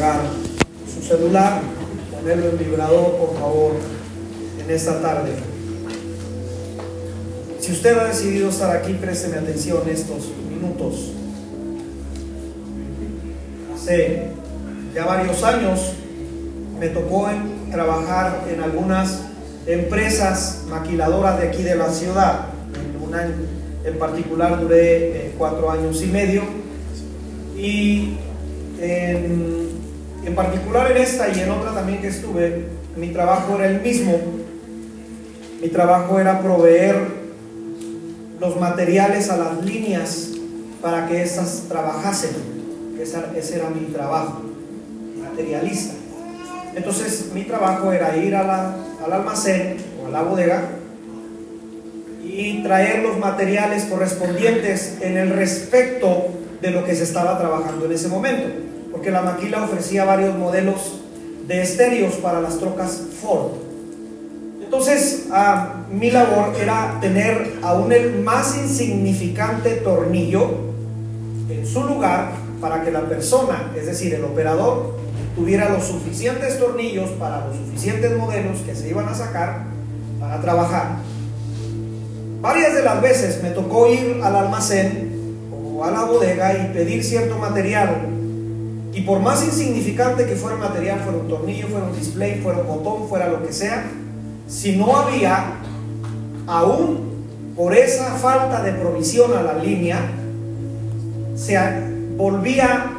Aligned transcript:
su 0.00 1.02
celular, 1.02 1.60
ponerlo 2.10 2.50
en 2.50 2.58
vibrador, 2.58 3.16
por 3.16 3.38
favor, 3.38 3.72
en 4.58 4.70
esta 4.70 5.02
tarde. 5.02 5.32
Si 7.58 7.72
usted 7.72 7.98
ha 7.98 8.04
decidido 8.04 8.48
estar 8.48 8.74
aquí, 8.74 8.94
présteme 8.94 9.36
atención 9.36 9.82
estos 9.90 10.30
minutos. 10.48 11.12
Hace 13.74 14.28
ya 14.94 15.04
varios 15.04 15.42
años 15.42 15.92
me 16.78 16.88
tocó 16.88 17.28
trabajar 17.70 18.44
en 18.50 18.62
algunas 18.62 19.20
empresas 19.66 20.64
maquiladoras 20.70 21.38
de 21.40 21.48
aquí 21.48 21.62
de 21.62 21.74
la 21.74 21.90
ciudad. 21.90 22.46
En, 22.74 23.90
en 23.92 23.98
particular 23.98 24.60
duré 24.60 25.26
eh, 25.26 25.34
cuatro 25.36 25.70
años 25.70 26.00
y 26.02 26.06
medio 26.06 26.42
y 27.58 28.16
en, 28.80 29.69
en 30.24 30.34
particular 30.34 30.92
en 30.92 30.98
esta 30.98 31.28
y 31.28 31.40
en 31.40 31.50
otra 31.50 31.72
también 31.72 32.00
que 32.00 32.08
estuve, 32.08 32.66
mi 32.96 33.08
trabajo 33.08 33.56
era 33.56 33.68
el 33.68 33.80
mismo. 33.80 34.18
Mi 35.60 35.68
trabajo 35.68 36.18
era 36.18 36.40
proveer 36.40 36.96
los 38.38 38.58
materiales 38.58 39.30
a 39.30 39.36
las 39.36 39.64
líneas 39.64 40.28
para 40.80 41.06
que 41.06 41.22
éstas 41.22 41.64
trabajasen. 41.68 42.30
ese 43.36 43.56
era 43.56 43.70
mi 43.70 43.86
trabajo, 43.92 44.42
materialista. 45.22 45.94
Entonces 46.74 47.30
mi 47.34 47.44
trabajo 47.44 47.92
era 47.92 48.16
ir 48.16 48.34
al 48.34 49.12
almacén 49.12 49.76
o 50.02 50.06
a 50.06 50.10
la 50.10 50.22
bodega 50.22 50.62
y 52.22 52.62
traer 52.62 53.02
los 53.02 53.18
materiales 53.18 53.84
correspondientes 53.84 54.98
en 55.00 55.16
el 55.16 55.30
respecto 55.30 56.28
de 56.60 56.70
lo 56.70 56.84
que 56.84 56.94
se 56.94 57.04
estaba 57.04 57.38
trabajando 57.38 57.86
en 57.86 57.92
ese 57.92 58.08
momento, 58.08 58.48
porque 58.90 59.10
la 59.10 59.22
maquila 59.22 59.64
ofrecía 59.64 60.04
varios 60.04 60.36
modelos 60.36 61.00
de 61.46 61.62
estéreos 61.62 62.14
para 62.16 62.40
las 62.40 62.58
trocas 62.58 63.00
Ford. 63.20 63.52
Entonces, 64.62 65.26
ah, 65.32 65.82
mi 65.90 66.10
labor 66.10 66.54
era 66.60 66.98
tener 67.00 67.54
aún 67.62 67.92
el 67.92 68.20
más 68.22 68.56
insignificante 68.56 69.70
tornillo 69.76 70.48
en 71.48 71.66
su 71.66 71.82
lugar 71.84 72.30
para 72.60 72.84
que 72.84 72.90
la 72.90 73.08
persona, 73.08 73.72
es 73.76 73.86
decir, 73.86 74.14
el 74.14 74.24
operador, 74.24 74.94
tuviera 75.34 75.68
los 75.70 75.84
suficientes 75.84 76.58
tornillos 76.58 77.10
para 77.10 77.46
los 77.46 77.56
suficientes 77.56 78.16
modelos 78.16 78.58
que 78.60 78.74
se 78.74 78.88
iban 78.88 79.08
a 79.08 79.14
sacar 79.14 79.64
para 80.20 80.40
trabajar. 80.40 80.98
Varias 82.40 82.74
de 82.74 82.82
las 82.82 83.02
veces 83.02 83.42
me 83.42 83.50
tocó 83.50 83.86
ir 83.86 84.20
al 84.22 84.36
almacén 84.36 85.10
o 85.52 85.84
a 85.84 85.90
la 85.90 86.04
bodega 86.04 86.54
y 86.54 86.72
pedir 86.72 87.02
cierto 87.02 87.38
material. 87.38 88.19
Y 88.92 89.02
por 89.02 89.20
más 89.20 89.44
insignificante 89.44 90.26
que 90.26 90.34
fuera 90.34 90.56
el 90.56 90.62
material, 90.62 91.00
fuera 91.00 91.18
un 91.18 91.28
tornillo, 91.28 91.68
fuera 91.68 91.86
un 91.86 91.96
display, 91.96 92.40
fuera 92.40 92.60
un 92.60 92.66
botón, 92.66 93.08
fuera 93.08 93.28
lo 93.28 93.42
que 93.46 93.52
sea, 93.52 93.84
si 94.48 94.76
no 94.76 94.96
había, 94.96 95.52
aún 96.46 97.10
por 97.56 97.74
esa 97.74 98.16
falta 98.16 98.62
de 98.62 98.72
provisión 98.72 99.36
a 99.36 99.42
la 99.42 99.54
línea, 99.54 100.10
se 101.36 101.56
volvía 102.16 102.90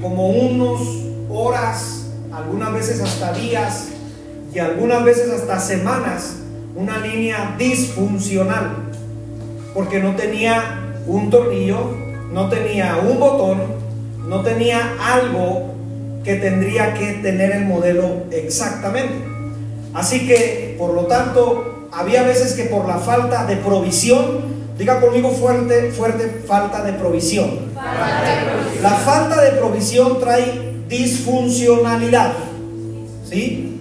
como 0.00 0.28
unos 0.28 0.80
horas, 1.28 2.06
algunas 2.32 2.72
veces 2.72 3.00
hasta 3.00 3.32
días 3.32 3.88
y 4.54 4.58
algunas 4.60 5.04
veces 5.04 5.30
hasta 5.30 5.58
semanas, 5.58 6.36
una 6.76 6.98
línea 6.98 7.56
disfuncional, 7.58 8.76
porque 9.74 10.00
no 10.00 10.14
tenía 10.14 10.94
un 11.06 11.30
tornillo, 11.30 11.96
no 12.32 12.48
tenía 12.48 12.98
un 12.98 13.18
botón, 13.18 13.62
no 14.28 14.42
tenía 14.42 14.94
algo 15.00 15.74
que 16.24 16.36
tendría 16.36 16.94
que 16.94 17.14
tener 17.14 17.52
el 17.52 17.66
modelo 17.66 18.24
exactamente. 18.30 19.14
Así 19.92 20.26
que, 20.26 20.74
por 20.78 20.94
lo 20.94 21.06
tanto, 21.06 21.88
había 21.92 22.22
veces 22.22 22.54
que 22.54 22.64
por 22.64 22.88
la 22.88 22.98
falta 22.98 23.44
de 23.44 23.56
provisión, 23.56 24.54
diga 24.78 25.00
conmigo 25.00 25.30
fuerte, 25.30 25.92
fuerte, 25.92 26.42
falta 26.46 26.82
de 26.82 26.94
provisión. 26.94 27.50
La 28.82 28.90
falta 28.90 29.40
de 29.42 29.52
provisión 29.52 30.18
trae 30.18 30.74
disfuncionalidad. 30.88 32.32
¿Sí? 33.28 33.80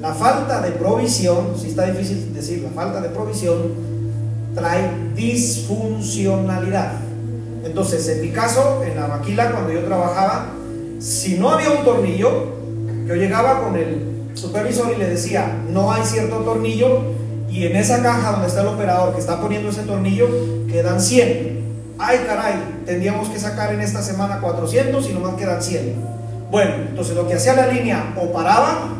La 0.00 0.12
falta 0.12 0.60
de 0.60 0.72
provisión, 0.72 1.54
si 1.58 1.68
está 1.68 1.86
difícil 1.86 2.34
decir, 2.34 2.62
la 2.62 2.70
falta 2.70 3.00
de 3.00 3.08
provisión 3.08 3.72
trae 4.54 4.90
disfuncionalidad. 5.14 7.05
Entonces, 7.66 8.08
en 8.08 8.22
mi 8.22 8.30
caso, 8.30 8.82
en 8.84 8.94
la 8.94 9.08
maquila, 9.08 9.50
cuando 9.50 9.72
yo 9.72 9.80
trabajaba, 9.84 10.52
si 11.00 11.36
no 11.36 11.50
había 11.50 11.70
un 11.70 11.84
tornillo, 11.84 12.30
yo 13.06 13.14
llegaba 13.16 13.62
con 13.62 13.76
el 13.76 14.30
supervisor 14.34 14.92
y 14.94 14.98
le 14.98 15.08
decía, 15.10 15.62
no 15.68 15.92
hay 15.92 16.04
cierto 16.04 16.36
tornillo, 16.38 17.00
y 17.50 17.66
en 17.66 17.74
esa 17.74 18.02
caja 18.02 18.32
donde 18.32 18.46
está 18.46 18.60
el 18.60 18.68
operador 18.68 19.14
que 19.14 19.20
está 19.20 19.40
poniendo 19.40 19.70
ese 19.70 19.82
tornillo, 19.82 20.28
quedan 20.70 21.00
100. 21.00 21.56
Ay, 21.98 22.20
caray, 22.26 22.54
tendríamos 22.84 23.28
que 23.30 23.38
sacar 23.38 23.72
en 23.74 23.80
esta 23.80 24.02
semana 24.02 24.40
400 24.40 25.08
y 25.08 25.12
nomás 25.12 25.34
quedan 25.34 25.62
100. 25.62 25.94
Bueno, 26.50 26.74
entonces 26.88 27.16
lo 27.16 27.26
que 27.26 27.34
hacía 27.34 27.54
la 27.54 27.66
línea 27.66 28.14
o 28.20 28.30
paraba 28.32 28.90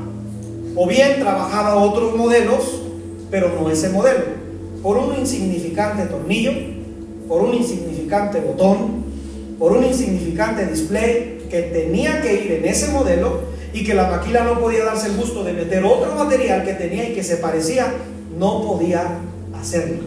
o 0.75 0.87
bien 0.89 1.21
trabajaba 1.21 1.77
otros 1.77 2.17
modelos, 2.17 2.83
pero 3.31 3.53
no 3.61 3.71
ese 3.71 3.91
modelo. 3.91 4.25
Por 4.83 4.97
un 4.99 5.19
insignificante 5.19 6.05
tornillo, 6.07 6.53
por 7.29 7.43
un 7.43 7.55
insignificante 7.55 8.41
botón, 8.41 9.05
por 9.59 9.73
un 9.73 9.85
insignificante 9.85 10.67
display 10.67 11.47
que 11.51 11.63
tenía 11.63 12.21
que 12.21 12.45
ir 12.45 12.53
en 12.53 12.67
ese 12.67 12.89
modelo 12.89 13.41
y 13.73 13.85
que 13.85 13.95
la 13.95 14.09
maquila 14.09 14.45
no 14.45 14.61
podía 14.61 14.85
darse 14.85 15.09
el 15.09 15.17
gusto 15.17 15.45
de 15.45 15.53
meter 15.53 15.85
otro 15.85 16.15
material 16.15 16.65
que 16.65 16.75
tenía 16.75 17.09
y 17.09 17.15
que 17.15 17.23
se 17.23 17.37
parecía, 17.37 17.93
no 18.39 18.63
podía 18.63 19.19
hacerlo. 19.59 20.03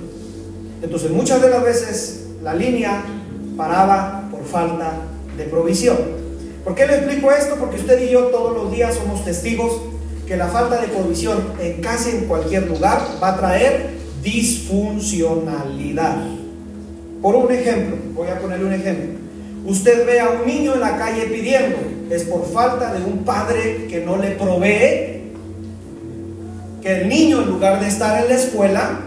Entonces 0.81 1.11
muchas 1.11 1.41
de 1.41 1.49
las 1.49 1.63
veces 1.63 2.27
la 2.41 2.53
línea 2.53 3.03
paraba 3.57 4.29
por 4.31 4.45
falta 4.45 4.93
de 5.37 5.43
provisión. 5.45 5.97
¿Por 6.63 6.75
qué 6.75 6.87
le 6.87 6.95
explico 6.95 7.31
esto? 7.31 7.55
Porque 7.55 7.77
usted 7.77 8.07
y 8.07 8.11
yo 8.11 8.27
todos 8.27 8.55
los 8.55 8.71
días 8.71 8.95
somos 8.95 9.25
testigos 9.25 9.81
que 10.27 10.37
la 10.37 10.47
falta 10.47 10.79
de 10.79 10.87
provisión 10.87 11.43
en 11.59 11.81
casi 11.81 12.11
en 12.11 12.25
cualquier 12.25 12.67
lugar 12.67 13.01
va 13.21 13.29
a 13.29 13.37
traer 13.37 13.89
disfuncionalidad. 14.21 16.38
Por 17.21 17.35
un 17.35 17.51
ejemplo, 17.51 17.97
voy 18.13 18.27
a 18.27 18.39
ponerle 18.39 18.65
un 18.65 18.73
ejemplo. 18.73 19.19
Usted 19.65 20.05
ve 20.05 20.19
a 20.19 20.29
un 20.29 20.47
niño 20.47 20.73
en 20.73 20.79
la 20.79 20.97
calle 20.97 21.23
pidiendo, 21.23 21.77
es 22.09 22.23
por 22.23 22.45
falta 22.51 22.93
de 22.93 23.03
un 23.03 23.23
padre 23.23 23.87
que 23.89 24.03
no 24.05 24.17
le 24.17 24.31
provee, 24.31 25.19
que 26.81 27.01
el 27.01 27.09
niño 27.09 27.41
en 27.41 27.49
lugar 27.49 27.79
de 27.79 27.87
estar 27.87 28.23
en 28.23 28.29
la 28.29 28.35
escuela, 28.35 29.01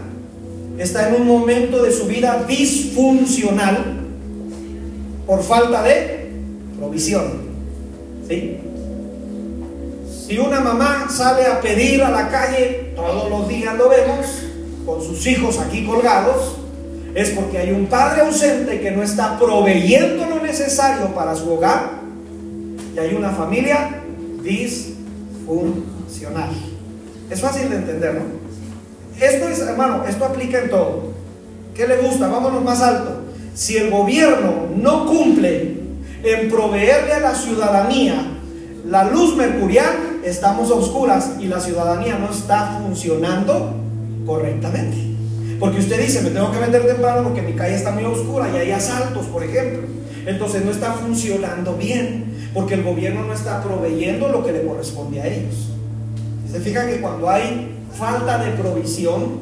está 0.77 1.09
en 1.09 1.21
un 1.21 1.27
momento 1.27 1.83
de 1.83 1.91
su 1.91 2.05
vida 2.05 2.45
disfuncional 2.47 4.01
por 5.25 5.41
falta 5.43 5.83
de 5.83 6.31
provisión. 6.77 7.43
Si 10.27 10.37
una 10.37 10.59
mamá 10.61 11.07
sale 11.09 11.45
a 11.45 11.59
pedir 11.61 12.01
a 12.03 12.09
la 12.09 12.29
calle, 12.29 12.93
todos 12.95 13.29
los 13.29 13.47
días 13.47 13.75
lo 13.77 13.89
vemos, 13.89 14.25
con 14.85 15.01
sus 15.01 15.25
hijos 15.27 15.59
aquí 15.59 15.85
colgados, 15.85 16.62
es 17.15 17.29
porque 17.31 17.57
hay 17.59 17.71
un 17.71 17.87
padre 17.87 18.21
ausente 18.21 18.79
que 18.79 18.91
no 18.91 19.03
está 19.03 19.37
proveyendo 19.37 20.25
lo 20.25 20.41
necesario 20.41 21.13
para 21.13 21.35
su 21.35 21.51
hogar 21.51 21.91
y 22.95 22.99
hay 22.99 23.13
una 23.13 23.31
familia 23.31 24.01
disfuncional. 24.41 26.49
Es 27.29 27.39
fácil 27.39 27.69
de 27.69 27.75
entender, 27.77 28.15
¿no? 28.15 28.21
Esto 29.23 29.47
es, 29.47 29.59
hermano, 29.59 30.03
esto 30.07 30.25
aplica 30.25 30.59
en 30.59 30.69
todo. 30.69 31.13
¿Qué 31.75 31.87
le 31.87 31.97
gusta? 31.97 32.27
Vámonos 32.27 32.63
más 32.63 32.81
alto. 32.81 33.21
Si 33.53 33.77
el 33.77 33.91
gobierno 33.91 34.69
no 34.75 35.05
cumple 35.05 35.77
en 36.23 36.49
proveerle 36.49 37.13
a 37.13 37.19
la 37.19 37.35
ciudadanía 37.35 38.25
la 38.85 39.03
luz 39.05 39.35
mercurial, 39.35 40.19
estamos 40.23 40.71
a 40.71 40.75
oscuras 40.75 41.33
y 41.39 41.45
la 41.45 41.59
ciudadanía 41.59 42.17
no 42.17 42.31
está 42.31 42.79
funcionando 42.83 43.75
correctamente. 44.25 45.12
Porque 45.59 45.79
usted 45.79 46.01
dice, 46.01 46.21
me 46.21 46.29
tengo 46.29 46.51
que 46.51 46.59
meter 46.59 46.85
temprano 46.85 47.23
porque 47.23 47.41
mi 47.41 47.53
calle 47.53 47.75
está 47.75 47.91
muy 47.91 48.03
oscura 48.03 48.49
y 48.53 48.57
hay 48.57 48.71
asaltos, 48.71 49.25
por 49.27 49.43
ejemplo. 49.43 49.81
Entonces 50.25 50.63
no 50.63 50.71
está 50.71 50.93
funcionando 50.93 51.75
bien 51.75 52.49
porque 52.53 52.75
el 52.75 52.83
gobierno 52.83 53.25
no 53.25 53.33
está 53.33 53.61
proveyendo 53.63 54.29
lo 54.29 54.43
que 54.45 54.51
le 54.51 54.63
corresponde 54.63 55.21
a 55.21 55.27
ellos. 55.27 55.69
Se 56.51 56.59
fija 56.59 56.87
que 56.87 57.01
cuando 57.01 57.29
hay 57.29 57.75
falta 57.97 58.43
de 58.43 58.51
provisión, 58.51 59.41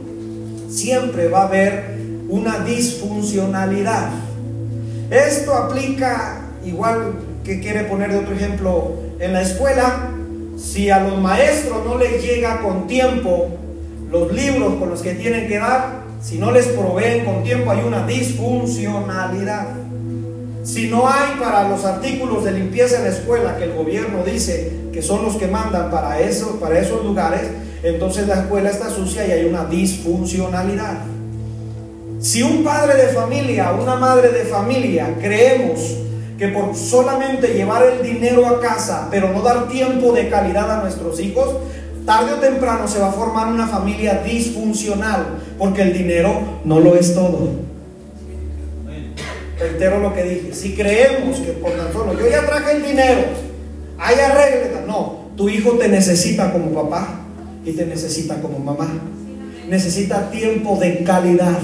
siempre 0.69 1.27
va 1.27 1.43
a 1.43 1.47
haber 1.47 1.97
una 2.29 2.59
disfuncionalidad. 2.59 4.11
Esto 5.09 5.53
aplica 5.53 6.41
igual 6.65 7.15
que 7.43 7.59
quiere 7.59 7.83
poner 7.83 8.11
de 8.11 8.19
otro 8.19 8.33
ejemplo 8.33 8.93
en 9.19 9.33
la 9.33 9.41
escuela, 9.41 10.11
si 10.57 10.89
a 10.89 11.01
los 11.01 11.19
maestros 11.19 11.83
no 11.85 11.97
les 11.97 12.23
llega 12.23 12.61
con 12.61 12.87
tiempo 12.87 13.49
los 14.09 14.31
libros 14.31 14.75
con 14.75 14.89
los 14.89 15.01
que 15.01 15.15
tienen 15.15 15.47
que 15.47 15.57
dar, 15.57 16.00
si 16.21 16.37
no 16.37 16.51
les 16.51 16.67
proveen 16.67 17.25
con 17.25 17.43
tiempo 17.43 17.71
hay 17.71 17.83
una 17.85 18.05
disfuncionalidad. 18.05 19.67
Si 20.63 20.87
no 20.87 21.07
hay 21.07 21.39
para 21.39 21.67
los 21.67 21.83
artículos 21.83 22.43
de 22.43 22.51
limpieza 22.51 22.97
en 22.97 23.05
la 23.05 23.09
escuela 23.09 23.57
que 23.57 23.63
el 23.63 23.73
gobierno 23.73 24.23
dice 24.23 24.71
que 24.93 25.01
son 25.01 25.23
los 25.23 25.35
que 25.35 25.47
mandan 25.47 25.89
para, 25.89 26.19
para 26.59 26.79
esos 26.79 27.03
lugares, 27.03 27.41
entonces 27.81 28.27
la 28.27 28.41
escuela 28.41 28.69
está 28.69 28.89
sucia 28.89 29.25
y 29.25 29.31
hay 29.31 29.45
una 29.45 29.65
disfuncionalidad. 29.65 30.99
Si 32.19 32.43
un 32.43 32.63
padre 32.63 33.07
de 33.07 33.07
familia, 33.13 33.71
una 33.71 33.95
madre 33.95 34.29
de 34.29 34.43
familia, 34.43 35.15
creemos 35.19 35.97
que 36.37 36.49
por 36.49 36.75
solamente 36.75 37.53
llevar 37.53 37.83
el 37.83 38.03
dinero 38.03 38.45
a 38.45 38.59
casa, 38.59 39.07
pero 39.09 39.31
no 39.31 39.41
dar 39.41 39.67
tiempo 39.67 40.13
de 40.13 40.29
calidad 40.29 40.69
a 40.69 40.81
nuestros 40.81 41.19
hijos, 41.19 41.55
tarde 42.11 42.33
o 42.33 42.39
temprano 42.39 42.89
se 42.89 42.99
va 42.99 43.07
a 43.07 43.13
formar 43.13 43.47
una 43.47 43.67
familia 43.67 44.21
disfuncional, 44.21 45.39
porque 45.57 45.81
el 45.81 45.93
dinero 45.93 46.59
no 46.65 46.81
lo 46.81 46.95
es 46.95 47.15
todo. 47.15 47.51
Reitero 49.57 49.99
lo 49.99 50.13
que 50.13 50.23
dije, 50.23 50.53
si 50.53 50.75
creemos 50.75 51.37
que 51.37 51.53
por 51.53 51.71
tan 51.71 51.93
solo 51.93 52.11
yo 52.19 52.29
ya 52.29 52.45
traje 52.45 52.73
el 52.73 52.83
dinero, 52.83 53.21
hay 53.97 54.19
arreglo, 54.19 54.81
no, 54.85 55.25
tu 55.37 55.47
hijo 55.47 55.77
te 55.77 55.87
necesita 55.87 56.51
como 56.51 56.73
papá 56.83 57.21
y 57.63 57.71
te 57.71 57.85
necesita 57.85 58.41
como 58.41 58.59
mamá. 58.59 58.91
Necesita 59.69 60.29
tiempo 60.31 60.77
de 60.81 61.05
calidad, 61.05 61.59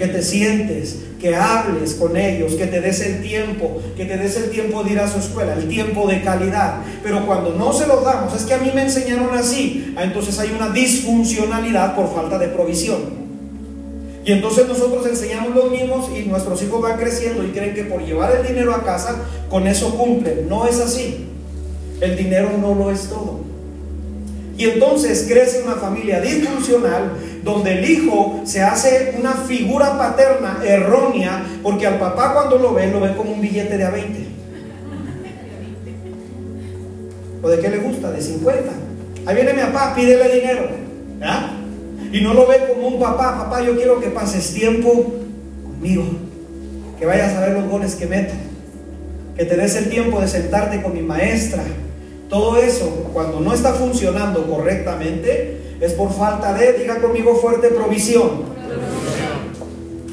que 0.00 0.08
te 0.08 0.22
sientes, 0.22 0.96
que 1.20 1.36
hables 1.36 1.92
con 1.92 2.16
ellos, 2.16 2.54
que 2.54 2.66
te 2.66 2.80
des 2.80 3.02
el 3.02 3.20
tiempo, 3.20 3.82
que 3.98 4.06
te 4.06 4.16
des 4.16 4.34
el 4.38 4.48
tiempo 4.48 4.82
de 4.82 4.92
ir 4.92 4.98
a 4.98 5.06
su 5.06 5.18
escuela, 5.18 5.52
el 5.52 5.68
tiempo 5.68 6.08
de 6.08 6.22
calidad. 6.22 6.76
Pero 7.02 7.26
cuando 7.26 7.52
no 7.52 7.70
se 7.74 7.86
los 7.86 8.02
damos, 8.02 8.34
es 8.34 8.44
que 8.44 8.54
a 8.54 8.58
mí 8.58 8.70
me 8.74 8.80
enseñaron 8.80 9.34
así, 9.34 9.92
ah, 9.98 10.04
entonces 10.04 10.38
hay 10.38 10.52
una 10.56 10.70
disfuncionalidad 10.70 11.94
por 11.94 12.14
falta 12.14 12.38
de 12.38 12.48
provisión. 12.48 13.20
Y 14.24 14.32
entonces 14.32 14.66
nosotros 14.66 15.06
enseñamos 15.06 15.54
los 15.54 15.70
mismos 15.70 16.08
y 16.16 16.22
nuestros 16.22 16.62
hijos 16.62 16.80
van 16.80 16.98
creciendo 16.98 17.44
y 17.44 17.48
creen 17.48 17.74
que 17.74 17.84
por 17.84 18.02
llevar 18.02 18.34
el 18.36 18.48
dinero 18.48 18.74
a 18.74 18.82
casa, 18.82 19.16
con 19.50 19.66
eso 19.66 19.94
cumplen. 19.98 20.48
No 20.48 20.66
es 20.66 20.80
así. 20.80 21.26
El 22.00 22.16
dinero 22.16 22.52
no 22.58 22.74
lo 22.74 22.90
es 22.90 23.02
todo. 23.02 23.40
Y 24.56 24.64
entonces 24.64 25.26
crece 25.28 25.62
una 25.62 25.74
familia 25.74 26.22
disfuncional 26.22 27.12
donde 27.42 27.78
el 27.78 27.90
hijo 27.90 28.40
se 28.44 28.62
hace 28.62 29.14
una 29.18 29.32
figura 29.32 29.96
paterna 29.96 30.60
errónea 30.64 31.44
porque 31.62 31.86
al 31.86 31.98
papá 31.98 32.34
cuando 32.34 32.58
lo 32.58 32.74
ve 32.74 32.88
lo 32.88 33.00
ve 33.00 33.14
como 33.16 33.32
un 33.32 33.40
billete 33.40 33.76
de 33.76 33.84
a 33.84 33.90
20. 33.90 34.26
¿O 37.42 37.48
de 37.48 37.58
qué 37.58 37.68
le 37.70 37.78
gusta? 37.78 38.10
De 38.10 38.20
50. 38.20 38.70
Ahí 39.26 39.34
viene 39.34 39.54
mi 39.54 39.60
papá, 39.60 39.94
pídele 39.94 40.34
dinero. 40.34 40.68
Y 42.12 42.20
no 42.20 42.34
lo 42.34 42.46
ve 42.46 42.56
como 42.68 42.88
un 42.88 43.00
papá, 43.00 43.36
papá, 43.38 43.62
yo 43.62 43.76
quiero 43.76 44.00
que 44.00 44.08
pases 44.08 44.52
tiempo 44.52 45.14
conmigo, 45.62 46.04
que 46.98 47.06
vayas 47.06 47.34
a 47.34 47.40
ver 47.40 47.52
los 47.52 47.68
goles 47.68 47.94
que 47.94 48.06
meto, 48.06 48.34
que 49.36 49.44
te 49.44 49.56
des 49.56 49.76
el 49.76 49.88
tiempo 49.90 50.20
de 50.20 50.26
sentarte 50.26 50.82
con 50.82 50.92
mi 50.92 51.02
maestra. 51.02 51.62
Todo 52.28 52.58
eso, 52.58 53.10
cuando 53.12 53.40
no 53.40 53.54
está 53.54 53.72
funcionando 53.74 54.46
correctamente, 54.46 55.58
es 55.80 55.92
por 55.92 56.12
falta 56.12 56.52
de, 56.54 56.74
diga 56.74 57.00
conmigo 57.00 57.36
fuerte, 57.36 57.68
provisión. 57.68 58.50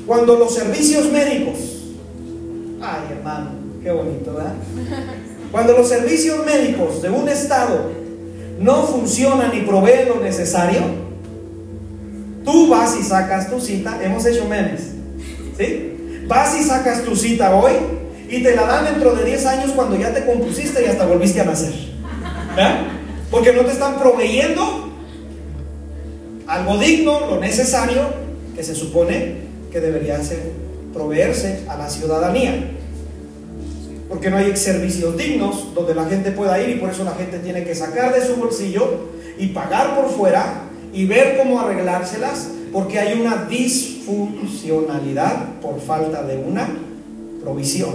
Cuando 0.06 0.38
los 0.38 0.54
servicios 0.54 1.12
médicos, 1.12 1.58
ay 2.81 3.18
hermano, 3.18 3.50
qué 3.84 3.92
bonito, 3.92 4.34
¿verdad? 4.34 4.54
Cuando 5.52 5.74
los 5.74 5.90
servicios 5.90 6.46
médicos 6.46 7.02
de 7.02 7.10
un 7.10 7.28
estado 7.28 7.92
no 8.60 8.84
funcionan 8.84 9.56
y 9.56 9.62
proveen 9.62 10.10
lo 10.10 10.19
necesario, 10.22 11.08
Tú 12.48 12.69
vas 12.69 12.96
y 12.98 13.04
sacas 13.04 13.50
tu 13.50 13.60
cita, 13.60 14.00
hemos 14.02 14.25
hecho 14.25 14.46
memes, 14.46 14.94
¿sí? 15.58 16.24
Vas 16.28 16.58
y 16.58 16.64
sacas 16.64 17.04
tu 17.04 17.14
cita 17.14 17.54
hoy 17.54 17.74
y 18.30 18.42
te 18.42 18.56
la 18.56 18.62
dan 18.62 18.86
dentro 18.86 19.14
de 19.14 19.25
10 19.25 19.46
años 19.48 19.72
cuando 19.75 19.98
ya 19.98 20.14
te 20.14 20.25
compusiste 20.25 20.81
y 20.81 20.86
hasta 20.86 21.06
volviste 21.06 21.42
a 21.42 21.44
nacer. 21.44 21.74
Porque 23.30 23.52
no 23.52 23.66
te 23.66 23.74
están 23.74 24.00
proveyendo 24.00 24.87
algo 26.48 26.78
digno, 26.78 27.28
lo 27.30 27.40
necesario 27.40 28.02
que 28.56 28.64
se 28.64 28.74
supone 28.74 29.48
que 29.72 29.80
debería 29.80 30.24
ser 30.24 30.52
proveerse 30.94 31.66
a 31.68 31.78
la 31.78 31.90
ciudadanía. 31.90 32.72
Porque 34.10 34.30
no 34.30 34.38
hay 34.38 34.56
servicios 34.56 35.18
dignos 35.18 35.74
donde 35.76 35.94
la 35.94 36.06
gente 36.06 36.32
pueda 36.32 36.62
ir 36.62 36.70
y 36.70 36.80
por 36.80 36.90
eso 36.90 37.04
la 37.04 37.14
gente 37.14 37.40
tiene 37.40 37.66
que 37.66 37.76
sacar 37.76 38.14
de 38.14 38.26
su 38.26 38.38
bolsillo 38.38 39.10
y 39.38 39.48
pagar 39.48 39.96
por 39.96 40.10
fuera 40.10 40.62
y 40.94 41.06
ver 41.06 41.38
cómo 41.38 41.60
arreglárselas, 41.60 42.48
porque 42.72 43.00
hay 43.00 43.20
una 43.20 43.46
disfuncionalidad 43.50 45.60
por 45.62 45.82
falta 45.82 46.24
de 46.24 46.38
una 46.38 46.70
provisión. 47.44 47.94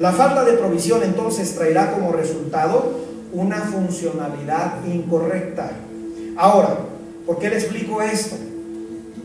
La 0.00 0.10
falta 0.12 0.44
de 0.44 0.54
provisión 0.54 1.02
entonces 1.04 1.54
traerá 1.54 1.92
como 1.92 2.10
resultado 2.12 2.98
una 3.32 3.60
funcionalidad 3.60 4.84
incorrecta. 4.86 5.70
Ahora, 6.36 6.89
¿por 7.26 7.38
qué 7.38 7.50
le 7.50 7.56
explico 7.56 8.02
esto? 8.02 8.36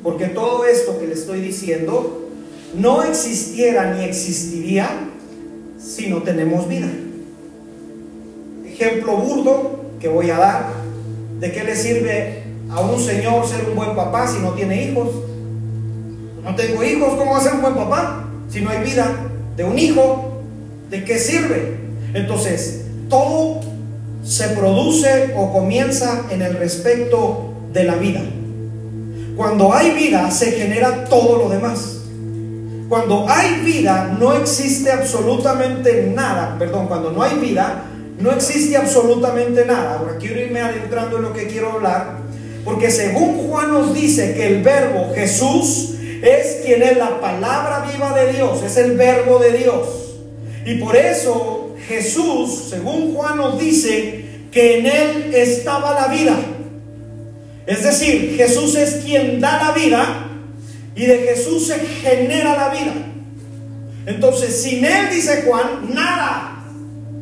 Porque 0.03 0.27
todo 0.27 0.65
esto 0.65 0.99
que 0.99 1.07
le 1.07 1.13
estoy 1.13 1.41
diciendo 1.41 2.29
no 2.75 3.03
existiera 3.03 3.93
ni 3.93 4.03
existiría 4.03 4.89
si 5.79 6.07
no 6.07 6.21
tenemos 6.21 6.67
vida. 6.67 6.89
Ejemplo 8.65 9.17
burdo 9.17 9.85
que 9.99 10.07
voy 10.07 10.29
a 10.29 10.37
dar, 10.37 10.73
¿de 11.39 11.51
qué 11.51 11.63
le 11.63 11.75
sirve 11.75 12.45
a 12.69 12.81
un 12.81 12.99
señor 12.99 13.47
ser 13.47 13.69
un 13.69 13.75
buen 13.75 13.95
papá 13.95 14.27
si 14.27 14.39
no 14.39 14.51
tiene 14.51 14.85
hijos. 14.85 15.09
No 16.43 16.55
tengo 16.55 16.83
hijos, 16.83 17.13
¿cómo 17.15 17.31
va 17.31 17.37
a 17.37 17.41
ser 17.41 17.53
un 17.53 17.61
buen 17.61 17.75
papá 17.75 18.27
si 18.49 18.61
no 18.61 18.69
hay 18.69 18.83
vida 18.83 19.15
de 19.55 19.63
un 19.63 19.77
hijo? 19.77 20.41
¿De 20.89 21.03
qué 21.03 21.17
sirve? 21.17 21.77
Entonces, 22.13 22.85
todo 23.09 23.61
se 24.23 24.49
produce 24.49 25.33
o 25.35 25.51
comienza 25.51 26.25
en 26.29 26.41
el 26.41 26.55
respecto 26.55 27.53
de 27.75 27.83
la 27.83 27.95
vida. 27.95 28.21
Cuando 29.35 29.71
hay 29.71 29.91
vida 29.91 30.31
se 30.31 30.53
genera 30.53 31.05
todo 31.05 31.37
lo 31.37 31.49
demás. 31.49 32.01
Cuando 32.89 33.27
hay 33.29 33.59
vida 33.63 34.15
no 34.19 34.33
existe 34.33 34.91
absolutamente 34.91 36.11
nada, 36.15 36.55
perdón, 36.57 36.87
cuando 36.87 37.11
no 37.11 37.21
hay 37.21 37.37
vida 37.37 37.83
no 38.19 38.31
existe 38.31 38.75
absolutamente 38.77 39.65
nada. 39.65 39.99
Ahora 39.99 40.17
quiero 40.17 40.39
irme 40.39 40.61
adentrando 40.61 41.17
en 41.17 41.23
lo 41.23 41.33
que 41.33 41.47
quiero 41.47 41.73
hablar 41.73 42.25
porque 42.65 42.89
según 42.89 43.47
Juan 43.47 43.71
nos 43.71 43.93
dice 43.93 44.33
que 44.33 44.47
el 44.47 44.63
verbo 44.63 45.13
Jesús 45.13 45.91
es 46.23 46.61
quien 46.65 46.81
es 46.81 46.97
la 46.97 47.21
palabra 47.21 47.85
viva 47.91 48.11
de 48.17 48.33
Dios, 48.33 48.63
es 48.63 48.75
el 48.77 48.97
verbo 48.97 49.37
de 49.37 49.59
Dios. 49.59 49.87
Y 50.65 50.75
por 50.75 50.95
eso 50.95 51.75
Jesús, 51.87 52.69
según 52.71 53.13
Juan 53.13 53.37
nos 53.37 53.59
dice, 53.59 54.25
que 54.51 54.79
en 54.79 54.85
él 54.85 55.35
estaba 55.35 55.93
la 55.93 56.07
vida. 56.07 56.35
Es 57.67 57.83
decir, 57.83 58.35
Jesús 58.37 58.75
es 58.75 59.03
quien 59.03 59.39
da 59.39 59.63
la 59.63 59.71
vida 59.71 60.27
y 60.95 61.05
de 61.05 61.17
Jesús 61.19 61.67
se 61.67 61.79
genera 61.79 62.55
la 62.55 62.69
vida. 62.69 62.93
Entonces, 64.05 64.61
sin 64.61 64.85
él, 64.85 65.09
dice 65.11 65.43
Juan, 65.47 65.93
nada 65.93 66.63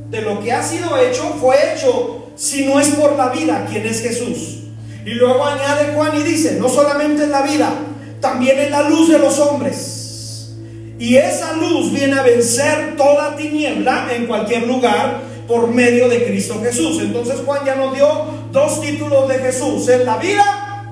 de 0.09 0.21
lo 0.21 0.41
que 0.41 0.51
ha 0.51 0.62
sido 0.62 0.97
hecho 0.97 1.38
fue 1.39 1.55
hecho 1.73 2.31
si 2.35 2.65
no 2.65 2.79
es 2.79 2.89
por 2.89 3.15
la 3.15 3.29
vida, 3.29 3.65
quien 3.69 3.85
es 3.85 4.01
Jesús. 4.01 4.59
Y 5.05 5.12
luego 5.12 5.45
añade 5.45 5.93
Juan 5.93 6.19
y 6.19 6.23
dice, 6.23 6.57
no 6.59 6.69
solamente 6.69 7.23
en 7.23 7.31
la 7.31 7.41
vida, 7.41 7.73
también 8.19 8.59
en 8.59 8.71
la 8.71 8.89
luz 8.89 9.09
de 9.09 9.19
los 9.19 9.39
hombres. 9.39 10.53
Y 11.00 11.15
esa 11.15 11.53
luz 11.53 11.91
viene 11.91 12.17
a 12.17 12.23
vencer 12.23 12.95
toda 12.95 13.35
tiniebla 13.35 14.07
en 14.15 14.25
cualquier 14.27 14.67
lugar 14.67 15.21
por 15.47 15.67
medio 15.67 16.09
de 16.09 16.25
Cristo 16.25 16.59
Jesús. 16.62 17.01
Entonces 17.01 17.41
Juan 17.45 17.65
ya 17.65 17.75
nos 17.75 17.93
dio 17.93 18.07
dos 18.51 18.81
títulos 18.81 19.27
de 19.27 19.35
Jesús, 19.35 19.88
en 19.89 20.05
la 20.05 20.17
vida 20.17 20.85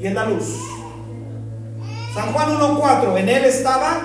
y 0.00 0.06
en 0.06 0.14
la 0.14 0.26
luz. 0.26 0.44
San 2.14 2.32
Juan 2.32 2.58
1.4, 2.58 3.18
en 3.18 3.28
él 3.28 3.44
estaba 3.44 4.00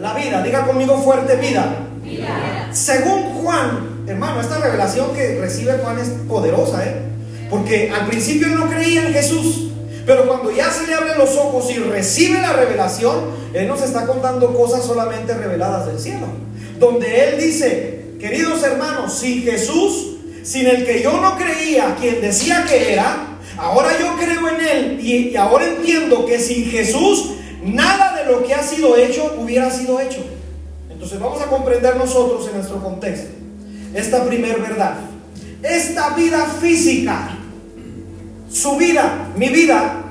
la 0.00 0.14
vida. 0.14 0.42
Diga 0.42 0.66
conmigo 0.66 0.98
fuerte 0.98 1.36
vida. 1.36 1.74
vida. 2.02 2.68
Según 2.72 3.42
Juan, 3.42 4.04
hermano, 4.06 4.40
esta 4.40 4.58
revelación 4.58 5.12
que 5.14 5.40
recibe 5.40 5.78
Juan 5.82 5.98
es 5.98 6.08
poderosa, 6.28 6.84
¿eh? 6.86 6.96
Porque 7.48 7.90
al 7.90 8.06
principio 8.06 8.48
no 8.48 8.68
creía 8.68 9.06
en 9.06 9.12
Jesús. 9.12 9.66
Pero 10.06 10.26
cuando 10.26 10.50
ya 10.50 10.70
se 10.70 10.86
le 10.86 10.94
abren 10.94 11.18
los 11.18 11.36
ojos 11.36 11.70
y 11.70 11.78
recibe 11.78 12.40
la 12.40 12.52
revelación, 12.52 13.16
Él 13.52 13.68
nos 13.68 13.82
está 13.82 14.06
contando 14.06 14.54
cosas 14.54 14.84
solamente 14.84 15.34
reveladas 15.34 15.86
del 15.86 15.98
cielo. 15.98 16.26
Donde 16.78 17.28
Él 17.28 17.40
dice, 17.40 17.99
queridos 18.20 18.62
hermanos, 18.62 19.14
sin 19.14 19.42
Jesús, 19.42 20.16
sin 20.42 20.66
el 20.66 20.84
que 20.84 21.02
yo 21.02 21.20
no 21.20 21.36
creía, 21.36 21.96
quien 21.98 22.20
decía 22.20 22.64
que 22.68 22.92
era, 22.92 23.38
ahora 23.56 23.90
yo 23.98 24.16
creo 24.16 24.48
en 24.48 24.60
Él 24.60 25.00
y, 25.00 25.36
ahora 25.36 25.66
entiendo 25.66 26.26
que 26.26 26.38
sin 26.38 26.66
Jesús 26.66 27.32
nada 27.62 28.16
de 28.16 28.30
lo 28.30 28.44
que 28.44 28.54
ha 28.54 28.62
sido 28.62 28.96
hecho 28.96 29.34
hubiera 29.38 29.70
sido 29.70 30.00
hecho. 30.00 30.24
Entonces 30.90 31.18
vamos 31.18 31.40
a 31.40 31.46
comprender 31.46 31.96
nosotros 31.96 32.46
en 32.48 32.56
nuestro 32.56 32.82
contexto 32.82 33.30
esta 33.94 34.24
primer 34.24 34.60
verdad. 34.60 34.94
Esta 35.62 36.10
vida 36.10 36.46
física 36.60 37.36
su 38.50 38.76
vida, 38.76 39.28
mi 39.36 39.48
vida, 39.48 40.02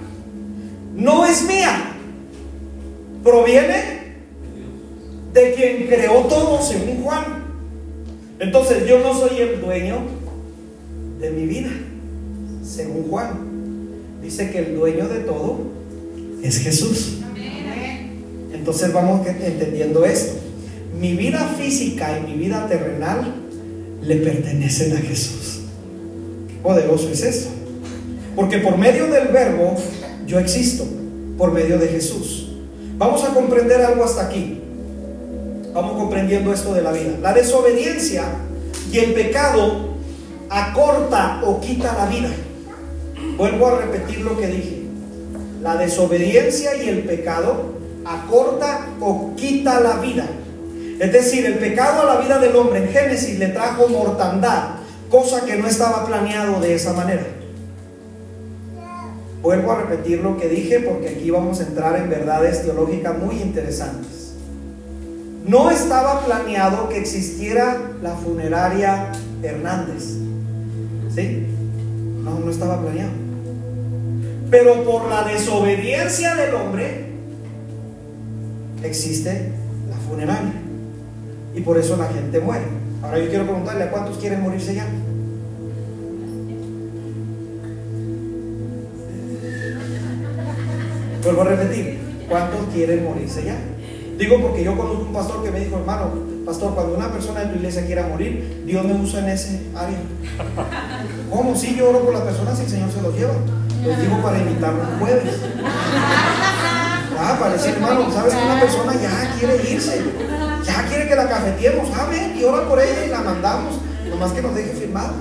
no 0.96 1.25
es 1.25 1.44
mía. 1.44 1.94
Proviene 3.24 4.00
de 5.34 5.54
quien 5.54 5.88
creó 5.88 6.22
todo, 6.22 6.62
según 6.62 7.04
Juan. 7.04 7.38
Entonces 8.39 8.88
yo 8.88 9.00
no 9.00 9.13
soy 9.13 9.38
el 9.39 9.62
dueño 9.62 9.98
de 11.19 11.29
mi 11.31 11.46
vida, 11.46 11.72
según 12.63 13.10
Juan. 13.10 13.50
Dice 14.22 14.50
que 14.51 14.60
el 14.60 14.75
dueño 14.75 15.08
de 15.08 15.19
todo 15.19 15.60
es 16.41 16.60
Jesús. 16.60 17.17
Entonces 18.53 18.93
vamos 18.93 19.25
entendiendo 19.27 20.05
esto. 20.05 20.34
Mi 21.00 21.15
vida 21.15 21.39
física 21.58 22.19
y 22.19 22.31
mi 22.31 22.38
vida 22.38 22.67
terrenal 22.67 23.36
le 24.01 24.15
pertenecen 24.17 24.96
a 24.96 25.00
Jesús. 25.00 25.62
Qué 26.48 26.55
poderoso 26.62 27.10
es 27.10 27.24
esto. 27.24 27.50
Porque 28.36 28.60
por 28.60 28.77
medio 28.77 29.08
del 29.08 29.29
verbo 29.29 29.75
yo 30.25 30.39
existo, 30.39 30.86
por 31.38 31.51
medio 31.51 31.77
de 31.77 31.88
Jesús. 31.88 32.51
Vamos 32.98 33.24
a 33.24 33.34
comprender 33.34 33.81
algo 33.81 34.03
hasta 34.03 34.27
aquí. 34.27 34.62
Vamos 35.74 35.94
comprendiendo 35.94 36.54
esto 36.54 36.74
de 36.74 36.82
la 36.82 36.92
vida. 36.92 37.12
La 37.22 37.34
desobediencia 37.34 38.24
y 38.92 38.98
el 38.98 39.14
pecado 39.14 39.90
acorta 40.50 41.42
o 41.44 41.62
quita 41.62 41.94
la 41.94 42.06
vida. 42.08 42.30
Vuelvo 43.38 43.68
a 43.68 43.82
repetir 43.82 44.22
lo 44.22 44.38
que 44.38 44.48
dije. 44.48 44.84
La 45.62 45.76
desobediencia 45.78 46.76
y 46.76 46.90
el 46.90 47.04
pecado 47.04 47.76
acorta 48.06 48.88
o 49.00 49.36
quita 49.36 49.80
la 49.80 49.98
vida. 49.98 50.26
Es 51.00 51.14
decir, 51.14 51.46
el 51.46 51.56
pecado 51.56 52.02
a 52.02 52.16
la 52.16 52.22
vida 52.22 52.40
del 52.40 52.56
hombre 52.56 52.84
en 52.84 52.90
Génesis 52.90 53.40
le 53.40 53.48
trajo 53.48 53.88
mortandad, 53.88 54.76
cosa 55.10 55.46
que 55.46 55.56
no 55.56 55.68
estaba 55.68 56.06
planeado 56.06 56.60
de 56.60 56.76
esa 56.76 56.94
manera. 56.94 57.26
Vuelvo 59.42 59.72
a 59.72 59.82
repetir 59.84 60.20
lo 60.20 60.38
que 60.38 60.50
dije 60.50 60.82
porque 60.82 61.10
aquí 61.10 61.32
vamos 61.32 61.62
a 61.62 61.64
entrar 61.64 61.96
en 61.98 62.10
verdades 62.10 62.64
teológicas 62.64 63.18
muy 63.18 63.36
interesantes. 63.36 64.19
No 65.50 65.72
estaba 65.72 66.24
planeado 66.24 66.89
que 66.89 67.00
existiera 67.00 67.75
la 68.03 68.12
funeraria 68.12 69.12
Hernández. 69.41 70.18
¿Sí? 71.15 71.48
No, 72.24 72.38
no 72.38 72.51
estaba 72.51 72.79
planeado. 72.79 73.13
Pero 74.51 74.84
por 74.84 75.10
la 75.10 75.24
desobediencia 75.24 76.36
del 76.36 76.53
hombre 76.53 77.08
existe 78.84 79.51
la 79.89 79.98
funeraria. 79.98 80.53
Y 81.56 81.62
por 81.62 81.79
eso 81.79 81.98
la 81.98 82.06
gente 82.10 82.39
muere. 82.39 82.65
Ahora 83.01 83.18
yo 83.18 83.29
quiero 83.29 83.46
preguntarle 83.46 83.86
a 83.86 83.89
cuántos 83.89 84.20
quieren 84.20 84.44
morirse 84.44 84.75
ya. 84.75 84.86
Vuelvo 91.24 91.41
a 91.41 91.46
repetir, 91.46 91.98
¿cuántos 92.29 92.68
quieren 92.72 93.03
morirse 93.03 93.44
ya? 93.44 93.56
Digo 94.20 94.42
porque 94.42 94.66
yo 94.66 94.76
conozco 94.76 95.04
un 95.04 95.14
pastor 95.14 95.42
que 95.42 95.50
me 95.50 95.62
dijo, 95.62 95.78
hermano, 95.78 96.12
pastor, 96.46 96.76
cuando 96.76 96.96
una 96.96 97.10
persona 97.10 97.42
en 97.42 97.52
tu 97.52 97.56
iglesia 97.56 97.86
quiera 97.86 98.06
morir, 98.06 98.64
Dios 98.66 98.84
me 98.84 98.94
usa 98.94 99.22
en 99.22 99.30
ese 99.30 99.62
área. 99.74 99.98
¿Cómo? 101.32 101.56
Si 101.56 101.74
yo 101.78 101.90
oro 101.90 102.04
por 102.04 102.14
las 102.14 102.24
personas 102.24 102.60
y 102.60 102.64
el 102.64 102.70
Señor 102.70 102.92
se 102.92 103.02
los 103.02 103.16
lleva. 103.16 103.32
Les 103.82 104.02
digo 104.02 104.22
para 104.22 104.40
invitarlo 104.40 104.82
un 104.82 105.00
jueves. 105.00 105.36
Ah, 107.18 107.38
para 107.40 107.54
decir, 107.54 107.72
hermano, 107.72 108.12
¿sabes 108.12 108.34
que 108.34 108.44
una 108.44 108.60
persona 108.60 108.94
ya 109.02 109.36
quiere 109.40 109.72
irse? 109.72 110.02
Ya 110.66 110.86
quiere 110.90 111.08
que 111.08 111.16
la 111.16 111.30
cafeteemos. 111.30 111.88
Ah, 111.96 112.08
ven 112.10 112.38
y 112.38 112.44
ora 112.44 112.68
por 112.68 112.78
ella 112.78 113.06
y 113.06 113.10
la 113.10 113.22
mandamos. 113.22 113.76
Nomás 114.10 114.34
que 114.34 114.42
nos 114.42 114.54
deje 114.54 114.72
firmar. 114.72 115.12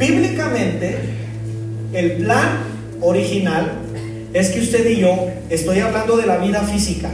Bíblicamente, 0.00 0.98
el 1.92 2.24
plan 2.24 2.48
original 3.00 3.77
es 4.38 4.50
que 4.50 4.60
usted 4.60 4.86
y 4.88 5.00
yo, 5.00 5.30
estoy 5.50 5.80
hablando 5.80 6.16
de 6.16 6.26
la 6.26 6.38
vida 6.38 6.60
física. 6.62 7.10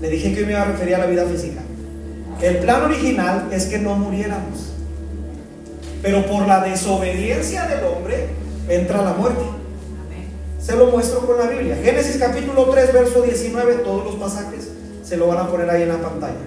Le 0.00 0.08
dije 0.08 0.34
que 0.34 0.46
me 0.46 0.52
iba 0.52 0.62
a 0.62 0.66
referir 0.66 0.94
a 0.94 0.98
la 0.98 1.06
vida 1.06 1.26
física. 1.26 1.60
El 2.40 2.58
plan 2.58 2.82
original 2.82 3.48
es 3.52 3.66
que 3.66 3.78
no 3.78 3.96
muriéramos. 3.96 4.72
Pero 6.02 6.24
por 6.26 6.46
la 6.46 6.60
desobediencia 6.60 7.66
del 7.66 7.84
hombre 7.84 8.28
entra 8.68 9.02
la 9.02 9.12
muerte. 9.12 9.44
Se 10.58 10.74
lo 10.76 10.86
muestro 10.86 11.26
con 11.26 11.38
la 11.38 11.46
Biblia. 11.46 11.76
Génesis 11.82 12.16
capítulo 12.16 12.64
3, 12.64 12.92
verso 12.92 13.22
19, 13.22 13.74
todos 13.84 14.04
los 14.04 14.14
pasajes 14.16 14.70
se 15.02 15.18
lo 15.18 15.26
van 15.26 15.38
a 15.38 15.48
poner 15.48 15.68
ahí 15.68 15.82
en 15.82 15.88
la 15.88 15.98
pantalla. 15.98 16.40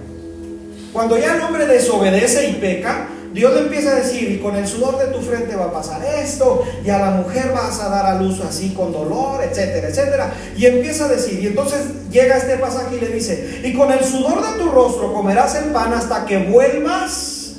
Cuando 0.92 1.16
ya 1.16 1.36
el 1.36 1.42
hombre 1.42 1.66
desobedece 1.66 2.48
y 2.50 2.54
peca, 2.54 3.08
Dios 3.32 3.52
le 3.54 3.60
empieza 3.60 3.92
a 3.92 3.94
decir, 3.96 4.30
y 4.30 4.38
con 4.38 4.56
el 4.56 4.66
sudor 4.66 4.98
de 4.98 5.06
tu 5.12 5.20
frente 5.20 5.54
va 5.54 5.66
a 5.66 5.72
pasar 5.72 6.02
esto, 6.04 6.64
y 6.84 6.90
a 6.90 6.98
la 6.98 7.10
mujer 7.10 7.52
vas 7.52 7.80
a 7.80 7.88
dar 7.88 8.06
a 8.06 8.14
luz 8.20 8.40
así 8.40 8.70
con 8.70 8.92
dolor, 8.92 9.42
etcétera, 9.42 9.88
etcétera. 9.88 10.34
Y 10.56 10.66
empieza 10.66 11.04
a 11.04 11.08
decir, 11.08 11.38
y 11.42 11.46
entonces 11.46 11.80
llega 12.10 12.36
este 12.36 12.56
pasaje 12.56 12.96
y 12.96 13.00
le 13.00 13.08
dice, 13.08 13.60
y 13.64 13.74
con 13.74 13.92
el 13.92 14.04
sudor 14.04 14.42
de 14.42 14.58
tu 14.62 14.70
rostro 14.70 15.12
comerás 15.12 15.54
el 15.56 15.66
pan 15.72 15.92
hasta 15.92 16.24
que 16.24 16.38
vuelvas 16.38 17.54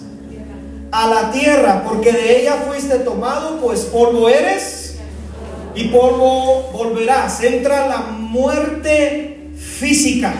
a 0.92 1.08
la 1.08 1.32
tierra, 1.32 1.84
porque 1.88 2.12
de 2.12 2.42
ella 2.42 2.64
fuiste 2.68 3.00
tomado, 3.00 3.60
pues 3.62 3.82
polvo 3.82 4.28
eres, 4.28 4.96
y 5.76 5.86
polvo 5.90 6.70
volverás. 6.74 7.42
Entra 7.44 7.88
la 7.88 7.98
muerte 8.00 9.52
física. 9.56 10.34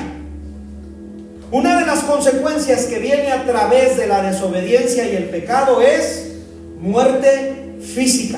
Una 1.52 1.80
de 1.80 1.86
las 1.88 2.02
consecuencias 2.02 2.86
que 2.86 3.00
viene 3.00 3.32
a 3.32 3.44
través 3.44 3.98
de 3.98 4.06
la 4.06 4.22
desobediencia 4.22 5.12
y 5.12 5.16
el 5.16 5.26
pecado 5.26 5.82
es 5.82 6.28
muerte 6.80 7.78
física. 7.82 8.38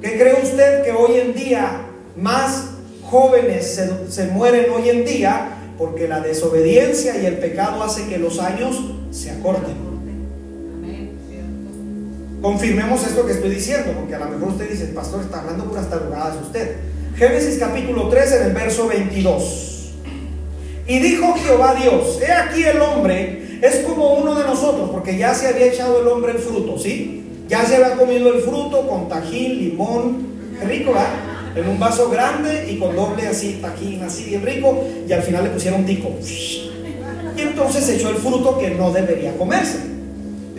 ¿Qué 0.00 0.18
cree 0.18 0.42
usted 0.42 0.82
que 0.82 0.92
hoy 0.92 1.20
en 1.20 1.34
día 1.34 1.82
más 2.16 2.68
jóvenes 3.02 3.74
se, 3.74 4.10
se, 4.10 4.28
mueren 4.28 4.66
hoy 4.74 4.88
en 4.88 5.04
día? 5.04 5.48
Porque 5.76 6.08
la 6.08 6.20
desobediencia 6.20 7.20
y 7.20 7.26
el 7.26 7.36
pecado 7.36 7.82
hace 7.82 8.06
que 8.06 8.16
los 8.16 8.38
años 8.38 8.80
se 9.10 9.30
acorten. 9.30 9.84
Confirmemos 12.40 13.06
esto 13.06 13.26
que 13.26 13.32
estoy 13.32 13.50
diciendo, 13.50 13.92
porque 13.98 14.14
a 14.14 14.18
lo 14.20 14.26
mejor 14.26 14.48
usted 14.48 14.70
dice, 14.70 14.86
pastor, 14.86 15.22
está 15.22 15.40
hablando 15.40 15.64
puras 15.64 15.88
tarugadas 15.88 16.36
usted. 16.42 16.76
Génesis 17.16 17.58
capítulo 17.58 18.08
13, 18.08 18.36
en 18.36 18.42
el 18.44 18.52
verso 18.52 18.86
22. 18.86 19.73
Y 20.86 20.98
dijo 20.98 21.34
Jehová 21.34 21.74
Dios, 21.80 22.20
he 22.20 22.30
aquí 22.30 22.62
el 22.62 22.80
hombre 22.80 23.58
es 23.62 23.76
como 23.86 24.14
uno 24.14 24.34
de 24.34 24.44
nosotros, 24.44 24.90
porque 24.90 25.16
ya 25.16 25.34
se 25.34 25.48
había 25.48 25.66
echado 25.66 26.02
el 26.02 26.08
hombre 26.08 26.32
el 26.32 26.38
fruto, 26.38 26.78
¿sí? 26.78 27.24
Ya 27.48 27.64
se 27.64 27.76
había 27.76 27.96
comido 27.96 28.34
el 28.34 28.42
fruto 28.42 28.86
con 28.86 29.08
tajín, 29.08 29.58
limón, 29.58 30.26
rico, 30.66 30.92
¿verdad? 30.92 31.08
En 31.56 31.68
un 31.68 31.78
vaso 31.78 32.10
grande 32.10 32.68
y 32.70 32.78
con 32.78 32.94
doble 32.94 33.26
así, 33.26 33.60
tajín, 33.62 34.02
así 34.02 34.24
bien 34.24 34.44
rico, 34.44 34.84
y 35.08 35.12
al 35.12 35.22
final 35.22 35.44
le 35.44 35.50
pusieron 35.50 35.86
tico. 35.86 36.10
Y 37.36 37.40
entonces 37.40 37.88
echó 37.88 38.10
el 38.10 38.16
fruto 38.16 38.58
que 38.58 38.70
no 38.70 38.92
debería 38.92 39.36
comerse. 39.36 39.93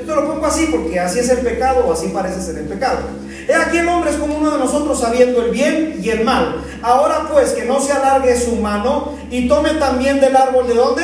Yo 0.06 0.14
te 0.14 0.22
lo 0.22 0.28
pongo 0.28 0.46
así 0.46 0.68
porque 0.68 1.00
así 1.00 1.20
es 1.20 1.30
el 1.30 1.40
pecado 1.40 1.88
o 1.88 1.92
así 1.92 2.10
parece 2.10 2.40
ser 2.40 2.60
el 2.60 2.66
pecado. 2.66 3.00
He 3.48 3.56
aquí 3.56 3.78
el 3.78 3.88
hombre 3.88 4.12
es 4.12 4.18
como 4.18 4.38
uno 4.38 4.52
de 4.52 4.60
nosotros 4.60 5.00
sabiendo 5.00 5.44
el 5.44 5.52
bien 5.52 6.00
y 6.02 6.10
el 6.10 6.24
mal. 6.24 6.64
Ahora 6.84 7.28
pues 7.32 7.54
que 7.54 7.66
no 7.66 7.80
se 7.80 7.92
alargue 7.92 8.40
su 8.40 8.56
mano 8.58 9.14
y 9.32 9.48
tome 9.48 9.72
también 9.72 10.20
del 10.20 10.36
árbol 10.36 10.68
de 10.68 10.74
dónde? 10.76 11.04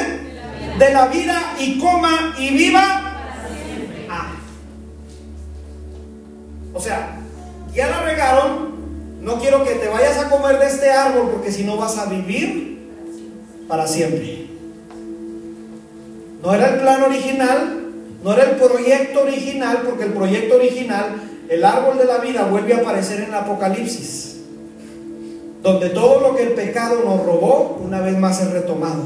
De 0.78 0.94
la 0.94 1.08
vida, 1.08 1.56
y 1.60 1.80
coma 1.80 2.36
y 2.38 2.52
viva. 2.52 2.82
Ah. 4.10 4.34
O 6.74 6.80
sea, 6.80 7.18
ya 7.74 7.88
la 7.88 8.04
regaron. 8.04 8.72
No 9.22 9.40
quiero 9.40 9.64
que 9.64 9.72
te 9.72 9.88
vayas 9.88 10.18
a 10.18 10.30
comer 10.30 10.60
de 10.60 10.68
este 10.68 10.92
árbol 10.92 11.30
porque 11.32 11.52
si 11.52 11.64
no 11.64 11.78
vas 11.78 11.98
a 11.98 12.06
vivir 12.06 12.88
para 13.68 13.88
siempre. 13.88 14.48
No 16.44 16.54
era 16.54 16.70
el 16.70 16.80
plan 16.80 17.04
original, 17.04 17.81
no 18.24 18.34
era 18.34 18.44
el 18.44 18.56
proyecto 18.58 19.22
original, 19.22 19.82
porque 19.86 20.04
el 20.06 20.14
proyecto 20.14 20.56
original 20.56 21.22
el 21.52 21.66
árbol 21.66 21.98
de 21.98 22.06
la 22.06 22.20
vida 22.20 22.46
vuelve 22.46 22.74
a 22.74 22.78
aparecer 22.78 23.20
en 23.20 23.26
el 23.26 23.34
Apocalipsis, 23.34 24.38
donde 25.62 25.90
todo 25.90 26.22
lo 26.22 26.34
que 26.34 26.44
el 26.44 26.54
pecado 26.54 27.04
nos 27.04 27.26
robó, 27.26 27.82
una 27.84 28.00
vez 28.00 28.18
más 28.18 28.42
es 28.42 28.52
retomado. 28.52 29.04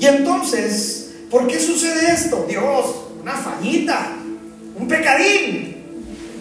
Y 0.00 0.06
entonces, 0.06 1.12
¿por 1.30 1.46
qué 1.46 1.60
sucede 1.60 2.12
esto? 2.14 2.46
Dios, 2.48 2.86
una 3.20 3.32
fallita, 3.32 4.16
un 4.74 4.88
pecadín. 4.88 5.84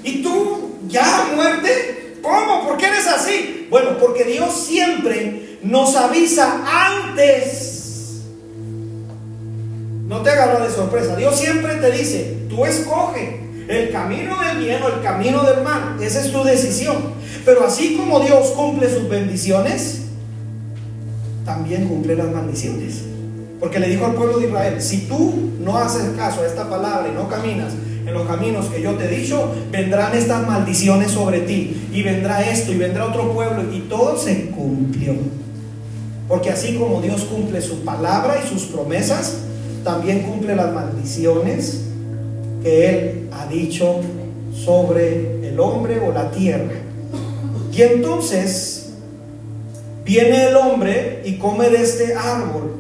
¿Y 0.05 0.23
tú 0.23 0.77
ya 0.87 1.31
muerte? 1.35 2.15
¿Cómo? 2.21 2.65
¿Por 2.65 2.77
qué 2.77 2.85
eres 2.85 3.07
así? 3.07 3.67
Bueno, 3.69 3.97
porque 3.99 4.23
Dios 4.23 4.53
siempre 4.53 5.59
nos 5.63 5.97
avisa 5.97 6.63
antes. 6.65 7.82
No 10.13 10.22
te 10.22 10.29
agarra 10.29 10.63
de 10.63 10.72
sorpresa. 10.72 11.15
Dios 11.15 11.36
siempre 11.36 11.74
te 11.77 11.89
dice, 11.91 12.38
tú 12.48 12.67
escoge. 12.67 13.41
El 13.67 13.91
camino 13.91 14.36
del 14.43 14.63
bien 14.63 14.84
o 14.84 14.88
el 14.89 15.01
camino 15.01 15.41
del 15.43 15.63
mal. 15.63 15.98
Esa 16.00 16.22
es 16.22 16.32
tu 16.32 16.43
decisión. 16.43 16.98
Pero 17.43 17.65
así 17.65 17.98
como 17.98 18.20
Dios 18.20 18.50
cumple 18.50 18.93
sus 18.93 19.10
bendiciones, 19.10 20.01
también 21.43 21.88
cumple 21.88 22.15
las 22.15 22.27
maldiciones. 22.27 23.01
Porque 23.60 23.79
le 23.79 23.89
dijo 23.89 24.05
al 24.05 24.13
pueblo 24.13 24.38
de 24.38 24.50
Israel, 24.50 24.79
si 24.79 25.08
tú 25.08 25.51
no 25.60 25.77
haces 25.77 26.03
caso 26.15 26.43
a 26.43 26.46
esta 26.46 26.70
palabra 26.70 27.08
y 27.10 27.15
no 27.15 27.27
caminas 27.27 27.74
en 28.05 28.13
los 28.13 28.27
caminos 28.27 28.67
que 28.67 28.84
yo 28.84 28.91
te 28.91 29.05
he 29.05 29.20
dicho, 29.20 29.51
vendrán 29.72 30.15
estas 30.15 30.46
maldiciones 30.46 31.10
sobre 31.10 31.39
ti. 31.39 31.88
Y 31.91 32.03
vendrá 32.03 32.48
esto 32.48 32.72
y 32.72 32.77
vendrá 32.77 33.08
otro 33.08 33.34
pueblo. 33.34 33.63
Y 33.74 33.79
todo 33.89 34.15
se 34.15 34.51
cumplió. 34.51 35.15
Porque 36.27 36.51
así 36.51 36.75
como 36.75 37.01
Dios 37.01 37.24
cumple 37.24 37.60
su 37.63 37.84
palabra 37.84 38.36
y 38.43 38.48
sus 38.48 38.65
promesas, 38.65 39.38
también 39.83 40.23
cumple 40.23 40.55
las 40.55 40.71
maldiciones 40.73 41.81
que 42.63 42.89
Él 42.89 43.29
ha 43.31 43.45
dicho 43.47 43.99
sobre 44.53 45.47
el 45.47 45.59
hombre 45.59 45.99
o 45.99 46.11
la 46.11 46.31
tierra. 46.31 46.73
Y 47.71 47.81
entonces 47.81 48.93
viene 50.05 50.47
el 50.47 50.55
hombre 50.55 51.21
y 51.25 51.37
come 51.37 51.69
de 51.69 51.81
este 51.81 52.15
árbol, 52.15 52.75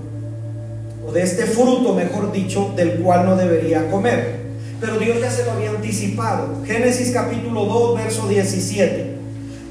o 1.05 1.11
de 1.11 1.23
este 1.23 1.45
fruto, 1.45 1.93
mejor 1.93 2.31
dicho, 2.31 2.73
del 2.75 2.99
cual 2.99 3.25
no 3.25 3.35
debería 3.35 3.89
comer. 3.89 4.43
Pero 4.79 4.99
Dios 4.99 5.19
ya 5.19 5.31
se 5.31 5.45
lo 5.45 5.51
había 5.51 5.71
anticipado. 5.71 6.63
Génesis 6.65 7.11
capítulo 7.11 7.65
2, 7.65 8.03
verso 8.03 8.27
17. 8.27 9.13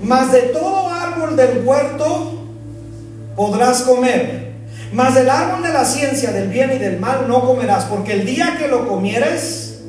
Mas 0.03 0.33
de 0.33 0.41
todo 0.41 0.89
árbol 0.89 1.37
del 1.37 1.65
huerto 1.65 2.33
podrás 3.37 3.83
comer, 3.83 4.52
mas 4.93 5.15
del 5.15 5.29
árbol 5.31 5.63
de 5.63 5.73
la 5.73 5.85
ciencia 5.85 6.33
del 6.33 6.49
bien 6.49 6.71
y 6.75 6.79
del 6.79 7.01
mal 7.01 7.27
no 7.27 7.41
comerás, 7.47 7.87
porque 7.87 8.13
el 8.13 8.27
día 8.27 8.57
que 8.59 8.69
lo 8.69 8.87
comieres, 8.87 9.81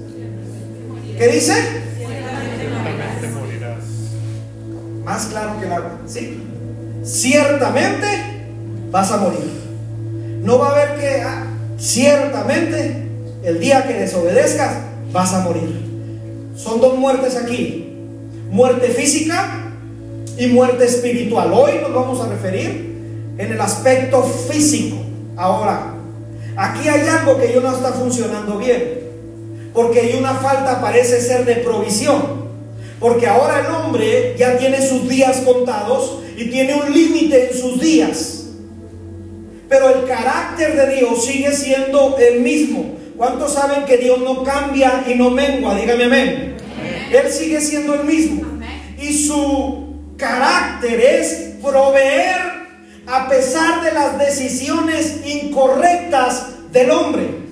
¿qué 1.18 1.28
dice? 1.28 1.54
Más 5.04 5.26
claro 5.26 5.60
que 5.60 5.66
el 5.66 5.74
agua, 5.74 6.00
¿sí? 6.08 6.42
Ciertamente 7.04 8.08
vas 8.90 9.12
a 9.12 9.18
morir. 9.18 9.52
No 10.42 10.60
va 10.60 10.70
a 10.70 10.72
haber 10.72 11.00
que, 11.00 11.22
ah, 11.22 11.48
ciertamente, 11.78 13.10
el 13.44 13.60
día 13.60 13.86
que 13.86 13.96
desobedezcas, 13.96 14.78
vas 15.12 15.34
a 15.34 15.42
morir. 15.42 15.84
Son 16.56 16.80
dos 16.80 16.98
muertes 16.98 17.36
aquí. 17.36 17.98
Muerte 18.50 18.88
física 18.88 19.74
y 20.38 20.48
muerte 20.48 20.86
espiritual. 20.86 21.52
Hoy 21.52 21.74
nos 21.82 21.94
vamos 21.94 22.22
a 22.22 22.30
referir 22.30 22.93
en 23.38 23.52
el 23.52 23.62
aspecto 23.62 24.24
físico. 24.24 24.98
Ahora, 25.36 25.94
aquí 26.56 26.88
hay 26.88 27.08
algo 27.08 27.40
que 27.40 27.54
yo 27.54 27.62
no 27.62 27.76
está 27.76 27.94
funcionando 27.94 28.58
bien. 28.58 29.02
Porque 29.74 30.02
hay 30.02 30.16
una 30.20 30.36
falta, 30.36 30.82
parece 30.82 31.20
ser, 31.20 31.46
de 31.46 31.56
provisión. 31.56 32.44
Porque 33.00 33.28
ahora 33.28 33.62
el 33.62 33.74
hombre 33.74 34.36
ya 34.38 34.58
tiene 34.58 34.86
sus 34.88 35.10
días 35.10 35.38
contados 35.38 36.20
y 36.38 36.46
tiene 36.46 36.76
un 36.76 36.94
límite 36.94 37.50
en 37.50 37.58
sus 37.58 37.80
días. 37.80 38.46
Pero 39.68 39.90
el 39.90 40.06
carácter 40.06 40.76
de 40.76 40.96
Dios 40.96 41.26
sigue 41.26 41.52
siendo 41.52 42.16
el 42.18 42.42
mismo. 42.42 42.94
¿Cuántos 43.18 43.54
saben 43.54 43.86
que 43.86 43.98
Dios 43.98 44.20
no 44.20 44.44
cambia 44.44 45.04
y 45.08 45.16
no 45.16 45.32
mengua? 45.32 45.76
Dígame 45.76 46.04
amén. 46.04 46.58
Él 47.12 47.32
sigue 47.32 47.60
siendo 47.60 47.96
el 47.96 48.04
mismo. 48.04 48.44
Y 49.00 49.14
su 49.26 49.96
carácter 50.18 51.00
es 51.00 51.56
proveer 51.62 52.53
a 53.08 53.28
pesar 53.28 53.84
de 53.84 53.92
las 53.92 54.18
decisiones 54.18 55.22
incorrectas 55.26 56.72
del 56.72 56.92
hombre. 56.92 57.44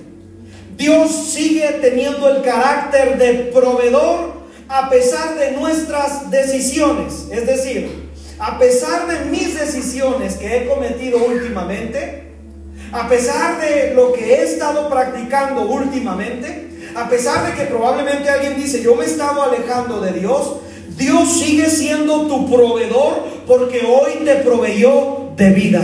Dios 0.76 1.10
sigue 1.32 1.78
teniendo 1.80 2.28
el 2.28 2.42
carácter 2.42 3.18
de 3.18 3.50
proveedor 3.52 4.32
a 4.68 4.88
pesar 4.88 5.36
de 5.36 5.52
nuestras 5.52 6.30
decisiones. 6.30 7.26
Es 7.30 7.46
decir, 7.46 8.10
a 8.38 8.58
pesar 8.58 9.06
de 9.06 9.30
mis 9.30 9.58
decisiones 9.58 10.34
que 10.34 10.56
he 10.56 10.66
cometido 10.66 11.18
últimamente, 11.24 12.32
a 12.90 13.08
pesar 13.08 13.60
de 13.60 13.94
lo 13.94 14.12
que 14.12 14.34
he 14.34 14.42
estado 14.42 14.88
practicando 14.88 15.62
últimamente, 15.62 16.90
a 16.96 17.08
pesar 17.08 17.46
de 17.46 17.54
que 17.54 17.66
probablemente 17.68 18.28
alguien 18.28 18.56
dice, 18.56 18.82
yo 18.82 18.94
me 18.96 19.04
he 19.04 19.06
estado 19.06 19.42
alejando 19.42 20.00
de 20.00 20.12
Dios, 20.12 20.56
Dios 20.96 21.40
sigue 21.40 21.70
siendo 21.70 22.26
tu 22.26 22.50
proveedor 22.50 23.26
porque 23.46 23.82
hoy 23.86 24.24
te 24.24 24.36
proveyó 24.36 25.21
de 25.42 25.50
vida. 25.50 25.82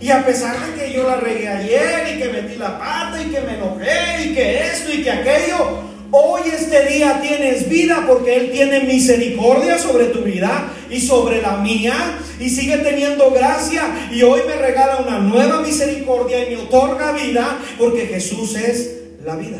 Y 0.00 0.10
a 0.10 0.24
pesar 0.24 0.56
de 0.66 0.80
que 0.80 0.92
yo 0.92 1.08
la 1.08 1.16
regué 1.16 1.48
ayer 1.48 2.14
y 2.14 2.18
que 2.18 2.28
metí 2.28 2.56
la 2.56 2.78
pata 2.78 3.20
y 3.20 3.26
que 3.26 3.40
me 3.40 3.54
enojé 3.54 4.24
y 4.24 4.34
que 4.34 4.60
esto 4.60 4.92
y 4.92 5.02
que 5.02 5.10
aquello, 5.10 5.80
hoy 6.12 6.42
este 6.52 6.86
día 6.86 7.20
tienes 7.20 7.68
vida 7.68 8.04
porque 8.06 8.36
Él 8.36 8.50
tiene 8.52 8.80
misericordia 8.80 9.78
sobre 9.78 10.06
tu 10.06 10.20
vida 10.20 10.70
y 10.90 11.00
sobre 11.00 11.42
la 11.42 11.56
mía 11.56 12.18
y 12.38 12.48
sigue 12.50 12.76
teniendo 12.78 13.32
gracia 13.32 13.82
y 14.12 14.22
hoy 14.22 14.42
me 14.46 14.54
regala 14.54 14.98
una 14.98 15.18
nueva 15.18 15.62
misericordia 15.62 16.46
y 16.46 16.54
me 16.54 16.62
otorga 16.62 17.12
vida 17.12 17.58
porque 17.78 18.06
Jesús 18.06 18.54
es 18.54 18.96
la 19.24 19.34
vida. 19.34 19.58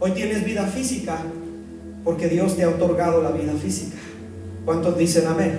Hoy 0.00 0.10
tienes 0.10 0.44
vida 0.44 0.66
física 0.66 1.16
porque 2.04 2.28
Dios 2.28 2.56
te 2.56 2.64
ha 2.64 2.68
otorgado 2.68 3.22
la 3.22 3.30
vida 3.30 3.52
física. 3.54 4.01
¿Cuántos 4.64 4.96
dicen 4.96 5.26
amén? 5.26 5.58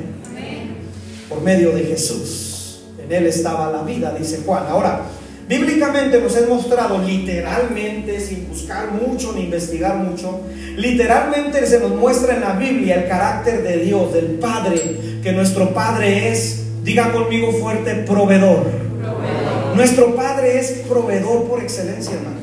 Por 1.27 1.41
medio 1.41 1.71
de 1.71 1.83
Jesús. 1.83 2.83
En 3.03 3.11
Él 3.11 3.25
estaba 3.25 3.69
la 3.71 3.83
vida, 3.83 4.15
dice 4.17 4.41
Juan. 4.45 4.63
Ahora, 4.69 5.01
bíblicamente 5.47 6.21
nos 6.21 6.37
ha 6.37 6.47
mostrado 6.47 6.99
literalmente, 6.99 8.19
sin 8.19 8.47
buscar 8.47 8.91
mucho 8.91 9.33
ni 9.33 9.43
investigar 9.43 9.97
mucho, 9.97 10.41
literalmente 10.77 11.65
se 11.65 11.79
nos 11.79 11.91
muestra 11.95 12.35
en 12.35 12.41
la 12.41 12.53
Biblia 12.53 12.95
el 12.95 13.09
carácter 13.09 13.61
de 13.63 13.77
Dios, 13.79 14.13
del 14.13 14.39
Padre, 14.39 14.97
que 15.21 15.31
nuestro 15.33 15.73
Padre 15.73 16.31
es, 16.31 16.63
diga 16.83 17.11
conmigo 17.11 17.51
fuerte, 17.51 17.95
proveedor. 17.95 18.63
proveedor. 18.63 19.75
Nuestro 19.75 20.15
Padre 20.15 20.59
es 20.59 20.83
proveedor 20.87 21.43
por 21.49 21.61
excelencia, 21.61 22.13
hermano. 22.13 22.37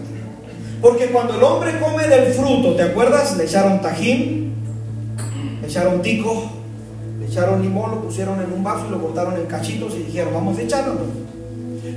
Porque 0.83 1.07
cuando 1.07 1.37
el 1.37 1.43
hombre 1.43 1.79
come 1.79 2.07
del 2.07 2.33
fruto, 2.33 2.75
¿te 2.75 2.83
acuerdas? 2.83 3.37
Le 3.37 3.45
echaron 3.45 3.81
tajín, 3.81 4.50
echaron 5.71 6.03
tico, 6.03 6.51
le 7.21 7.27
echaron 7.27 7.63
limón, 7.63 7.93
lo 7.93 8.03
pusieron 8.03 8.41
en 8.43 8.53
un 8.53 8.63
vaso 8.65 8.87
y 8.89 8.91
lo 8.91 9.01
cortaron 9.01 9.37
en 9.37 9.47
cachitos 9.47 9.95
y 9.95 10.03
dijeron, 10.03 10.35
vamos 10.35 10.59
a 10.59 10.63
echarlo. 10.63 10.95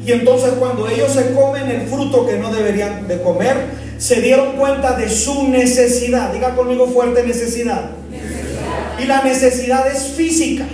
Y 0.05 0.11
entonces 0.11 0.53
cuando 0.59 0.87
ellos 0.87 1.11
se 1.11 1.33
comen 1.33 1.69
el 1.69 1.87
fruto 1.87 2.25
que 2.25 2.37
no 2.37 2.53
deberían 2.53 3.07
de 3.07 3.21
comer, 3.21 3.83
se 3.97 4.21
dieron 4.21 4.57
cuenta 4.57 4.95
de 4.95 5.09
su 5.09 5.47
necesidad. 5.47 6.31
Diga 6.33 6.55
conmigo 6.55 6.87
fuerte 6.87 7.23
necesidad. 7.23 7.91
necesidad. 8.11 8.99
Y 9.01 9.05
la 9.05 9.23
necesidad 9.23 9.87
es 9.87 10.03
física, 10.03 10.65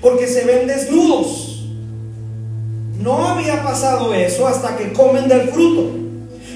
porque 0.00 0.26
se 0.26 0.44
ven 0.44 0.66
desnudos. 0.66 1.68
No 3.00 3.28
había 3.28 3.62
pasado 3.62 4.12
eso 4.12 4.46
hasta 4.46 4.76
que 4.76 4.92
comen 4.92 5.28
del 5.28 5.48
fruto. 5.48 5.90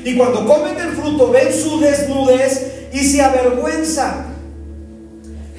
Y 0.05 0.17
cuando 0.17 0.47
comen 0.47 0.77
del 0.77 0.91
fruto 0.91 1.31
ven 1.31 1.53
su 1.53 1.79
desnudez 1.79 2.89
y 2.93 2.99
se 2.99 3.23
avergüenzan. 3.23 4.34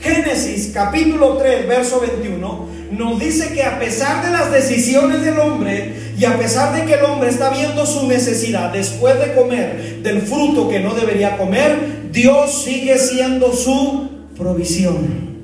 Génesis 0.06 0.70
capítulo 0.72 1.36
3, 1.38 1.68
verso 1.68 2.00
21, 2.00 2.68
nos 2.92 3.20
dice 3.20 3.52
que 3.54 3.64
a 3.64 3.80
pesar 3.80 4.24
de 4.24 4.30
las 4.30 4.52
decisiones 4.52 5.24
del 5.24 5.40
hombre 5.40 5.96
y 6.16 6.26
a 6.26 6.38
pesar 6.38 6.76
de 6.76 6.86
que 6.86 6.94
el 6.94 7.06
hombre 7.06 7.32
está 7.32 7.50
viendo 7.50 7.88
su 7.88 8.08
necesidad 8.08 8.72
después 8.72 9.20
de 9.20 9.34
comer 9.34 10.04
del 10.04 10.22
fruto 10.22 10.70
que 10.70 10.80
no 10.80 10.94
debería 10.94 11.38
comer, 11.38 12.12
Dios 12.12 12.66
sigue 12.66 13.00
siendo 13.00 13.52
su 13.52 14.28
provisión. 14.38 15.40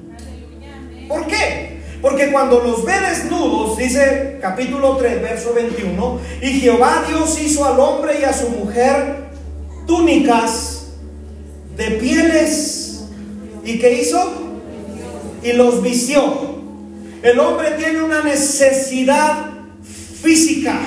¿Por 1.08 1.26
qué? 1.26 1.82
Porque 2.00 2.32
cuando 2.32 2.60
los 2.60 2.86
ve 2.86 2.94
desnudos, 3.00 3.80
dice 3.80 4.38
capítulo 4.42 4.96
3, 4.98 5.24
verso 5.24 5.56
21, 5.56 6.20
y 6.40 6.60
Jehová 6.60 7.04
Dios 7.08 7.42
hizo 7.42 7.66
al 7.66 7.80
hombre 7.80 8.20
y 8.22 8.26
a 8.26 8.34
su 8.34 8.48
mujer 8.50 9.32
túnicas 9.88 10.92
de 11.76 11.92
pieles. 11.94 13.06
¿Y 13.66 13.80
qué 13.80 14.02
hizo? 14.02 14.51
Y 15.44 15.54
los 15.54 15.82
vistió. 15.82 16.60
El 17.22 17.40
hombre 17.40 17.72
tiene 17.72 18.02
una 18.02 18.24
necesidad 18.24 19.52
física. 20.22 20.80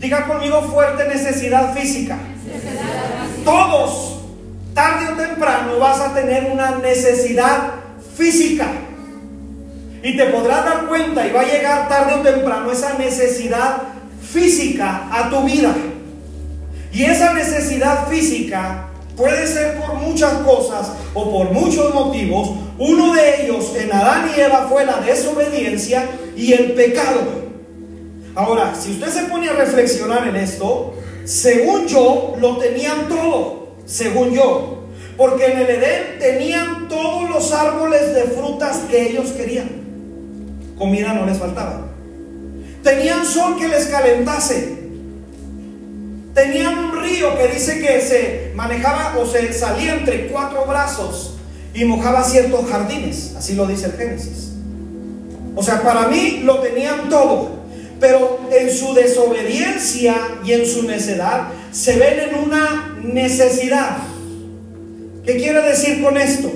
Diga 0.00 0.26
conmigo 0.26 0.62
fuerte 0.62 1.06
necesidad 1.06 1.74
física. 1.74 2.18
Todos, 3.44 4.20
tarde 4.74 5.12
o 5.12 5.16
temprano, 5.16 5.78
vas 5.78 6.00
a 6.00 6.14
tener 6.14 6.50
una 6.50 6.76
necesidad 6.78 7.74
física. 8.16 8.66
Y 10.02 10.16
te 10.16 10.26
podrás 10.26 10.64
dar 10.64 10.86
cuenta 10.86 11.26
y 11.26 11.32
va 11.32 11.42
a 11.42 11.44
llegar 11.44 11.88
tarde 11.88 12.14
o 12.14 12.22
temprano 12.22 12.72
esa 12.72 12.94
necesidad 12.94 13.76
física 14.32 15.08
a 15.12 15.28
tu 15.28 15.44
vida. 15.44 15.74
Y 16.92 17.04
esa 17.04 17.34
necesidad 17.34 18.08
física 18.08 18.89
puede 19.20 19.46
ser 19.46 19.78
por 19.78 19.94
muchas 19.94 20.32
cosas 20.38 20.92
o 21.12 21.30
por 21.30 21.52
muchos 21.52 21.92
motivos. 21.92 22.52
Uno 22.78 23.12
de 23.12 23.42
ellos 23.44 23.72
en 23.76 23.92
Adán 23.92 24.30
y 24.34 24.40
Eva 24.40 24.66
fue 24.68 24.86
la 24.86 24.98
desobediencia 25.00 26.08
y 26.34 26.54
el 26.54 26.72
pecado. 26.72 27.20
Ahora, 28.34 28.74
si 28.74 28.92
usted 28.92 29.08
se 29.08 29.24
pone 29.24 29.50
a 29.50 29.52
reflexionar 29.52 30.26
en 30.26 30.36
esto, 30.36 30.94
según 31.24 31.86
yo, 31.86 32.34
lo 32.40 32.56
tenían 32.56 33.08
todo, 33.08 33.74
según 33.84 34.32
yo. 34.32 34.84
Porque 35.18 35.52
en 35.52 35.58
el 35.58 35.68
Edén 35.68 36.18
tenían 36.18 36.88
todos 36.88 37.28
los 37.28 37.52
árboles 37.52 38.14
de 38.14 38.22
frutas 38.22 38.78
que 38.90 39.10
ellos 39.10 39.32
querían. 39.32 39.68
Comida 40.78 41.12
no 41.12 41.26
les 41.26 41.36
faltaba. 41.36 41.88
Tenían 42.82 43.26
sol 43.26 43.58
que 43.58 43.68
les 43.68 43.86
calentase. 43.88 44.79
Tenían 46.34 46.78
un 46.78 47.02
río 47.02 47.36
que 47.36 47.48
dice 47.48 47.80
que 47.80 48.00
se 48.00 48.52
manejaba 48.54 49.18
o 49.18 49.26
se 49.26 49.52
salía 49.52 49.94
entre 49.94 50.28
cuatro 50.28 50.64
brazos 50.64 51.34
y 51.74 51.84
mojaba 51.84 52.22
ciertos 52.22 52.68
jardines, 52.68 53.34
así 53.36 53.54
lo 53.54 53.66
dice 53.66 53.86
el 53.86 53.92
Génesis. 53.92 54.52
O 55.56 55.62
sea, 55.62 55.82
para 55.82 56.08
mí 56.08 56.40
lo 56.44 56.60
tenían 56.60 57.08
todo. 57.08 57.60
Pero 57.98 58.40
en 58.50 58.70
su 58.70 58.94
desobediencia 58.94 60.16
y 60.44 60.52
en 60.52 60.64
su 60.64 60.84
necedad 60.84 61.48
se 61.70 61.96
ven 61.96 62.30
en 62.30 62.44
una 62.46 62.96
necesidad. 63.02 63.98
¿Qué 65.26 65.36
quiere 65.36 65.60
decir 65.60 66.02
con 66.02 66.16
esto? 66.16 66.50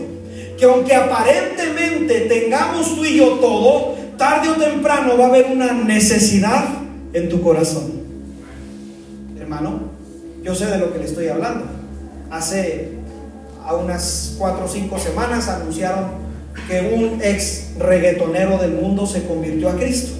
Que 0.58 0.64
aunque 0.64 0.94
aparentemente 0.94 2.20
tengamos 2.22 2.94
tú 2.94 3.04
y 3.04 3.16
yo 3.18 3.32
todo, 3.40 3.94
tarde 4.16 4.48
o 4.48 4.54
temprano 4.54 5.18
va 5.18 5.26
a 5.26 5.28
haber 5.28 5.46
una 5.46 5.72
necesidad 5.72 6.64
en 7.12 7.28
tu 7.28 7.42
corazón. 7.42 8.03
Hermano, 9.44 9.90
yo 10.42 10.54
sé 10.54 10.64
de 10.64 10.78
lo 10.78 10.90
que 10.90 11.00
le 11.00 11.04
estoy 11.04 11.28
hablando. 11.28 11.66
Hace 12.30 12.92
a 13.62 13.74
unas 13.74 14.36
cuatro 14.38 14.64
o 14.64 14.68
cinco 14.68 14.98
semanas 14.98 15.48
anunciaron 15.48 16.12
que 16.66 16.80
un 16.80 17.20
ex 17.22 17.74
reggaetonero 17.78 18.56
del 18.56 18.72
mundo 18.72 19.06
se 19.06 19.26
convirtió 19.26 19.68
a 19.68 19.76
Cristo. 19.76 20.14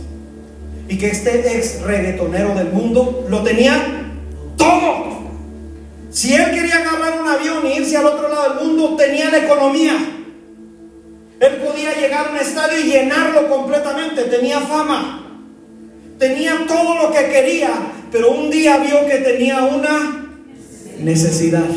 Y 0.89 0.99
que 0.99 1.07
este 1.07 1.57
ex 1.57 1.81
reggaetonero 1.81 2.55
del 2.55 2.69
mundo 2.69 3.25
lo 3.31 3.43
tenía 3.43 4.13
todo. 4.59 5.23
Si 6.11 6.35
él 6.35 6.51
quería 6.51 6.77
agarrar 6.81 7.23
un 7.23 7.27
avión 7.27 7.67
e 7.67 7.77
irse 7.77 7.97
al 7.97 8.05
otro 8.05 8.29
lado 8.29 8.57
del 8.57 8.69
mundo, 8.69 8.95
tenía 8.97 9.31
la 9.31 9.39
economía. 9.39 9.95
Él 11.41 11.57
podía 11.67 11.95
llegar 11.99 12.27
a 12.27 12.31
un 12.33 12.37
estadio 12.37 12.79
y 12.79 12.91
llenarlo 12.91 13.49
completamente, 13.49 14.25
tenía 14.25 14.61
fama. 14.61 15.24
Tenía 16.19 16.65
todo 16.67 17.03
lo 17.03 17.13
que 17.13 17.29
quería, 17.29 17.71
pero 18.13 18.31
un 18.31 18.51
día 18.51 18.79
vio 18.79 19.07
que 19.07 19.17
tenía 19.19 19.63
una 19.65 20.29
necesidad. 21.01 21.69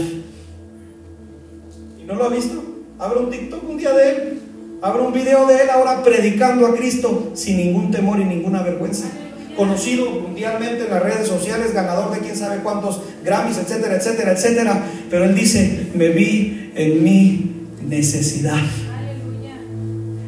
¿Y 2.00 2.04
no 2.06 2.15
lo 2.15 2.26
ha 2.26 2.30
visto? 2.30 2.63
Abre 3.00 3.19
un 3.19 3.30
TikTok 3.30 3.69
un 3.69 3.78
día 3.78 3.93
de 3.93 4.10
él. 4.10 4.41
Abre 4.82 5.02
un 5.02 5.12
video 5.12 5.47
de 5.47 5.56
él 5.56 5.69
ahora 5.71 6.04
predicando 6.04 6.67
a 6.67 6.76
Cristo 6.76 7.32
sin 7.34 7.58
ningún 7.58 7.89
temor 7.89 8.19
y 8.19 8.26
ninguna 8.26 8.62
vergüenza. 8.62 9.08
Conocido 9.56 10.12
mundialmente 10.12 10.86
en 10.86 10.91
las 10.91 11.02
redes 11.02 11.28
sociales, 11.28 11.73
ganador 11.73 12.13
de 12.13 12.19
quién 12.19 12.36
sabe 12.36 12.62
cuántos 12.62 13.02
Grammys, 13.26 13.58
etcétera, 13.58 13.95
etcétera, 13.95 14.34
etcétera. 14.34 14.84
Pero 15.10 15.26
él 15.26 15.34
dice, 15.34 15.88
me 15.95 16.10
vi 16.10 16.71
en 16.76 17.04
mi 17.04 17.52
necesidad. 17.88 18.62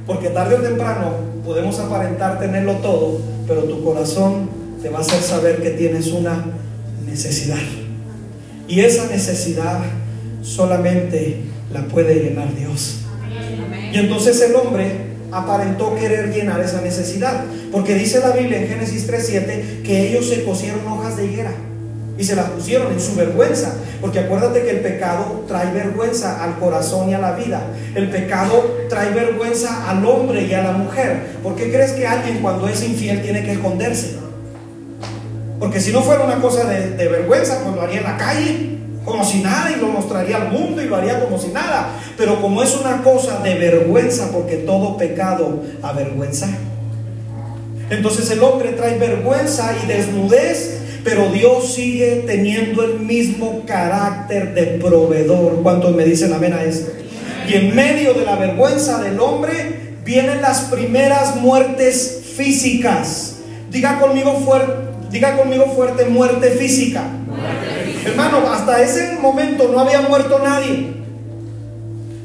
Porque 0.08 0.30
tarde 0.30 0.56
o 0.56 0.62
temprano 0.62 1.29
podemos 1.45 1.80
aparentar 1.80 2.39
tenerlo 2.39 2.73
todo, 2.75 3.19
pero 3.47 3.63
tu 3.63 3.84
corazón 3.84 4.49
te 4.82 4.89
va 4.89 4.99
a 4.99 5.02
hacer 5.02 5.21
saber 5.21 5.62
que 5.62 5.71
tienes 5.71 6.08
una 6.08 6.45
necesidad. 7.06 7.58
Y 8.67 8.82
esa 8.82 9.08
necesidad 9.08 9.80
solamente 10.41 11.41
la 11.73 11.88
puede 11.88 12.15
llenar 12.15 12.56
Dios. 12.56 13.02
Y 13.91 13.97
entonces 13.97 14.41
el 14.41 14.56
hombre 14.56 15.10
aparentó 15.32 15.95
querer 15.95 16.34
llenar 16.34 16.62
esa 16.62 16.82
necesidad. 16.82 17.43
Porque 17.71 17.95
dice 17.95 18.19
la 18.19 18.32
Biblia 18.32 18.62
en 18.62 18.67
Génesis 18.67 19.10
3.7 19.10 19.82
que 19.84 20.10
ellos 20.10 20.28
se 20.28 20.43
cosieron 20.43 20.86
hojas 20.88 21.17
de 21.17 21.25
higuera 21.25 21.52
y 22.20 22.24
se 22.26 22.36
las 22.36 22.50
pusieron 22.50 22.92
en 22.92 23.00
su 23.00 23.16
vergüenza. 23.16 23.74
Porque 24.02 24.20
acuérdate 24.20 24.64
que 24.64 24.72
el 24.72 24.80
pecado 24.82 25.46
trae 25.48 25.72
vergüenza 25.72 26.44
al 26.44 26.60
corazón 26.60 27.10
y 27.10 27.14
a 27.14 27.20
la 27.20 27.32
vida. 27.32 27.62
El 27.96 28.10
pecado 28.10 28.86
trae 28.90 29.12
vergüenza 29.12 29.90
al 29.90 30.06
hombre 30.06 30.44
y 30.44 30.54
a 30.54 30.62
la 30.62 30.74
mujer. 30.74 31.38
¿Por 31.42 31.56
qué 31.56 31.72
crees 31.72 31.94
que 31.94 32.06
alguien 32.06 32.40
cuando 32.40 32.68
es 32.68 32.84
infiel 32.84 33.22
tiene 33.22 33.44
que 33.46 33.54
esconderse? 33.54 34.18
Porque 35.60 35.80
si 35.80 35.94
no 35.94 36.02
fuera 36.02 36.26
una 36.26 36.42
cosa 36.42 36.66
de, 36.66 37.08
vergüenza, 37.08 37.62
pues 37.64 37.76
lo 37.76 37.82
haría 37.82 38.00
en 38.00 38.04
la 38.04 38.18
calle, 38.18 38.80
como 39.06 39.24
si 39.24 39.42
nada, 39.42 39.72
y 39.72 39.80
lo 39.80 39.88
mostraría 39.88 40.38
al 40.38 40.52
mundo 40.52 40.82
y 40.82 40.86
lo 40.86 40.98
haría 40.98 41.22
como 41.22 41.40
si 41.40 41.48
nada. 41.48 41.90
Pero 42.18 42.42
como 42.42 42.62
es 42.62 42.76
una 42.76 43.02
cosa 43.02 43.40
de 43.40 43.56
vergüenza, 43.56 44.30
porque 44.32 44.58
todo 44.58 44.98
pecado 44.98 45.64
avergüenza. 45.82 46.48
Entonces 47.90 48.30
el 48.30 48.44
hombre 48.44 48.74
trae 48.74 48.98
vergüenza 48.98 49.74
y 49.82 49.88
desnudez 49.88 50.80
pero 51.04 51.30
Dios 51.30 51.74
sigue 51.74 52.24
teniendo 52.26 52.84
el 52.84 53.00
mismo 53.00 53.64
carácter 53.66 54.54
de 54.54 54.64
proveedor. 54.80 55.62
¿Cuántos 55.64 55.96
me 55.96 56.04
dicen 56.04 56.34
amén 56.34 56.54
a 56.54 56.64
esto? 56.64 56.92
Y 57.48 57.54
en 57.54 57.76
medio 57.76 58.14
de 58.14 58.26
la 58.26 58.36
vergüenza 58.36 59.02
del 59.02 59.20
hombre 59.20 59.96
vienen 60.06 60.42
las 60.42 60.62
primeras 60.66 61.36
muertes 61.38 62.22
físicas. 62.36 63.38
Diga 63.72 64.00
conmigo 64.00 64.40
fuerte, 64.46 64.74
diga 65.12 65.38
conmigo 65.38 65.66
fuerte 65.76 66.06
muerte 66.06 66.52
física. 66.52 67.04
Hermano, 68.06 68.52
hasta 68.52 68.82
ese 68.82 69.18
momento 69.20 69.70
no 69.72 69.80
había 69.80 70.02
muerto 70.02 70.40
nadie. 70.44 70.94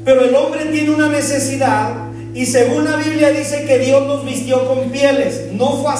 Pero 0.03 0.23
el 0.23 0.35
hombre 0.35 0.65
tiene 0.65 0.91
una 0.91 1.09
necesidad 1.09 2.05
y 2.35 2.45
según 2.45 2.85
la 2.85 2.97
Biblia 2.97 3.29
dice 3.29 3.65
que 3.65 3.79
Dios 3.79 4.05
nos 4.05 4.25
vistió 4.25 4.67
con 4.67 4.91
pieles, 4.91 5.53
no 5.53 5.77
fue 5.81 5.91
a 5.91 5.97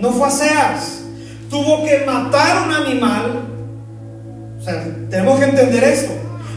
no 0.00 0.12
fue 0.12 0.28
a 0.28 0.30
Seas. 0.30 1.00
Tuvo 1.48 1.84
que 1.84 2.04
matar 2.04 2.66
un 2.66 2.72
animal. 2.72 3.42
O 4.58 4.62
sea, 4.62 4.84
tenemos 5.10 5.38
que 5.38 5.46
entender 5.46 5.84
esto. 5.84 6.12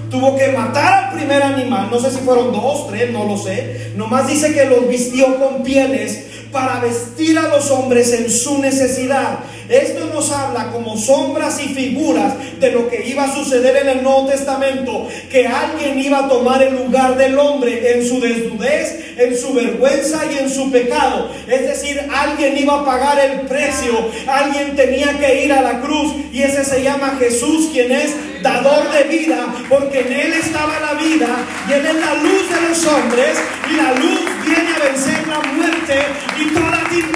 Tuvo 0.10 0.38
que 0.38 0.50
matar 0.50 1.06
al 1.06 1.18
primer 1.18 1.42
animal. 1.42 1.90
No 1.92 2.00
sé 2.00 2.12
si 2.12 2.18
fueron 2.20 2.52
dos, 2.52 2.88
tres, 2.88 3.12
no 3.12 3.26
lo 3.26 3.38
sé. 3.38 3.94
Nomás 3.96 4.28
dice 4.28 4.54
que 4.54 4.66
los 4.66 4.88
vistió 4.88 5.40
con 5.40 5.64
pieles 5.64 6.26
para 6.52 6.80
vestir 6.80 7.38
a 7.38 7.48
los 7.48 7.70
hombres 7.72 8.14
en 8.14 8.30
su 8.30 8.60
necesidad. 8.60 9.40
Esto 9.74 10.06
nos 10.06 10.32
habla 10.32 10.72
como 10.72 10.96
sombras 10.96 11.60
y 11.60 11.74
figuras 11.74 12.36
de 12.60 12.70
lo 12.70 12.88
que 12.88 13.08
iba 13.08 13.24
a 13.24 13.34
suceder 13.34 13.76
en 13.78 13.90
el 13.90 14.04
Nuevo 14.04 14.28
Testamento, 14.28 15.08
que 15.32 15.48
alguien 15.48 16.00
iba 16.00 16.20
a 16.20 16.30
tomar 16.30 16.62
el 16.62 16.76
lugar 16.76 17.18
del 17.18 17.40
hombre 17.40 17.94
en 17.94 18.08
su 18.08 18.20
desnudez, 18.20 19.18
en 19.18 19.36
su 19.36 19.52
vergüenza 19.52 20.32
y 20.32 20.38
en 20.38 20.50
su 20.52 20.72
pecado. 20.72 21.32
Es 21.48 21.62
decir, 21.64 22.00
alguien 22.14 22.56
iba 22.56 22.82
a 22.82 22.86
pagar 22.86 23.20
el 23.20 23.48
precio, 23.48 24.12
alguien 24.28 24.76
tenía 24.76 25.18
que 25.18 25.44
ir 25.44 25.52
a 25.52 25.64
la 25.64 25.82
cruz 25.82 26.14
y 26.32 26.44
ese 26.44 26.64
se 26.64 26.84
llama 26.84 27.18
Jesús, 27.18 27.70
quien 27.74 27.92
es 27.92 28.14
dador 28.44 28.92
de 28.92 29.06
vida, 29.06 29.56
porque 29.70 30.02
en 30.02 30.14
él 30.14 30.34
estaba 30.34 30.80
la 30.82 30.94
vida 31.02 31.30
y 31.68 31.74
él 31.74 31.84
es 31.84 31.96
la 31.96 32.14
luz 32.14 32.48
de 32.48 32.70
los 32.70 32.86
hombres 32.86 33.40
y 33.72 33.76
la 33.76 33.94
luz 33.94 34.20
viene 34.46 34.70
a 34.76 34.92
vencer 34.92 35.28
la 35.28 35.40
muerte 35.52 36.00
y 36.40 36.54
toda 36.54 36.80
alguien 36.80 37.14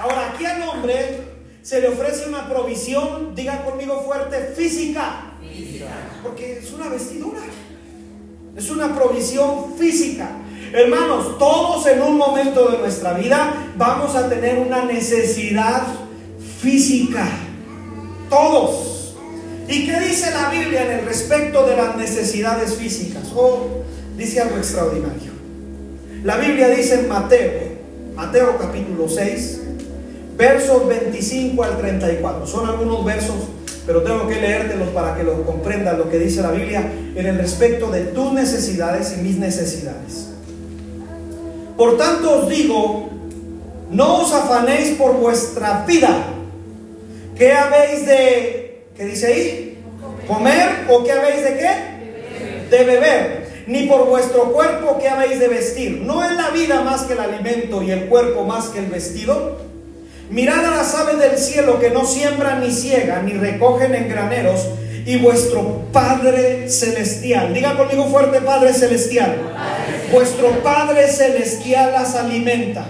Ahora, 0.00 0.30
aquí 0.32 0.46
al 0.46 0.62
hombre 0.62 1.20
se 1.60 1.78
le 1.78 1.88
ofrece 1.88 2.26
una 2.26 2.48
provisión, 2.48 3.34
diga 3.34 3.62
conmigo 3.62 4.02
fuerte, 4.02 4.54
física. 4.56 5.34
Porque 6.22 6.58
es 6.58 6.72
una 6.72 6.88
vestidura. 6.88 7.40
Es 8.56 8.70
una 8.70 8.94
provisión 8.94 9.74
física. 9.76 10.30
Hermanos, 10.72 11.36
todos 11.38 11.86
en 11.86 12.00
un 12.00 12.16
momento 12.16 12.70
de 12.70 12.78
nuestra 12.78 13.12
vida 13.12 13.72
vamos 13.76 14.16
a 14.16 14.26
tener 14.30 14.58
una 14.58 14.86
necesidad 14.86 15.82
física. 16.62 17.28
Todos. 18.30 19.16
¿Y 19.68 19.84
qué 19.84 20.00
dice 20.00 20.30
la 20.30 20.48
Biblia 20.48 20.84
en 20.84 21.00
el 21.00 21.04
respecto 21.04 21.66
de 21.66 21.76
las 21.76 21.96
necesidades 21.96 22.74
físicas? 22.74 23.24
Oh, 23.36 23.82
dice 24.16 24.40
algo 24.40 24.56
extraordinario. 24.56 25.32
La 26.24 26.38
Biblia 26.38 26.68
dice 26.68 27.00
en 27.00 27.08
Mateo, 27.08 27.50
Mateo 28.14 28.56
capítulo 28.58 29.06
6, 29.08 29.60
versos 30.40 30.88
25 30.88 31.62
al 31.62 31.76
34. 31.76 32.46
Son 32.46 32.66
algunos 32.66 33.04
versos, 33.04 33.36
pero 33.86 34.02
tengo 34.02 34.26
que 34.26 34.40
leértelos 34.40 34.88
para 34.88 35.14
que 35.14 35.22
lo 35.22 35.44
comprendas 35.44 35.98
lo 35.98 36.08
que 36.08 36.18
dice 36.18 36.40
la 36.40 36.50
Biblia 36.50 36.90
en 37.14 37.26
el 37.26 37.36
respecto 37.36 37.90
de 37.90 38.06
tus 38.06 38.32
necesidades 38.32 39.14
y 39.18 39.20
mis 39.20 39.36
necesidades. 39.36 40.30
Por 41.76 41.98
tanto 41.98 42.40
os 42.40 42.48
digo, 42.48 43.10
no 43.90 44.22
os 44.22 44.32
afanéis 44.32 44.96
por 44.96 45.12
vuestra 45.18 45.84
vida. 45.86 46.08
¿Qué 47.36 47.52
habéis 47.52 48.06
de, 48.06 48.86
qué 48.96 49.04
dice? 49.04 49.76
¿Comer 50.26 50.86
o 50.88 51.04
qué 51.04 51.12
habéis 51.12 51.44
de 51.44 51.56
qué? 51.58 52.76
De 52.76 52.84
beber. 52.84 53.40
Ni 53.66 53.86
por 53.86 54.06
vuestro 54.06 54.52
cuerpo 54.52 54.98
¿qué 55.00 55.08
habéis 55.08 55.38
de 55.38 55.48
vestir. 55.48 56.02
¿No 56.02 56.24
es 56.24 56.34
la 56.34 56.48
vida 56.50 56.80
más 56.80 57.02
que 57.02 57.12
el 57.12 57.20
alimento 57.20 57.82
y 57.82 57.90
el 57.90 58.06
cuerpo 58.06 58.44
más 58.44 58.68
que 58.68 58.78
el 58.78 58.86
vestido? 58.86 59.69
Mirad 60.30 60.64
a 60.64 60.76
las 60.76 60.94
aves 60.94 61.18
del 61.18 61.36
cielo 61.36 61.80
que 61.80 61.90
no 61.90 62.06
siembran 62.06 62.60
ni 62.60 62.70
ciegan 62.70 63.26
ni 63.26 63.32
recogen 63.32 63.96
en 63.96 64.08
graneros, 64.08 64.60
y 65.04 65.16
vuestro 65.16 65.86
Padre 65.92 66.68
Celestial, 66.68 67.52
diga 67.52 67.76
conmigo 67.76 68.06
fuerte 68.06 68.40
Padre 68.40 68.72
Celestial, 68.72 69.36
vuestro 70.12 70.62
Padre 70.62 71.08
Celestial 71.08 71.90
las 71.92 72.14
alimenta. 72.14 72.86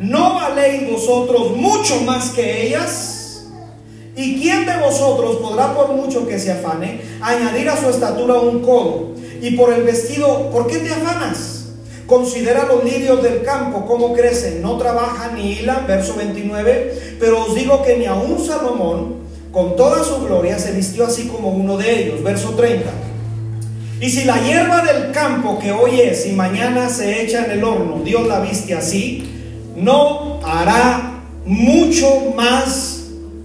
¿No 0.00 0.34
valéis 0.34 0.90
vosotros 0.90 1.56
mucho 1.56 2.00
más 2.00 2.30
que 2.30 2.66
ellas? 2.66 3.44
¿Y 4.16 4.40
quién 4.40 4.66
de 4.66 4.76
vosotros 4.78 5.36
podrá, 5.36 5.74
por 5.74 5.92
mucho 5.92 6.26
que 6.26 6.40
se 6.40 6.50
afane, 6.50 7.02
añadir 7.20 7.68
a 7.68 7.76
su 7.76 7.88
estatura 7.88 8.34
un 8.34 8.62
codo? 8.62 9.14
Y 9.40 9.52
por 9.52 9.72
el 9.72 9.84
vestido, 9.84 10.50
¿por 10.50 10.66
qué 10.66 10.78
te 10.78 10.90
afanas? 10.90 11.59
Considera 12.10 12.64
los 12.64 12.82
lirios 12.82 13.22
del 13.22 13.42
campo, 13.42 13.86
cómo 13.86 14.12
crecen, 14.12 14.60
no 14.60 14.76
trabajan 14.78 15.36
ni 15.36 15.52
hilan, 15.52 15.86
verso 15.86 16.16
29, 16.16 17.16
pero 17.20 17.44
os 17.44 17.54
digo 17.54 17.84
que 17.84 17.98
ni 17.98 18.06
aun 18.06 18.44
Salomón, 18.44 19.20
con 19.52 19.76
toda 19.76 20.02
su 20.02 20.20
gloria, 20.24 20.58
se 20.58 20.72
vistió 20.72 21.06
así 21.06 21.28
como 21.28 21.50
uno 21.50 21.76
de 21.76 22.02
ellos, 22.02 22.24
verso 22.24 22.50
30. 22.56 22.90
Y 24.00 24.10
si 24.10 24.24
la 24.24 24.42
hierba 24.42 24.82
del 24.82 25.12
campo 25.12 25.60
que 25.60 25.70
hoy 25.70 26.00
es 26.00 26.26
y 26.26 26.32
mañana 26.32 26.88
se 26.88 27.22
echa 27.22 27.44
en 27.44 27.52
el 27.52 27.62
horno, 27.62 28.00
Dios 28.04 28.26
la 28.26 28.40
viste 28.40 28.74
así, 28.74 29.30
no 29.76 30.40
hará 30.42 31.22
mucho 31.44 32.32
más 32.34 33.04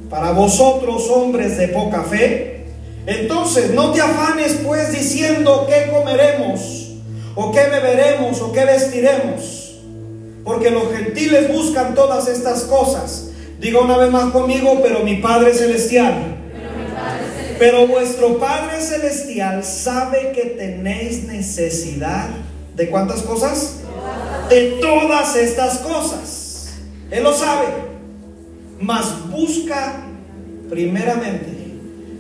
para 0.10 0.32
vosotros 0.32 1.08
hombres 1.12 1.60
de 1.60 1.68
poca 1.68 2.02
fe. 2.02 2.66
Entonces 3.06 3.76
no 3.76 3.92
te 3.92 4.02
afanes 4.02 4.56
pues 4.66 4.92
diciendo 4.92 5.68
qué 5.70 5.92
comeremos, 5.92 6.85
o 7.36 7.52
qué 7.52 7.68
beberemos, 7.68 8.42
o 8.42 8.52
qué 8.52 8.66
vestiremos, 8.66 9.76
porque 10.44 10.72
los 10.72 10.92
gentiles 10.92 11.52
buscan 11.52 11.94
todas 11.94 12.28
estas 12.28 12.64
cosas. 12.64 13.30
Diga 13.60 13.82
una 13.82 13.98
vez 13.98 14.12
más 14.12 14.32
conmigo, 14.32 14.80
pero 14.82 15.00
mi 15.02 15.18
Padre 15.18 15.54
Celestial 15.54 16.36
pero 17.58 17.88
vuestro 17.88 18.38
Padre 18.38 18.82
Celestial 18.82 19.64
sabe 19.64 20.32
que 20.34 20.46
tenéis 20.58 21.24
necesidad 21.24 22.30
de 22.76 22.90
cuántas 22.90 23.22
cosas? 23.22 23.78
De 24.50 24.78
todas 24.82 25.36
estas 25.36 25.78
cosas. 25.80 26.74
Él 27.10 27.24
lo 27.24 27.34
sabe. 27.34 27.68
Mas 28.80 29.30
busca 29.30 30.04
primeramente 30.70 31.48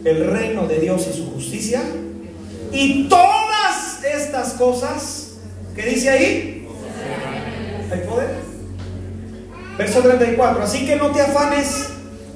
el 0.05 0.25
reino 0.25 0.67
de 0.67 0.79
Dios 0.79 1.07
y 1.11 1.17
su 1.17 1.31
justicia. 1.31 1.81
Y 2.75 3.07
todas 3.07 4.03
estas 4.03 4.53
cosas, 4.55 5.37
¿qué 5.73 5.83
dice 5.83 6.09
ahí? 6.09 6.67
Hay 7.89 7.99
poder. 8.01 8.35
Verso 9.77 10.01
34. 10.01 10.61
Así 10.61 10.85
que 10.85 10.97
no 10.97 11.11
te 11.11 11.21
afanes 11.21 11.87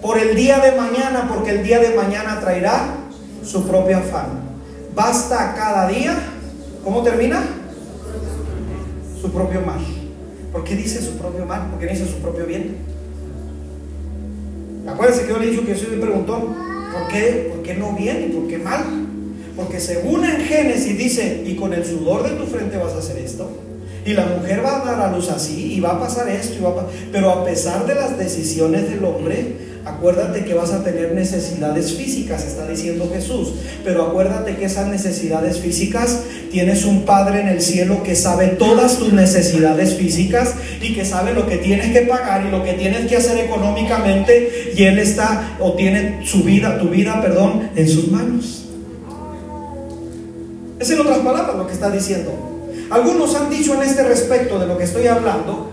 por 0.01 0.17
el 0.17 0.37
día 0.37 0.59
de 0.59 0.71
mañana, 0.77 1.27
porque 1.27 1.51
el 1.51 1.63
día 1.63 1.79
de 1.79 1.93
mañana 1.93 2.39
traerá 2.39 2.95
su 3.43 3.67
propio 3.67 3.97
afán. 3.97 4.27
Basta 4.95 5.55
cada 5.57 5.89
día, 5.89 6.17
¿cómo 6.85 7.03
termina? 7.03 7.43
Su 9.21 9.33
propio 9.33 9.59
mal. 9.59 9.81
¿Por 10.53 10.63
qué 10.63 10.75
dice 10.77 11.01
su 11.01 11.17
propio 11.17 11.45
mal? 11.45 11.67
¿Por 11.69 11.79
qué 11.79 11.87
dice 11.87 12.07
su 12.07 12.15
propio 12.21 12.45
bien? 12.45 12.77
Acuérdense 14.87 15.23
que 15.23 15.33
yo 15.33 15.37
le 15.37 15.53
he 15.53 15.65
que 15.65 15.75
soy 15.75 15.95
un 15.95 15.99
preguntón. 15.99 16.55
¿Por 16.93 17.09
qué? 17.09 17.51
¿Por 17.53 17.61
qué 17.61 17.73
no 17.73 17.91
bien 17.91 18.29
y 18.29 18.33
por 18.33 18.47
qué 18.47 18.57
mal? 18.57 19.08
Porque 19.59 19.79
según 19.79 20.23
en 20.23 20.41
Génesis 20.41 20.97
dice, 20.97 21.43
y 21.45 21.55
con 21.55 21.73
el 21.73 21.85
sudor 21.85 22.23
de 22.23 22.35
tu 22.37 22.45
frente 22.45 22.77
vas 22.77 22.93
a 22.93 22.99
hacer 22.99 23.17
esto. 23.17 23.49
Y 24.05 24.13
la 24.13 24.25
mujer 24.25 24.63
va 24.63 24.81
a 24.81 24.85
dar 24.85 25.01
a 25.01 25.11
luz 25.11 25.29
así, 25.29 25.73
y 25.73 25.79
va 25.81 25.91
a 25.91 25.99
pasar 25.99 26.29
esto, 26.29 26.55
y 26.57 26.61
va 26.61 26.69
a 26.69 26.87
pero 27.11 27.29
a 27.29 27.45
pesar 27.45 27.85
de 27.85 27.95
las 27.95 28.17
decisiones 28.17 28.89
del 28.89 29.03
hombre, 29.03 29.69
Acuérdate 29.85 30.43
que 30.43 30.53
vas 30.53 30.71
a 30.71 30.83
tener 30.83 31.13
necesidades 31.13 31.93
físicas, 31.93 32.45
está 32.45 32.67
diciendo 32.67 33.09
Jesús. 33.13 33.53
Pero 33.83 34.03
acuérdate 34.03 34.55
que 34.55 34.65
esas 34.65 34.87
necesidades 34.87 35.59
físicas 35.59 36.19
tienes 36.51 36.85
un 36.85 37.05
Padre 37.05 37.41
en 37.41 37.47
el 37.47 37.61
cielo 37.61 38.03
que 38.03 38.15
sabe 38.15 38.47
todas 38.47 38.97
tus 38.97 39.13
necesidades 39.13 39.95
físicas 39.95 40.53
y 40.81 40.93
que 40.93 41.05
sabe 41.05 41.33
lo 41.33 41.47
que 41.47 41.57
tienes 41.57 41.91
que 41.91 42.01
pagar 42.01 42.45
y 42.45 42.51
lo 42.51 42.63
que 42.63 42.73
tienes 42.73 43.07
que 43.07 43.17
hacer 43.17 43.37
económicamente. 43.37 44.73
Y 44.75 44.83
Él 44.83 44.99
está 44.99 45.57
o 45.59 45.73
tiene 45.73 46.25
su 46.25 46.43
vida, 46.43 46.77
tu 46.77 46.89
vida, 46.89 47.21
perdón, 47.21 47.69
en 47.75 47.87
sus 47.87 48.11
manos. 48.11 48.58
Es 50.79 50.89
en 50.89 51.01
otras 51.01 51.19
palabras 51.19 51.55
lo 51.57 51.67
que 51.67 51.73
está 51.73 51.89
diciendo. 51.89 52.31
Algunos 52.89 53.35
han 53.35 53.49
dicho 53.49 53.75
en 53.75 53.83
este 53.83 54.03
respecto 54.03 54.57
de 54.59 54.67
lo 54.67 54.77
que 54.77 54.85
estoy 54.85 55.07
hablando 55.07 55.69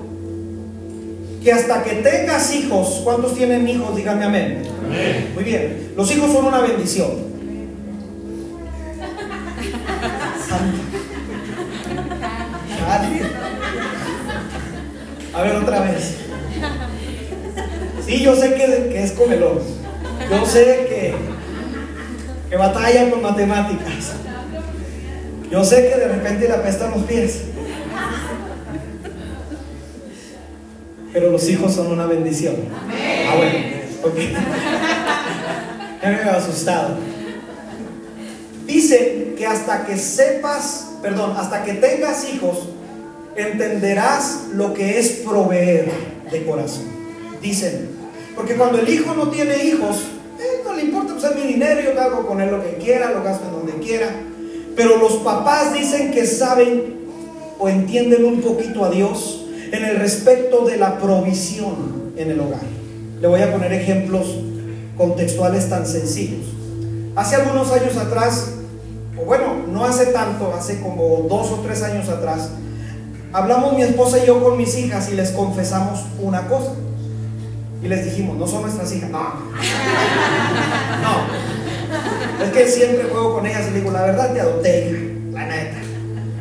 que 1.42 1.53
hasta 1.53 1.85
que 1.85 2.03
tengas 2.03 2.53
hijos, 2.55 3.03
¿cuántos 3.05 3.35
tienen 3.35 3.69
hijos? 3.69 3.95
Díganme 3.95 4.25
amén. 4.25 4.62
Muy 5.35 5.45
bien, 5.45 5.92
los 5.97 6.11
hijos 6.11 6.33
son 6.33 6.47
una 6.47 6.61
bendición. 6.61 7.27
A 15.33 15.42
ver 15.42 15.57
otra 15.57 15.81
vez. 15.83 16.16
Sí, 18.05 18.23
yo 18.23 18.35
sé 18.35 18.55
que, 18.55 18.88
que 18.90 19.05
es 19.05 19.12
comelón. 19.12 19.59
Yo 20.31 20.47
sé 20.47 20.87
que, 20.88 21.14
que 22.51 22.57
batalla 22.57 23.11
con 23.11 23.23
matemáticas. 23.23 24.14
Yo 25.50 25.64
sé 25.64 25.88
que 25.88 25.98
de 25.98 26.09
repente 26.09 26.48
le 26.48 26.54
apestan 26.54 26.90
los 26.90 27.02
pies. 27.04 27.42
pero 31.16 31.30
los 31.30 31.48
hijos 31.48 31.74
son 31.74 31.87
una 31.92 32.04
bendición. 32.04 32.56
Ah, 32.70 33.37
bueno, 33.38 33.54
me 36.02 36.11
he 36.11 36.30
asustado. 36.30 36.98
Dice 38.66 39.35
que 39.38 39.46
hasta 39.46 39.87
que 39.87 39.96
sepas, 39.96 40.88
perdón, 41.00 41.35
hasta 41.38 41.64
que 41.64 41.72
tengas 41.72 42.28
hijos, 42.30 42.68
entenderás 43.35 44.48
lo 44.52 44.74
que 44.74 44.98
es 44.98 45.22
proveer 45.24 45.90
de 46.30 46.44
corazón. 46.44 46.85
Dicen, 47.40 47.88
porque 48.35 48.56
cuando 48.56 48.78
el 48.78 48.88
hijo 48.88 49.14
no 49.14 49.30
tiene 49.30 49.64
hijos, 49.64 50.02
eh, 50.38 50.61
no 50.66 50.74
le 50.74 50.82
importa, 50.82 51.14
pues 51.18 51.35
mi 51.35 51.50
dinero, 51.50 51.80
yo 51.80 51.98
hago 51.98 52.26
con 52.26 52.42
él 52.42 52.50
lo 52.50 52.62
que 52.62 52.74
quiera, 52.74 53.12
lo 53.12 53.22
gasto 53.22 53.46
en 53.46 53.52
donde 53.52 53.72
quiera. 53.87 54.11
Pero 54.76 54.98
los 54.98 55.14
papás 55.14 55.72
dicen 55.72 56.12
que 56.12 56.26
saben 56.26 56.96
o 57.58 57.68
entienden 57.68 58.24
un 58.26 58.42
poquito 58.42 58.84
a 58.84 58.90
Dios 58.90 59.46
en 59.72 59.84
el 59.84 59.96
respecto 59.96 60.66
de 60.66 60.76
la 60.76 60.98
provisión 60.98 62.12
en 62.16 62.30
el 62.30 62.38
hogar. 62.38 62.60
Le 63.20 63.26
voy 63.26 63.40
a 63.40 63.50
poner 63.50 63.72
ejemplos 63.72 64.26
contextuales 64.98 65.70
tan 65.70 65.86
sencillos. 65.86 66.44
Hace 67.16 67.36
algunos 67.36 67.72
años 67.72 67.96
atrás, 67.96 68.50
o 69.18 69.24
bueno, 69.24 69.54
no 69.72 69.86
hace 69.86 70.06
tanto, 70.06 70.52
hace 70.54 70.80
como 70.80 71.26
dos 71.28 71.50
o 71.50 71.60
tres 71.64 71.82
años 71.82 72.10
atrás, 72.10 72.50
hablamos 73.32 73.74
mi 73.74 73.82
esposa 73.82 74.18
y 74.22 74.26
yo 74.26 74.42
con 74.42 74.58
mis 74.58 74.76
hijas 74.76 75.08
y 75.10 75.14
les 75.14 75.30
confesamos 75.30 76.00
una 76.20 76.46
cosa. 76.48 76.72
Y 77.82 77.88
les 77.88 78.04
dijimos, 78.04 78.36
no 78.36 78.46
son 78.46 78.62
nuestras 78.62 78.92
hijas. 78.92 79.10
No. 79.10 79.20
No. 81.02 81.65
Es 82.42 82.50
que 82.52 82.68
siempre 82.68 83.09
juego 83.11 83.35
con 83.35 83.46
ellas 83.46 83.66
y 83.68 83.70
le 83.72 83.78
digo, 83.80 83.90
la 83.90 84.02
verdad 84.02 84.32
te 84.32 84.40
adopté, 84.40 85.14
la 85.32 85.46
neta. 85.46 85.78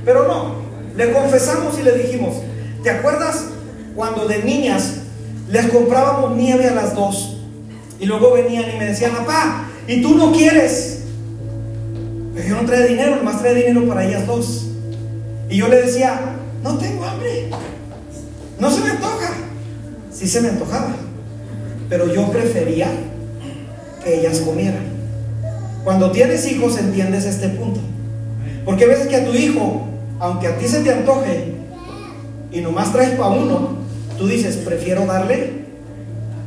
Pero 0.03 0.27
no. 0.27 0.65
Le 0.95 1.11
confesamos 1.11 1.77
y 1.79 1.83
le 1.83 1.91
dijimos, 1.97 2.35
¿Te 2.85 2.91
acuerdas 2.91 3.45
cuando 3.95 4.27
de 4.27 4.43
niñas 4.43 4.97
les 5.49 5.65
comprábamos 5.71 6.37
nieve 6.37 6.67
a 6.67 6.75
las 6.75 6.93
dos? 6.93 7.37
Y 7.99 8.05
luego 8.05 8.33
venían 8.33 8.65
y 8.75 8.77
me 8.77 8.85
decían, 8.85 9.11
papá, 9.15 9.69
¿y 9.87 10.03
tú 10.03 10.13
no 10.13 10.31
quieres? 10.31 11.05
Yo 12.47 12.61
no 12.61 12.67
trae 12.67 12.87
dinero, 12.87 13.15
nomás 13.15 13.41
trae 13.41 13.55
dinero 13.55 13.87
para 13.87 14.05
ellas 14.05 14.27
dos. 14.27 14.67
Y 15.49 15.57
yo 15.57 15.67
le 15.67 15.81
decía, 15.81 16.35
no 16.61 16.77
tengo 16.77 17.03
hambre. 17.03 17.49
No 18.59 18.69
se 18.69 18.81
me 18.81 18.91
antoja. 18.91 19.33
Sí 20.11 20.27
se 20.27 20.41
me 20.41 20.49
antojaba. 20.49 20.93
Pero 21.89 22.13
yo 22.13 22.31
prefería 22.31 22.87
que 24.03 24.19
ellas 24.19 24.41
comieran. 24.41 24.94
Cuando 25.85 26.09
tienes 26.09 26.51
hijos 26.51 26.79
entiendes 26.79 27.25
este 27.25 27.47
punto. 27.49 27.79
Porque 28.65 28.87
ves 28.87 29.05
que 29.05 29.17
a 29.17 29.23
tu 29.23 29.35
hijo, 29.35 29.87
aunque 30.19 30.47
a 30.47 30.57
ti 30.57 30.67
se 30.67 30.81
te 30.81 30.91
antoje, 30.91 31.53
y 32.51 32.59
nomás 32.61 32.91
traes 32.91 33.11
para 33.11 33.29
uno, 33.29 33.77
tú 34.17 34.27
dices, 34.27 34.57
prefiero 34.57 35.05
darle 35.05 35.51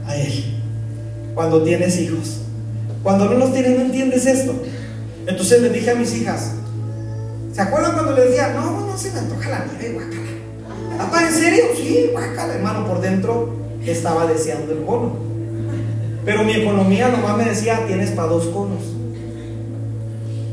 a 0.06 0.16
él. 0.16 0.56
Cuando 1.36 1.62
tienes 1.62 2.00
hijos. 2.00 2.40
Cuando 3.04 3.26
no 3.26 3.34
los 3.34 3.52
tienes, 3.52 3.78
no 3.78 3.84
entiendes 3.84 4.26
esto. 4.26 4.54
Entonces 5.24 5.62
le 5.62 5.70
dije 5.70 5.92
a 5.92 5.94
mis 5.94 6.16
hijas, 6.16 6.54
¿se 7.52 7.60
acuerdan 7.60 7.92
cuando 7.92 8.14
le 8.14 8.24
decía, 8.24 8.54
no, 8.54 8.86
no 8.86 8.98
se 8.98 9.12
me 9.12 9.20
antoja 9.20 9.50
la 9.50 9.66
nieve, 9.66 9.94
guacala? 9.94 10.98
Papá, 10.98 11.28
¿en 11.28 11.32
serio? 11.32 11.64
Sí, 11.76 12.08
guacala, 12.10 12.54
hermano, 12.54 12.88
por 12.88 13.00
dentro 13.00 13.54
estaba 13.86 14.26
deseando 14.26 14.72
el 14.72 14.84
cono. 14.84 15.12
Pero 16.24 16.42
mi 16.42 16.54
economía 16.54 17.08
nomás 17.08 17.36
me 17.36 17.44
decía, 17.44 17.86
tienes 17.86 18.10
para 18.10 18.28
dos 18.28 18.46
conos. 18.46 18.97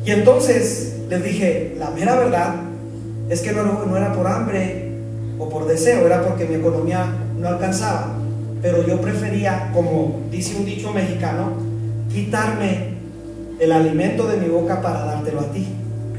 Y 0.06 0.12
entonces 0.12 0.98
les 1.10 1.24
dije, 1.24 1.76
la 1.80 1.90
mera 1.90 2.16
verdad 2.16 2.56
es 3.28 3.42
que 3.42 3.52
no, 3.52 3.98
era 3.98 4.14
por 4.14 4.28
hambre, 4.28 4.92
o 5.40 5.50
por 5.50 5.68
deseo, 5.68 6.06
era 6.06 6.24
porque 6.24 6.46
mi 6.46 6.56
economía 6.56 7.08
no 7.38 7.48
alcanzaba. 7.48 8.16
Pero 8.62 8.86
yo 8.86 9.02
prefería, 9.02 9.72
como 9.74 10.22
dice 10.32 10.56
un 10.58 10.66
dicho 10.66 10.94
mexicano, 10.94 11.54
quitarme 12.12 12.96
el 13.60 13.72
alimento 13.72 14.28
de 14.28 14.38
mi 14.38 14.48
boca 14.48 14.82
para 14.82 15.06
dártelo 15.06 15.42
a 15.42 15.52
ti. 15.52 15.68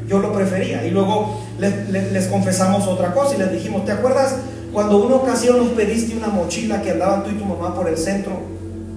Yo 0.09 0.18
lo 0.18 0.33
prefería. 0.33 0.85
Y 0.85 0.90
luego 0.90 1.40
les, 1.59 2.27
confesamos 2.27 2.87
otra 2.88 3.14
cosa 3.14 3.37
y 3.37 3.38
les 3.38 3.53
dijimos, 3.53 3.85
¿te 3.85 3.92
acuerdas 3.92 4.37
cuando 4.72 4.99
una 5.05 5.16
ocasión 5.16 5.59
nos 5.59 5.68
pediste 5.70 6.16
una 6.16 6.29
mochila 6.29 6.83
que 6.83 6.90
andaban 6.90 7.22
tú 7.22 7.31
y 7.31 7.35
tu 7.35 7.44
mamá 7.44 7.75
por 7.75 7.88
el 7.88 7.96
centro? 7.96 8.33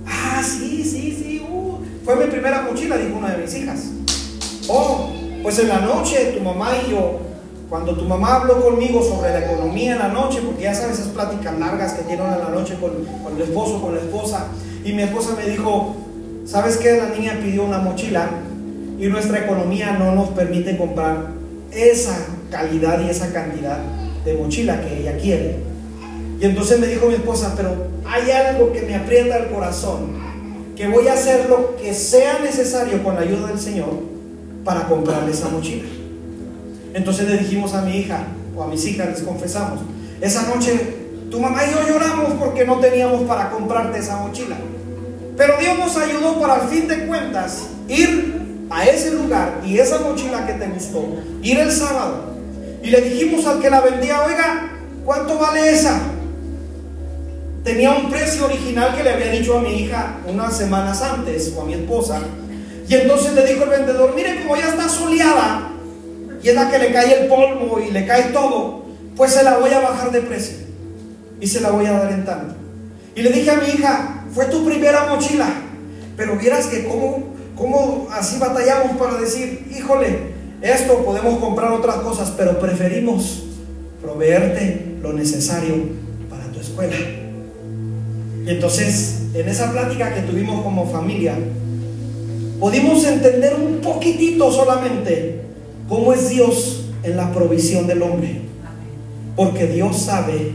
Ah, 0.05 0.41
sí, 0.43 0.83
sí, 0.83 1.15
sí. 1.17 1.45
Uh, 1.47 1.77
fue 2.03 2.15
mi 2.15 2.25
primera 2.25 2.63
mochila, 2.63 2.97
dijo 2.97 3.17
una 3.17 3.31
de 3.31 3.43
mis 3.43 3.55
hijas. 3.55 3.91
Oh, 4.71 5.09
pues 5.41 5.57
en 5.57 5.67
la 5.67 5.79
noche 5.79 6.33
tu 6.37 6.43
mamá 6.43 6.73
y 6.85 6.91
yo 6.91 7.19
cuando 7.69 7.95
tu 7.95 8.05
mamá 8.05 8.35
habló 8.35 8.63
conmigo 8.63 9.01
sobre 9.03 9.31
la 9.31 9.45
economía 9.45 9.93
en 9.93 9.99
la 9.99 10.07
noche, 10.07 10.39
porque 10.43 10.63
ya 10.63 10.73
sabes 10.73 10.99
esas 10.99 11.09
pláticas 11.09 11.57
largas 11.59 11.93
que 11.93 12.03
tienen 12.03 12.25
en 12.25 12.39
la 12.39 12.49
noche 12.49 12.75
con, 12.79 12.91
el 13.35 13.41
esposo, 13.41 13.81
con 13.81 13.95
la 13.95 14.01
esposa, 14.01 14.47
y 14.83 14.93
mi 14.93 15.03
esposa 15.03 15.35
me 15.35 15.49
dijo, 15.49 15.95
¿sabes 16.45 16.77
qué? 16.77 16.97
La 16.97 17.09
niña 17.09 17.39
pidió 17.43 17.63
una 17.63 17.77
mochila 17.77 18.27
y 18.99 19.05
nuestra 19.07 19.39
economía 19.39 19.91
no 19.91 20.13
nos 20.13 20.29
permite 20.29 20.77
comprar 20.77 21.27
esa 21.71 22.17
calidad 22.49 22.99
y 23.01 23.09
esa 23.09 23.31
cantidad 23.31 23.77
de 24.25 24.33
mochila 24.33 24.81
que 24.81 25.01
ella 25.01 25.17
quiere. 25.17 25.57
Y 26.41 26.45
entonces 26.45 26.79
me 26.79 26.87
dijo 26.87 27.07
mi 27.07 27.15
esposa, 27.15 27.53
pero 27.55 27.75
hay 28.07 28.31
algo 28.31 28.71
que 28.71 28.81
me 28.81 28.95
aprieta 28.95 29.37
el 29.37 29.49
corazón, 29.49 30.17
que 30.75 30.87
voy 30.87 31.07
a 31.07 31.13
hacer 31.13 31.47
lo 31.49 31.75
que 31.75 31.93
sea 31.93 32.39
necesario 32.39 33.03
con 33.03 33.15
la 33.15 33.21
ayuda 33.21 33.47
del 33.47 33.59
Señor 33.59 34.18
para 34.63 34.87
comprarle 34.87 35.31
esa 35.31 35.49
mochila. 35.49 35.87
Entonces 36.93 37.27
le 37.27 37.37
dijimos 37.37 37.73
a 37.73 37.81
mi 37.81 37.97
hija 37.97 38.23
o 38.55 38.63
a 38.63 38.67
mis 38.67 38.85
hijas, 38.85 39.09
les 39.09 39.21
confesamos, 39.21 39.81
esa 40.21 40.43
noche 40.43 40.97
tu 41.29 41.39
mamá 41.39 41.61
y 41.65 41.71
yo 41.71 41.87
lloramos 41.87 42.33
porque 42.39 42.65
no 42.65 42.79
teníamos 42.79 43.21
para 43.23 43.49
comprarte 43.51 43.99
esa 43.99 44.17
mochila. 44.17 44.57
Pero 45.37 45.53
Dios 45.59 45.77
nos 45.77 45.95
ayudó 45.95 46.39
para 46.39 46.55
al 46.55 46.67
fin 46.67 46.87
de 46.87 47.05
cuentas 47.05 47.67
ir 47.87 48.39
a 48.69 48.85
ese 48.85 49.11
lugar 49.11 49.61
y 49.65 49.79
esa 49.79 49.99
mochila 49.99 50.45
que 50.45 50.53
te 50.53 50.67
gustó, 50.67 51.05
ir 51.41 51.59
el 51.59 51.71
sábado. 51.71 52.35
Y 52.83 52.89
le 52.89 53.01
dijimos 53.01 53.45
al 53.45 53.59
que 53.59 53.69
la 53.69 53.81
vendía, 53.81 54.21
oiga, 54.23 54.71
¿cuánto 55.05 55.37
vale 55.37 55.69
esa? 55.69 55.99
Tenía 57.63 57.91
un 57.91 58.09
precio 58.09 58.45
original 58.45 58.95
que 58.95 59.03
le 59.03 59.11
había 59.11 59.31
dicho 59.31 59.57
a 59.57 59.61
mi 59.61 59.81
hija 59.81 60.17
unas 60.27 60.57
semanas 60.57 61.01
antes 61.01 61.53
o 61.55 61.61
a 61.61 61.65
mi 61.65 61.73
esposa. 61.73 62.21
Y 62.89 62.95
entonces 62.95 63.33
le 63.33 63.45
dijo 63.45 63.63
el 63.63 63.69
vendedor, 63.69 64.13
mire 64.15 64.41
como 64.41 64.57
ya 64.57 64.69
está 64.69 64.89
soleada 64.89 65.71
y 66.43 66.49
es 66.49 66.55
la 66.55 66.69
que 66.69 66.79
le 66.79 66.91
cae 66.91 67.21
el 67.21 67.27
polvo 67.27 67.79
y 67.79 67.91
le 67.91 68.05
cae 68.05 68.31
todo, 68.33 68.83
pues 69.15 69.31
se 69.31 69.43
la 69.43 69.57
voy 69.57 69.71
a 69.71 69.79
bajar 69.79 70.11
de 70.11 70.21
precio 70.21 70.57
y 71.39 71.47
se 71.47 71.61
la 71.61 71.69
voy 71.69 71.85
a 71.85 71.91
dar 71.91 72.11
en 72.11 72.25
tanto. 72.25 72.55
Y 73.15 73.21
le 73.21 73.31
dije 73.31 73.51
a 73.51 73.57
mi 73.57 73.67
hija, 73.67 74.25
fue 74.33 74.45
tu 74.45 74.65
primera 74.65 75.05
mochila, 75.05 75.47
pero 76.17 76.35
vieras 76.35 76.67
que 76.67 76.85
cómo 76.85 77.29
¿Cómo 77.59 78.07
así 78.13 78.39
batallamos 78.39 78.95
para 78.97 79.19
decir, 79.19 79.67
híjole, 79.77 80.29
esto 80.61 81.03
podemos 81.03 81.39
comprar 81.39 81.73
otras 81.73 81.97
cosas, 81.97 82.33
pero 82.37 82.57
preferimos 82.57 83.43
proveerte 84.01 84.95
lo 85.01 85.11
necesario 85.11 85.75
para 86.29 86.45
tu 86.45 86.61
escuela? 86.61 86.95
Y 88.45 88.49
entonces, 88.49 89.23
en 89.33 89.49
esa 89.49 89.73
plática 89.73 90.15
que 90.15 90.21
tuvimos 90.21 90.63
como 90.63 90.89
familia, 90.89 91.35
pudimos 92.59 93.05
entender 93.05 93.55
un 93.55 93.79
poquitito 93.81 94.51
solamente 94.51 95.41
cómo 95.87 96.13
es 96.13 96.29
Dios 96.29 96.85
en 97.03 97.17
la 97.17 97.31
provisión 97.31 97.87
del 97.87 98.01
hombre. 98.01 98.41
Porque 99.35 99.67
Dios 99.67 99.97
sabe 99.97 100.51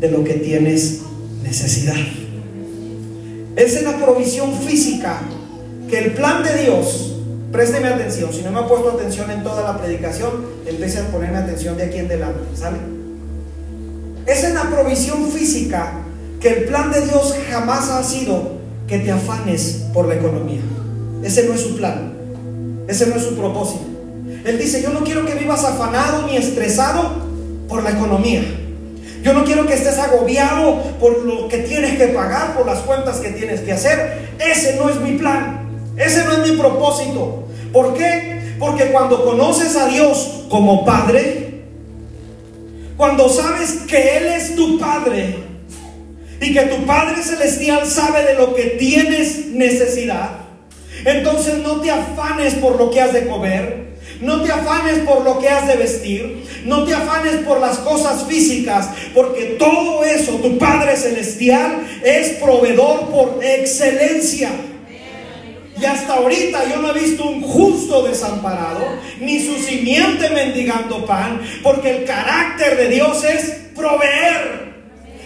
de 0.00 0.10
lo 0.10 0.22
que 0.22 0.34
tienes 0.34 1.00
necesidad. 1.42 1.96
Es 3.56 3.76
en 3.76 3.84
la 3.84 3.96
provisión 3.96 4.52
física 4.60 5.20
que 5.88 5.98
el 5.98 6.12
plan 6.12 6.42
de 6.42 6.62
Dios, 6.62 7.16
présteme 7.50 7.88
atención, 7.88 8.30
si 8.32 8.42
no 8.42 8.50
me 8.50 8.58
ha 8.58 8.68
puesto 8.68 8.90
atención 8.90 9.30
en 9.30 9.42
toda 9.42 9.62
la 9.62 9.78
predicación, 9.78 10.32
empiece 10.66 10.98
a 10.98 11.06
ponerme 11.06 11.38
atención 11.38 11.76
de 11.76 11.84
aquí 11.84 11.98
en 11.98 12.08
delante, 12.08 12.40
¿sale? 12.54 12.76
Es 14.26 14.44
en 14.44 14.54
la 14.54 14.64
provisión 14.64 15.30
física 15.30 15.92
que 16.40 16.48
el 16.48 16.64
plan 16.64 16.92
de 16.92 17.06
Dios 17.06 17.34
jamás 17.50 17.88
ha 17.88 18.02
sido 18.02 18.56
que 18.86 18.98
te 18.98 19.10
afanes 19.10 19.86
por 19.94 20.06
la 20.06 20.16
economía. 20.16 20.60
Ese 21.26 21.42
no 21.42 21.54
es 21.54 21.60
su 21.60 21.76
plan, 21.76 22.12
ese 22.86 23.08
no 23.08 23.16
es 23.16 23.24
su 23.24 23.34
propósito. 23.34 23.84
Él 24.44 24.58
dice, 24.60 24.80
yo 24.80 24.90
no 24.90 25.00
quiero 25.00 25.26
que 25.26 25.34
vivas 25.34 25.64
afanado 25.64 26.24
ni 26.28 26.36
estresado 26.36 27.16
por 27.68 27.82
la 27.82 27.90
economía. 27.90 28.44
Yo 29.24 29.32
no 29.32 29.44
quiero 29.44 29.66
que 29.66 29.74
estés 29.74 29.98
agobiado 29.98 30.80
por 31.00 31.24
lo 31.24 31.48
que 31.48 31.58
tienes 31.58 31.98
que 31.98 32.06
pagar, 32.14 32.54
por 32.54 32.64
las 32.64 32.78
cuentas 32.78 33.16
que 33.16 33.30
tienes 33.30 33.62
que 33.62 33.72
hacer. 33.72 34.28
Ese 34.38 34.76
no 34.76 34.88
es 34.88 35.00
mi 35.00 35.18
plan. 35.18 35.68
Ese 35.96 36.24
no 36.24 36.30
es 36.30 36.48
mi 36.48 36.56
propósito. 36.56 37.48
¿Por 37.72 37.94
qué? 37.94 38.54
Porque 38.60 38.92
cuando 38.92 39.24
conoces 39.24 39.74
a 39.74 39.88
Dios 39.88 40.44
como 40.48 40.84
Padre, 40.84 41.64
cuando 42.96 43.28
sabes 43.28 43.78
que 43.88 44.16
Él 44.16 44.26
es 44.26 44.54
tu 44.54 44.78
Padre 44.78 45.34
y 46.40 46.52
que 46.52 46.62
tu 46.66 46.86
Padre 46.86 47.20
Celestial 47.20 47.84
sabe 47.84 48.22
de 48.22 48.34
lo 48.34 48.54
que 48.54 48.76
tienes 48.78 49.46
necesidad, 49.46 50.45
entonces 51.06 51.58
no 51.58 51.80
te 51.80 51.90
afanes 51.90 52.54
por 52.54 52.76
lo 52.76 52.90
que 52.90 53.00
has 53.00 53.12
de 53.12 53.26
comer, 53.26 53.86
no 54.20 54.42
te 54.42 54.50
afanes 54.50 54.98
por 55.00 55.22
lo 55.22 55.38
que 55.38 55.48
has 55.48 55.68
de 55.68 55.76
vestir, 55.76 56.44
no 56.64 56.84
te 56.84 56.94
afanes 56.94 57.36
por 57.46 57.60
las 57.60 57.78
cosas 57.78 58.24
físicas, 58.26 58.88
porque 59.14 59.56
todo 59.58 60.04
eso 60.04 60.32
tu 60.32 60.58
Padre 60.58 60.96
Celestial 60.96 61.86
es 62.02 62.30
proveedor 62.42 63.08
por 63.10 63.38
excelencia. 63.42 64.50
Y 65.80 65.84
hasta 65.84 66.14
ahorita 66.14 66.70
yo 66.70 66.78
no 66.78 66.90
he 66.90 67.00
visto 67.00 67.24
un 67.24 67.42
justo 67.42 68.02
desamparado, 68.02 68.80
ni 69.20 69.40
su 69.40 69.56
simiente 69.56 70.30
mendigando 70.30 71.04
pan, 71.06 71.40
porque 71.62 71.98
el 71.98 72.04
carácter 72.04 72.76
de 72.78 72.88
Dios 72.88 73.22
es 73.24 73.44
proveer. 73.76 74.65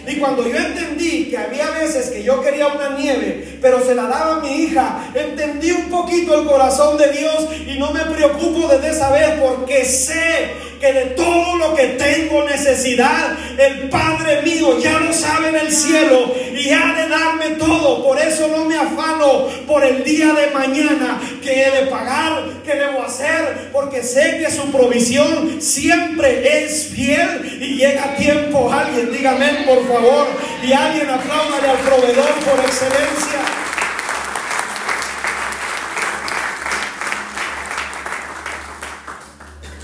Y 0.07 0.15
cuando 0.17 0.47
yo 0.47 0.57
entendí 0.57 1.29
que 1.29 1.37
había 1.37 1.69
veces 1.71 2.09
que 2.09 2.23
yo 2.23 2.41
quería 2.41 2.67
una 2.67 2.97
nieve, 2.97 3.59
pero 3.61 3.83
se 3.85 3.95
la 3.95 4.03
daba 4.03 4.37
a 4.37 4.39
mi 4.39 4.63
hija, 4.63 5.11
entendí 5.13 5.71
un 5.71 5.89
poquito 5.89 6.39
el 6.39 6.47
corazón 6.47 6.97
de 6.97 7.11
Dios 7.11 7.47
y 7.67 7.77
no 7.77 7.91
me 7.91 8.01
preocupo 8.05 8.71
esa 8.71 9.11
vez 9.11 9.39
porque 9.39 9.85
sé 9.85 10.70
que 10.81 10.91
de 10.91 11.05
todo 11.11 11.55
lo 11.57 11.75
que 11.75 11.85
tengo 11.89 12.43
necesidad, 12.43 13.37
el 13.57 13.87
Padre 13.89 14.41
mío 14.41 14.79
ya 14.79 14.99
lo 14.99 15.13
sabe 15.13 15.49
en 15.49 15.55
el 15.55 15.71
cielo 15.71 16.33
y 16.55 16.71
ha 16.71 16.93
de 16.95 17.07
darme 17.07 17.49
todo. 17.59 18.03
Por 18.03 18.19
eso 18.19 18.47
no 18.47 18.65
me 18.65 18.75
afano 18.75 19.47
por 19.67 19.83
el 19.85 20.03
día 20.03 20.33
de 20.33 20.47
mañana 20.47 21.21
que 21.43 21.63
he 21.63 21.71
de 21.71 21.87
pagar, 21.87 22.45
que 22.65 22.73
debo 22.73 23.03
hacer, 23.03 23.69
porque 23.71 24.01
sé 24.01 24.39
que 24.39 24.49
su 24.49 24.71
provisión 24.71 25.61
siempre 25.61 26.65
es 26.65 26.87
fiel 26.87 27.59
y 27.61 27.75
llega 27.75 28.03
a 28.03 28.15
tiempo. 28.15 28.71
Alguien 28.73 29.11
dígame 29.11 29.65
por 29.67 29.87
favor 29.87 30.27
y 30.63 30.73
alguien 30.73 31.09
apláudale 31.09 31.69
al 31.69 31.77
proveedor 31.77 32.33
por 32.43 32.59
excelencia. 32.65 33.70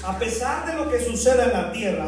A 0.07 0.17
pesar 0.17 0.65
de 0.65 0.73
lo 0.73 0.89
que 0.89 1.03
suceda 1.03 1.45
en 1.45 1.51
la 1.51 1.71
tierra, 1.73 2.05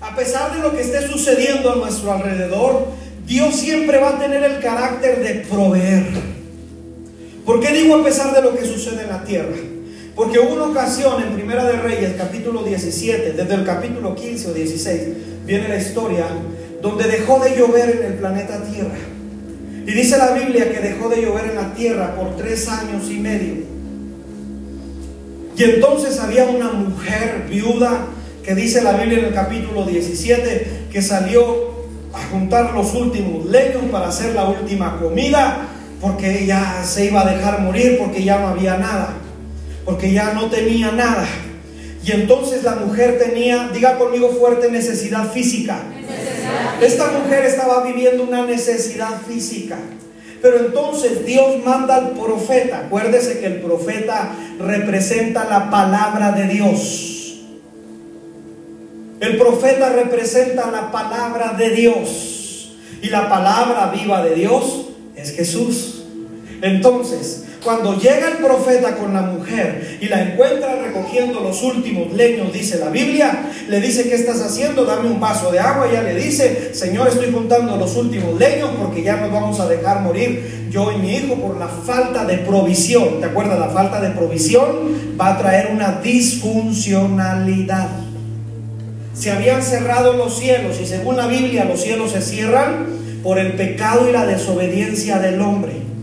a 0.00 0.14
pesar 0.14 0.54
de 0.54 0.62
lo 0.62 0.72
que 0.72 0.82
esté 0.82 1.02
sucediendo 1.08 1.72
a 1.72 1.74
nuestro 1.74 2.12
alrededor, 2.12 2.86
Dios 3.26 3.56
siempre 3.56 3.98
va 3.98 4.10
a 4.10 4.18
tener 4.20 4.44
el 4.44 4.60
carácter 4.60 5.20
de 5.20 5.44
proveer. 5.46 6.06
¿Por 7.44 7.58
qué 7.58 7.72
digo 7.72 7.96
a 7.96 8.04
pesar 8.04 8.32
de 8.32 8.40
lo 8.40 8.56
que 8.56 8.64
sucede 8.64 9.02
en 9.02 9.08
la 9.08 9.24
tierra? 9.24 9.56
Porque 10.14 10.38
hubo 10.38 10.54
una 10.54 10.66
ocasión 10.66 11.20
en 11.24 11.34
Primera 11.34 11.64
de 11.64 11.72
Reyes, 11.72 12.12
capítulo 12.16 12.62
17, 12.62 13.32
desde 13.32 13.54
el 13.54 13.64
capítulo 13.64 14.14
15 14.14 14.50
o 14.50 14.54
16, 14.54 15.00
viene 15.44 15.68
la 15.68 15.76
historia 15.76 16.26
donde 16.80 17.08
dejó 17.08 17.40
de 17.40 17.56
llover 17.56 17.98
en 17.98 18.12
el 18.12 18.14
planeta 18.14 18.62
Tierra. 18.62 18.94
Y 19.84 19.92
dice 19.92 20.18
la 20.18 20.30
Biblia 20.30 20.70
que 20.70 20.78
dejó 20.78 21.08
de 21.08 21.20
llover 21.20 21.46
en 21.46 21.56
la 21.56 21.74
tierra 21.74 22.14
por 22.14 22.36
tres 22.36 22.68
años 22.68 23.10
y 23.10 23.18
medio. 23.18 23.73
Y 25.56 25.62
entonces 25.62 26.18
había 26.18 26.44
una 26.44 26.70
mujer 26.72 27.46
viuda 27.48 28.06
que 28.42 28.54
dice 28.54 28.82
la 28.82 28.92
Biblia 28.92 29.20
en 29.20 29.24
el 29.26 29.34
capítulo 29.34 29.84
17 29.84 30.86
que 30.90 31.02
salió 31.02 31.74
a 32.12 32.22
juntar 32.30 32.74
los 32.74 32.94
últimos 32.94 33.46
leños 33.46 33.82
para 33.90 34.08
hacer 34.08 34.34
la 34.34 34.48
última 34.48 34.98
comida 34.98 35.68
porque 36.00 36.44
ella 36.44 36.82
se 36.84 37.06
iba 37.06 37.22
a 37.22 37.34
dejar 37.34 37.60
morir 37.60 37.98
porque 37.98 38.22
ya 38.22 38.38
no 38.38 38.48
había 38.48 38.76
nada, 38.76 39.14
porque 39.84 40.12
ya 40.12 40.34
no 40.34 40.50
tenía 40.50 40.92
nada. 40.92 41.26
Y 42.04 42.12
entonces 42.12 42.62
la 42.62 42.74
mujer 42.74 43.18
tenía, 43.18 43.70
diga 43.72 43.96
conmigo 43.96 44.28
fuerte, 44.28 44.70
necesidad 44.70 45.32
física. 45.32 45.78
Esta 46.82 47.10
mujer 47.12 47.46
estaba 47.46 47.82
viviendo 47.82 48.24
una 48.24 48.44
necesidad 48.44 49.22
física. 49.26 49.78
Pero 50.44 50.58
entonces 50.58 51.24
Dios 51.24 51.64
manda 51.64 51.96
al 51.96 52.10
profeta. 52.10 52.80
Acuérdese 52.80 53.40
que 53.40 53.46
el 53.46 53.62
profeta 53.62 54.28
representa 54.58 55.46
la 55.46 55.70
palabra 55.70 56.32
de 56.32 56.48
Dios. 56.48 57.40
El 59.20 59.38
profeta 59.38 59.88
representa 59.88 60.70
la 60.70 60.92
palabra 60.92 61.54
de 61.56 61.70
Dios. 61.70 62.76
Y 63.00 63.08
la 63.08 63.30
palabra 63.30 63.86
viva 63.86 64.22
de 64.22 64.34
Dios 64.34 64.88
es 65.16 65.34
Jesús. 65.34 66.04
Entonces, 66.60 67.46
cuando 67.64 67.98
llega 67.98 68.28
el 68.28 68.36
profeta 68.44 68.94
con 68.96 69.14
la 69.14 69.22
mujer 69.22 69.98
y 70.00 70.08
la 70.08 70.22
encuentra 70.22 70.76
recogiendo 70.76 71.40
los 71.40 71.62
últimos 71.62 72.12
leños, 72.12 72.52
dice 72.52 72.78
la 72.78 72.90
Biblia, 72.90 73.50
le 73.68 73.80
dice, 73.80 74.08
¿qué 74.08 74.14
estás 74.14 74.42
haciendo? 74.42 74.84
Dame 74.84 75.08
un 75.08 75.18
vaso 75.18 75.50
de 75.50 75.58
agua. 75.58 75.88
Ya 75.90 76.02
le 76.02 76.14
dice, 76.14 76.74
Señor, 76.74 77.08
estoy 77.08 77.32
juntando 77.32 77.76
los 77.76 77.96
últimos 77.96 78.38
leños 78.38 78.70
porque 78.78 79.02
ya 79.02 79.16
nos 79.16 79.32
vamos 79.32 79.58
a 79.60 79.66
dejar 79.66 80.02
morir 80.02 80.68
yo 80.70 80.92
y 80.92 80.98
mi 80.98 81.16
hijo 81.16 81.36
por 81.36 81.56
la 81.58 81.68
falta 81.68 82.26
de 82.26 82.38
provisión. 82.38 83.20
¿Te 83.20 83.26
acuerdas? 83.26 83.58
La 83.58 83.70
falta 83.70 84.00
de 84.00 84.10
provisión 84.10 85.16
va 85.18 85.34
a 85.34 85.38
traer 85.38 85.70
una 85.72 86.00
disfuncionalidad. 86.02 87.88
Se 89.14 89.30
habían 89.30 89.62
cerrado 89.62 90.12
los 90.12 90.38
cielos 90.38 90.78
y 90.82 90.86
según 90.86 91.16
la 91.16 91.28
Biblia 91.28 91.64
los 91.64 91.80
cielos 91.80 92.10
se 92.12 92.20
cierran 92.20 92.86
por 93.22 93.38
el 93.38 93.54
pecado 93.54 94.06
y 94.08 94.12
la 94.12 94.26
desobediencia 94.26 95.18
del 95.18 95.40
hombre. 95.40 95.93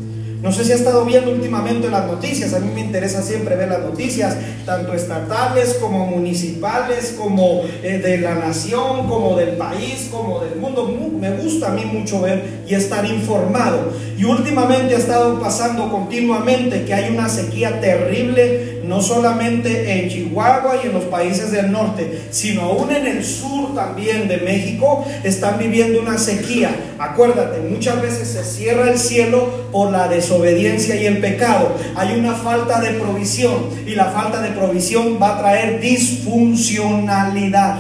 No 0.41 0.51
sé 0.51 0.65
si 0.65 0.71
ha 0.71 0.75
estado 0.75 1.05
viendo 1.05 1.31
últimamente 1.31 1.87
las 1.87 2.07
noticias, 2.07 2.55
a 2.55 2.59
mí 2.59 2.71
me 2.73 2.81
interesa 2.81 3.21
siempre 3.21 3.55
ver 3.55 3.69
las 3.69 3.81
noticias, 3.81 4.35
tanto 4.65 4.91
estatales 4.95 5.77
como 5.79 6.07
municipales, 6.07 7.15
como 7.15 7.61
eh, 7.83 7.99
de 7.99 8.17
la 8.17 8.33
nación, 8.33 9.07
como 9.07 9.37
del 9.37 9.49
país, 9.49 10.09
como 10.11 10.39
del 10.39 10.55
mundo. 10.55 10.97
Me 11.19 11.31
gusta 11.37 11.67
a 11.67 11.75
mí 11.75 11.85
mucho 11.85 12.21
ver 12.21 12.63
y 12.67 12.73
estar 12.73 13.05
informado. 13.05 13.93
Y 14.17 14.23
últimamente 14.23 14.95
ha 14.95 14.97
estado 14.97 15.39
pasando 15.39 15.91
continuamente 15.91 16.85
que 16.85 16.93
hay 16.95 17.13
una 17.13 17.29
sequía 17.29 17.79
terrible 17.79 18.80
no 18.83 19.01
solamente 19.01 19.91
en 19.91 20.09
Chihuahua 20.09 20.77
y 20.83 20.87
en 20.87 20.93
los 20.93 21.05
países 21.05 21.51
del 21.51 21.71
norte, 21.71 22.21
sino 22.31 22.61
aún 22.61 22.91
en 22.91 23.05
el 23.07 23.23
sur 23.23 23.73
también 23.75 24.27
de 24.27 24.37
México, 24.37 25.05
están 25.23 25.57
viviendo 25.59 26.01
una 26.01 26.17
sequía. 26.17 26.75
Acuérdate, 26.99 27.59
muchas 27.61 28.01
veces 28.01 28.27
se 28.27 28.43
cierra 28.43 28.89
el 28.89 28.97
cielo 28.97 29.69
por 29.71 29.91
la 29.91 30.07
desobediencia 30.07 30.95
y 30.95 31.05
el 31.05 31.19
pecado. 31.19 31.75
Hay 31.95 32.17
una 32.19 32.33
falta 32.33 32.79
de 32.81 32.91
provisión 32.91 33.69
y 33.85 33.95
la 33.95 34.05
falta 34.05 34.41
de 34.41 34.49
provisión 34.49 35.19
va 35.21 35.35
a 35.35 35.39
traer 35.39 35.79
disfuncionalidad. 35.79 37.77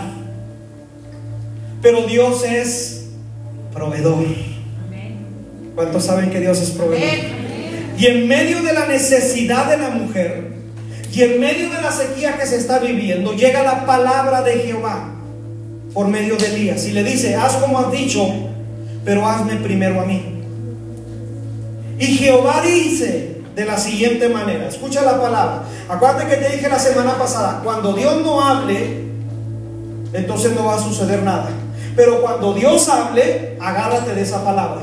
Pero 1.81 2.03
Dios 2.03 2.43
es 2.45 3.05
proveedor. 3.73 4.25
¿Cuántos 5.75 6.05
saben 6.05 6.29
que 6.29 6.39
Dios 6.39 6.61
es 6.61 6.71
proveedor? 6.71 7.41
Y 7.97 8.05
en 8.07 8.27
medio 8.27 8.61
de 8.61 8.73
la 8.73 8.87
necesidad 8.87 9.69
de 9.69 9.77
la 9.77 9.89
mujer, 9.89 10.50
y 11.13 11.21
en 11.23 11.39
medio 11.39 11.69
de 11.69 11.81
la 11.81 11.91
sequía 11.91 12.37
que 12.37 12.45
se 12.45 12.57
está 12.57 12.79
viviendo, 12.79 13.33
llega 13.33 13.63
la 13.63 13.85
palabra 13.85 14.41
de 14.41 14.59
Jehová 14.59 15.09
por 15.93 16.07
medio 16.07 16.37
de 16.37 16.47
Elías 16.47 16.85
y 16.85 16.93
le 16.93 17.03
dice, 17.03 17.35
haz 17.35 17.57
como 17.57 17.79
has 17.79 17.91
dicho, 17.91 18.25
pero 19.03 19.27
hazme 19.27 19.55
primero 19.57 19.99
a 19.99 20.05
mí. 20.05 20.41
Y 21.99 22.05
Jehová 22.05 22.61
dice 22.65 23.41
de 23.53 23.65
la 23.65 23.77
siguiente 23.77 24.29
manera, 24.29 24.69
escucha 24.69 25.01
la 25.01 25.19
palabra. 25.19 25.63
Acuérdate 25.89 26.27
que 26.27 26.37
te 26.37 26.55
dije 26.55 26.69
la 26.69 26.79
semana 26.79 27.17
pasada, 27.17 27.59
cuando 27.61 27.93
Dios 27.93 28.23
no 28.23 28.41
hable, 28.41 29.01
entonces 30.13 30.53
no 30.53 30.65
va 30.65 30.75
a 30.75 30.81
suceder 30.81 31.23
nada. 31.23 31.49
Pero 31.93 32.21
cuando 32.21 32.53
Dios 32.53 32.87
hable, 32.87 33.57
agárrate 33.59 34.15
de 34.15 34.21
esa 34.21 34.43
palabra. 34.45 34.81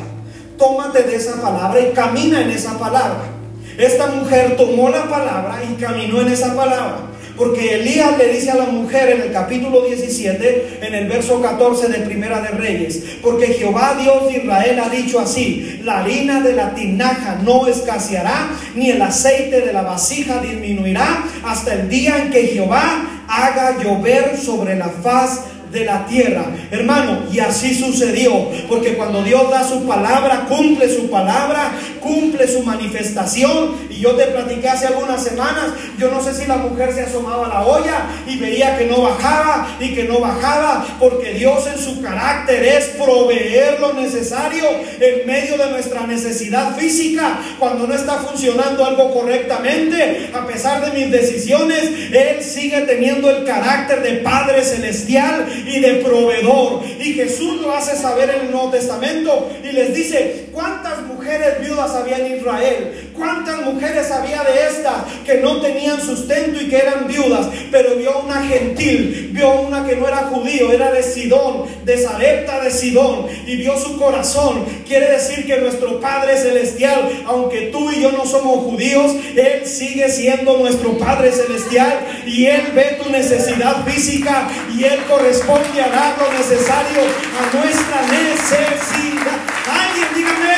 Tómate 0.59 1.05
de 1.05 1.17
esa 1.17 1.41
palabra 1.41 1.81
y 1.81 1.93
camina 1.93 2.43
en 2.43 2.51
esa 2.51 2.79
palabra. 2.79 3.38
Esta 3.79 4.09
mujer 4.09 4.57
tomó 4.57 4.91
la 4.91 5.09
palabra 5.09 5.63
y 5.63 5.81
caminó 5.81 6.21
en 6.21 6.29
esa 6.29 6.55
palabra. 6.57 6.99
Porque 7.37 7.77
Elías 7.77 8.19
le 8.19 8.33
dice 8.33 8.51
a 8.51 8.57
la 8.57 8.65
mujer 8.65 9.11
en 9.11 9.21
el 9.21 9.33
capítulo 9.33 9.83
17, 9.83 10.81
en 10.83 10.93
el 10.93 11.07
verso 11.07 11.41
14 11.41 11.87
de 11.87 12.01
Primera 12.01 12.41
de 12.41 12.49
Reyes, 12.49 13.01
porque 13.23 13.47
Jehová 13.47 13.97
Dios 13.97 14.27
de 14.27 14.39
Israel 14.39 14.81
ha 14.81 14.89
dicho 14.89 15.21
así, 15.21 15.81
la 15.85 16.01
harina 16.01 16.41
de 16.41 16.55
la 16.55 16.75
tinaja 16.75 17.39
no 17.45 17.69
escaseará, 17.69 18.51
ni 18.75 18.91
el 18.91 19.01
aceite 19.01 19.61
de 19.61 19.73
la 19.73 19.83
vasija 19.83 20.41
disminuirá, 20.43 21.23
hasta 21.45 21.75
el 21.75 21.89
día 21.89 22.21
en 22.21 22.31
que 22.33 22.49
Jehová 22.49 23.05
haga 23.29 23.81
llover 23.81 24.37
sobre 24.37 24.75
la 24.75 24.89
faz 24.89 25.43
de 25.71 25.85
la 25.85 26.07
tierra. 26.07 26.47
Hermano, 26.71 27.25
y 27.33 27.41
así 27.41 27.75
sucedió, 27.75 28.49
porque 28.69 28.95
cuando 28.95 29.23
Dios 29.23 29.51
da 29.51 29.67
su 29.67 29.87
palabra, 29.87 30.47
cumple 30.49 30.89
su 30.95 31.11
palabra, 31.11 31.73
cumple 32.01 32.49
su 32.49 32.63
manifestación. 32.63 33.89
Y 33.91 34.01
yo 34.01 34.13
te 34.13 34.27
platiqué 34.27 34.69
hace 34.69 34.87
algunas 34.87 35.23
semanas, 35.23 35.73
yo 35.99 36.11
no 36.11 36.23
sé 36.23 36.35
si 36.35 36.47
la 36.47 36.57
mujer 36.57 36.93
se 36.93 37.03
asomaba 37.03 37.47
a 37.47 37.49
la 37.49 37.67
olla 37.67 38.07
y 38.27 38.37
veía 38.37 38.79
que 38.79 38.87
no 38.87 39.03
bajaba 39.03 39.77
y 39.81 39.95
que 39.95 40.05
no 40.05 40.21
bajaba, 40.21 40.87
porque 40.99 41.35
Dios 41.35 41.67
en 41.67 41.79
su 41.79 42.01
carácter 42.01 42.63
es 42.63 42.87
proveer 42.91 43.81
lo 43.81 43.93
necesario 43.95 44.65
en 45.01 45.27
medio 45.27 45.57
de 45.59 45.71
nuestra 45.71 46.07
necesidad 46.07 46.77
física. 46.77 47.39
Cuando 47.59 47.87
no 47.87 47.95
está 47.95 48.15
funcionando 48.15 48.85
algo 48.85 49.13
correctamente, 49.13 50.31
a 50.33 50.47
pesar 50.47 50.85
de 50.85 50.99
mis 50.99 51.11
decisiones, 51.11 51.85
Él 52.13 52.43
sigue 52.43 52.83
teniendo 52.83 53.31
el 53.31 53.45
carácter 53.45 54.03
de 54.03 54.13
Padre 54.19 54.63
Celestial 54.63 55.47
y 55.67 55.81
de 55.81 55.95
proveedor. 55.97 56.83
Y 56.99 57.15
Jesús 57.15 57.61
lo 57.61 57.73
hace 57.73 57.97
saber 57.97 58.31
en 58.31 58.47
el 58.47 58.51
Nuevo 58.51 58.71
Testamento 58.71 59.51
y 59.63 59.73
les 59.73 59.95
dice, 59.95 60.49
¿cuántas 60.53 61.03
mujeres 61.03 61.61
viudas 61.61 61.91
había 61.91 62.19
en 62.19 62.37
Israel? 62.37 63.13
¿Cuántas 63.17 63.61
mujeres 63.63 64.11
había 64.11 64.43
de 64.45 64.67
estas 64.69 65.05
que 65.25 65.39
no 65.39 65.61
tenían 65.61 66.01
sustento 66.01 66.61
y 66.61 66.69
que 66.69 66.79
eran 66.79 67.09
viudas? 67.09 67.49
Pero 67.71 67.97
vio 67.97 68.21
una 68.21 68.43
gentil, 68.45 69.31
vio 69.33 69.61
una 69.61 69.85
que 69.85 69.97
no 69.97 70.07
era 70.07 70.29
judío, 70.29 70.73
era 70.73 70.93
de 70.93 71.03
Sidón, 71.03 71.65
de 71.85 71.99
Sarepta 71.99 72.61
de 72.61 72.71
Sidón, 72.71 73.27
y 73.47 73.57
vio 73.57 73.77
su 73.77 73.99
corazón. 73.99 74.65
Quiere 74.87 75.11
decir 75.11 75.47
que 75.47 75.59
nuestro 75.59 76.01
Padre 76.01 76.37
Celestial, 76.37 77.09
aunque 77.27 77.71
tú 77.73 77.91
y 77.91 78.03
yo 78.03 78.13
no 78.13 78.25
somos 78.25 78.65
judíos, 78.65 79.13
Él 79.37 79.67
sigue 79.67 80.09
siendo 80.09 80.57
nuestro 80.59 80.97
Padre 80.97 81.33
Celestial 81.33 81.99
y 82.27 82.47
Él 82.47 82.63
ve 82.75 82.99
tu 83.03 83.11
necesidad 83.11 83.85
física 83.85 84.49
y 84.77 84.85
Él 84.85 85.01
corresponde 85.09 85.48
responde 85.49 85.81
a 85.81 86.17
lo 86.19 86.33
necesario 86.33 87.01
a 87.01 87.57
nuestra 87.57 88.03
necesidad. 88.03 89.39
Alguien 89.67 90.09
dígame. 90.15 90.55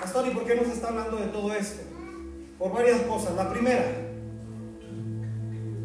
Pastor, 0.00 0.26
¿y 0.26 0.30
por 0.30 0.44
qué 0.44 0.56
nos 0.56 0.66
está 0.66 0.88
hablando 0.88 1.18
de 1.18 1.26
todo 1.26 1.54
esto? 1.54 1.82
Por 2.58 2.72
varias 2.72 3.02
cosas. 3.02 3.36
La 3.36 3.52
primera, 3.52 3.84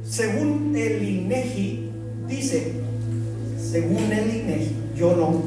según 0.03 0.75
el 0.75 1.07
INEGI, 1.07 1.91
dice, 2.27 2.73
según 3.71 4.11
el 4.11 4.35
INEGI, 4.37 4.75
yo 4.95 5.15
no, 5.15 5.43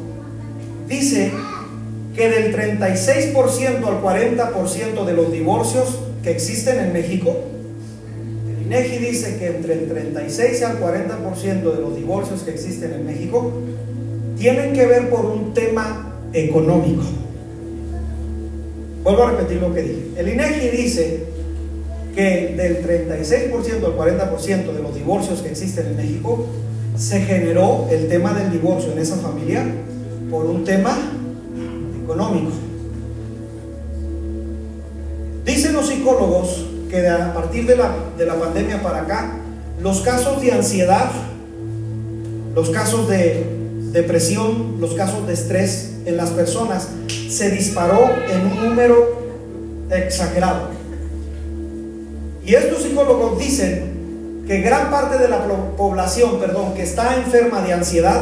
dice 0.86 1.32
que 2.14 2.28
del 2.28 2.54
36% 2.54 3.86
al 3.86 4.00
40% 4.00 5.04
de 5.04 5.12
los 5.14 5.32
divorcios 5.32 5.98
que 6.22 6.30
existen 6.30 6.78
en 6.78 6.92
México, 6.92 7.53
INEGI 8.66 8.98
dice 8.98 9.36
que 9.38 9.48
entre 9.48 9.74
el 9.74 9.88
36 9.88 10.60
y 10.60 10.64
el 10.64 10.80
40% 10.80 11.74
de 11.74 11.80
los 11.80 11.96
divorcios 11.96 12.42
que 12.42 12.50
existen 12.52 12.94
en 12.94 13.06
México 13.06 13.52
tienen 14.38 14.72
que 14.72 14.86
ver 14.86 15.10
por 15.10 15.26
un 15.26 15.52
tema 15.52 16.14
económico. 16.32 17.02
Vuelvo 19.02 19.22
a 19.22 19.32
repetir 19.32 19.60
lo 19.60 19.74
que 19.74 19.82
dije. 19.82 20.02
El 20.16 20.28
INEGI 20.28 20.68
dice 20.76 21.24
que 22.14 22.54
del 22.56 22.82
36% 22.82 23.84
al 23.84 23.96
40% 23.96 24.72
de 24.72 24.82
los 24.82 24.94
divorcios 24.94 25.42
que 25.42 25.50
existen 25.50 25.88
en 25.88 25.96
México 25.96 26.46
se 26.96 27.20
generó 27.20 27.86
el 27.90 28.08
tema 28.08 28.32
del 28.32 28.50
divorcio 28.50 28.92
en 28.92 28.98
esa 28.98 29.16
familia 29.16 29.64
por 30.30 30.46
un 30.46 30.64
tema 30.64 30.96
económico. 32.02 32.50
Dicen 35.44 35.74
los 35.74 35.86
psicólogos 35.88 36.73
que 36.94 37.08
a 37.08 37.34
partir 37.34 37.66
de 37.66 37.76
la, 37.76 37.92
de 38.16 38.24
la 38.24 38.34
pandemia 38.36 38.80
para 38.80 39.00
acá, 39.00 39.32
los 39.80 40.00
casos 40.02 40.40
de 40.40 40.52
ansiedad, 40.52 41.10
los 42.54 42.70
casos 42.70 43.08
de 43.08 43.44
depresión, 43.90 44.76
los 44.80 44.94
casos 44.94 45.26
de 45.26 45.32
estrés 45.32 45.94
en 46.06 46.16
las 46.16 46.30
personas 46.30 46.88
se 47.28 47.50
disparó 47.50 48.08
en 48.30 48.46
un 48.46 48.68
número 48.68 49.24
exagerado. 49.90 50.68
Y 52.46 52.54
estos 52.54 52.82
psicólogos 52.82 53.40
dicen 53.40 54.44
que 54.46 54.60
gran 54.60 54.90
parte 54.90 55.18
de 55.18 55.28
la 55.28 55.44
población, 55.76 56.38
perdón, 56.38 56.74
que 56.74 56.82
está 56.82 57.16
enferma 57.16 57.62
de 57.62 57.72
ansiedad, 57.72 58.20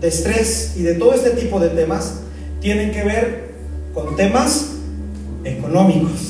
de 0.00 0.08
estrés 0.08 0.74
y 0.76 0.82
de 0.82 0.94
todo 0.94 1.12
este 1.12 1.30
tipo 1.30 1.60
de 1.60 1.68
temas, 1.68 2.20
tienen 2.60 2.90
que 2.90 3.02
ver 3.02 3.48
con 3.92 4.16
temas 4.16 4.68
económicos 5.44 6.27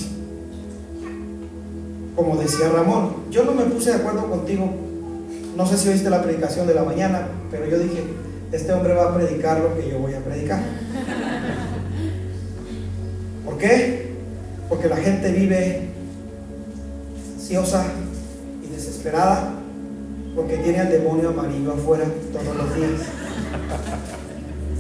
como 2.19 2.35
decía 2.35 2.69
Ramón, 2.69 3.13
yo 3.31 3.45
no 3.45 3.53
me 3.53 3.63
puse 3.63 3.91
de 3.91 3.99
acuerdo 3.99 4.29
contigo, 4.29 4.69
no 5.57 5.65
sé 5.65 5.79
si 5.79 5.89
oíste 5.89 6.11
la 6.11 6.21
predicación 6.21 6.67
de 6.67 6.75
la 6.75 6.83
mañana, 6.83 7.29
pero 7.49 7.65
yo 7.67 7.79
dije, 7.79 8.03
este 8.51 8.73
hombre 8.73 8.95
va 8.95 9.05
a 9.05 9.15
predicar 9.15 9.61
lo 9.61 9.77
que 9.77 9.89
yo 9.89 10.01
voy 10.01 10.15
a 10.15 10.19
predicar. 10.19 10.59
¿Por 13.45 13.57
qué? 13.57 14.15
Porque 14.69 14.89
la 14.89 14.97
gente 14.97 15.31
vive 15.31 15.91
ansiosa 17.37 17.85
y 18.65 18.67
desesperada 18.67 19.55
porque 20.35 20.57
tiene 20.57 20.81
al 20.81 20.91
demonio 20.91 21.29
amarillo 21.29 21.73
afuera 21.73 22.05
todos 22.33 22.57
los 22.57 22.75
días. 22.75 23.01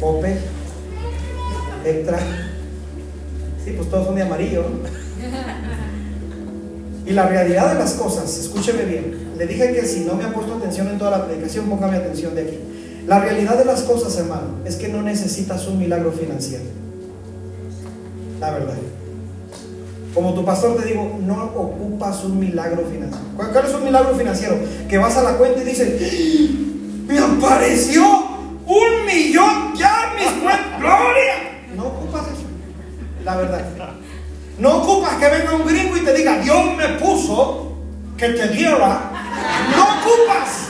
Pope, 0.01 0.39
Electra, 1.85 2.19
sí, 3.65 3.75
pues 3.77 3.89
todos 3.89 4.07
son 4.07 4.17
de 4.17 4.23
amarillo. 4.23 4.65
Y 7.09 7.15
la 7.15 7.27
realidad 7.27 7.73
de 7.73 7.79
las 7.79 7.95
cosas, 7.95 8.37
escúcheme 8.37 8.85
bien, 8.85 9.33
le 9.39 9.47
dije 9.47 9.73
que 9.73 9.87
si 9.87 10.01
no 10.01 10.15
me 10.15 10.25
ha 10.25 10.35
puesto 10.35 10.55
atención 10.55 10.89
en 10.89 10.99
toda 10.99 11.13
la 11.13 11.25
predicación, 11.27 11.65
póngame 11.65 11.97
atención 11.97 12.35
de 12.35 12.43
aquí. 12.43 12.59
La 13.07 13.19
realidad 13.19 13.57
de 13.57 13.65
las 13.65 13.81
cosas, 13.83 14.15
hermano, 14.19 14.59
es 14.67 14.77
que 14.77 14.89
no 14.89 15.01
necesitas 15.01 15.67
un 15.69 15.79
milagro 15.79 16.13
financiero. 16.13 16.65
La 18.39 18.51
verdad. 18.51 18.75
Como 20.13 20.35
tu 20.35 20.45
pastor 20.45 20.77
te 20.77 20.87
digo, 20.87 21.19
no 21.25 21.45
ocupas 21.57 22.23
un 22.25 22.39
milagro 22.41 22.85
financiero. 22.85 23.27
¿Cuál 23.37 23.67
es 23.67 23.75
un 23.75 23.85
milagro 23.85 24.15
financiero? 24.15 24.57
Que 24.87 24.99
vas 24.99 25.17
a 25.17 25.23
la 25.23 25.39
cuenta 25.39 25.63
y 25.63 25.65
dices, 25.65 25.89
¡Ah! 26.03 26.69
me 27.07 27.19
apareció 27.19 28.18
diga, 36.19 36.39
Dios 36.39 36.77
me 36.77 36.89
puso 37.01 37.73
que 38.17 38.29
te 38.31 38.49
diera, 38.49 39.11
no 39.71 39.83
ocupas. 39.85 40.69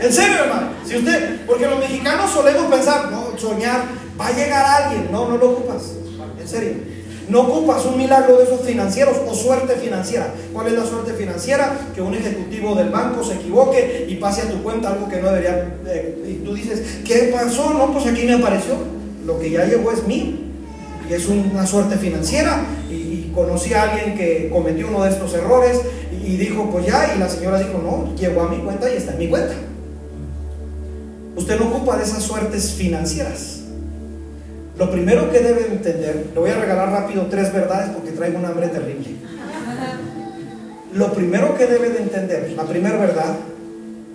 En 0.00 0.12
serio, 0.12 0.36
hermano. 0.44 0.68
Si 0.84 0.96
usted, 0.96 1.46
porque 1.46 1.66
los 1.66 1.78
mexicanos 1.78 2.30
solemos 2.30 2.66
pensar, 2.66 3.10
no, 3.10 3.36
soñar, 3.38 3.84
va 4.20 4.26
a 4.26 4.32
llegar 4.32 4.82
alguien. 4.82 5.08
No, 5.10 5.28
no 5.28 5.38
lo 5.38 5.50
ocupas. 5.50 5.92
En 6.38 6.48
serio. 6.48 6.94
No 7.26 7.40
ocupas 7.40 7.86
un 7.86 7.96
milagro 7.96 8.36
de 8.36 8.44
esos 8.44 8.60
financieros 8.60 9.16
o 9.26 9.34
suerte 9.34 9.76
financiera. 9.76 10.34
¿Cuál 10.52 10.66
es 10.66 10.72
la 10.74 10.84
suerte 10.84 11.14
financiera? 11.14 11.74
Que 11.94 12.02
un 12.02 12.14
ejecutivo 12.14 12.74
del 12.74 12.90
banco 12.90 13.24
se 13.24 13.36
equivoque 13.36 14.06
y 14.06 14.16
pase 14.16 14.42
a 14.42 14.50
tu 14.50 14.62
cuenta 14.62 14.90
algo 14.90 15.08
que 15.08 15.22
no 15.22 15.28
debería. 15.28 15.74
Eh, 15.86 16.22
y 16.28 16.44
tú 16.44 16.52
dices, 16.52 16.82
¿qué 17.02 17.32
pasó? 17.34 17.70
No, 17.70 17.90
pues 17.94 18.06
aquí 18.06 18.26
me 18.26 18.34
apareció. 18.34 18.74
Lo 19.24 19.38
que 19.38 19.48
ya 19.48 19.64
llegó 19.64 19.90
es 19.90 20.06
mío. 20.06 20.34
Y 21.08 21.14
es 21.14 21.26
una 21.26 21.66
suerte 21.66 21.96
financiera. 21.96 22.60
Conocí 23.34 23.74
a 23.74 23.82
alguien 23.82 24.16
que 24.16 24.48
cometió 24.52 24.88
uno 24.88 25.04
de 25.04 25.10
estos 25.10 25.34
errores 25.34 25.80
y 26.12 26.36
dijo, 26.36 26.70
pues 26.70 26.86
ya. 26.86 27.14
Y 27.14 27.18
la 27.18 27.28
señora 27.28 27.58
dijo, 27.58 27.78
no, 27.82 28.14
llegó 28.16 28.42
a 28.42 28.48
mi 28.48 28.58
cuenta 28.58 28.92
y 28.92 28.96
está 28.96 29.12
en 29.12 29.18
mi 29.18 29.28
cuenta. 29.28 29.54
Usted 31.36 31.58
no 31.58 31.68
ocupa 31.68 31.96
de 31.96 32.04
esas 32.04 32.22
suertes 32.22 32.72
financieras. 32.72 33.60
Lo 34.78 34.90
primero 34.90 35.30
que 35.30 35.40
debe 35.40 35.66
entender, 35.66 36.26
le 36.32 36.40
voy 36.40 36.50
a 36.50 36.58
regalar 36.58 36.90
rápido 36.90 37.26
tres 37.26 37.52
verdades 37.52 37.90
porque 37.90 38.10
traigo 38.10 38.38
un 38.38 38.44
hambre 38.44 38.68
terrible. 38.68 39.16
Lo 40.94 41.12
primero 41.12 41.56
que 41.56 41.66
debe 41.66 41.90
de 41.90 41.98
entender, 41.98 42.52
la 42.56 42.64
primera 42.64 42.96
verdad 42.98 43.34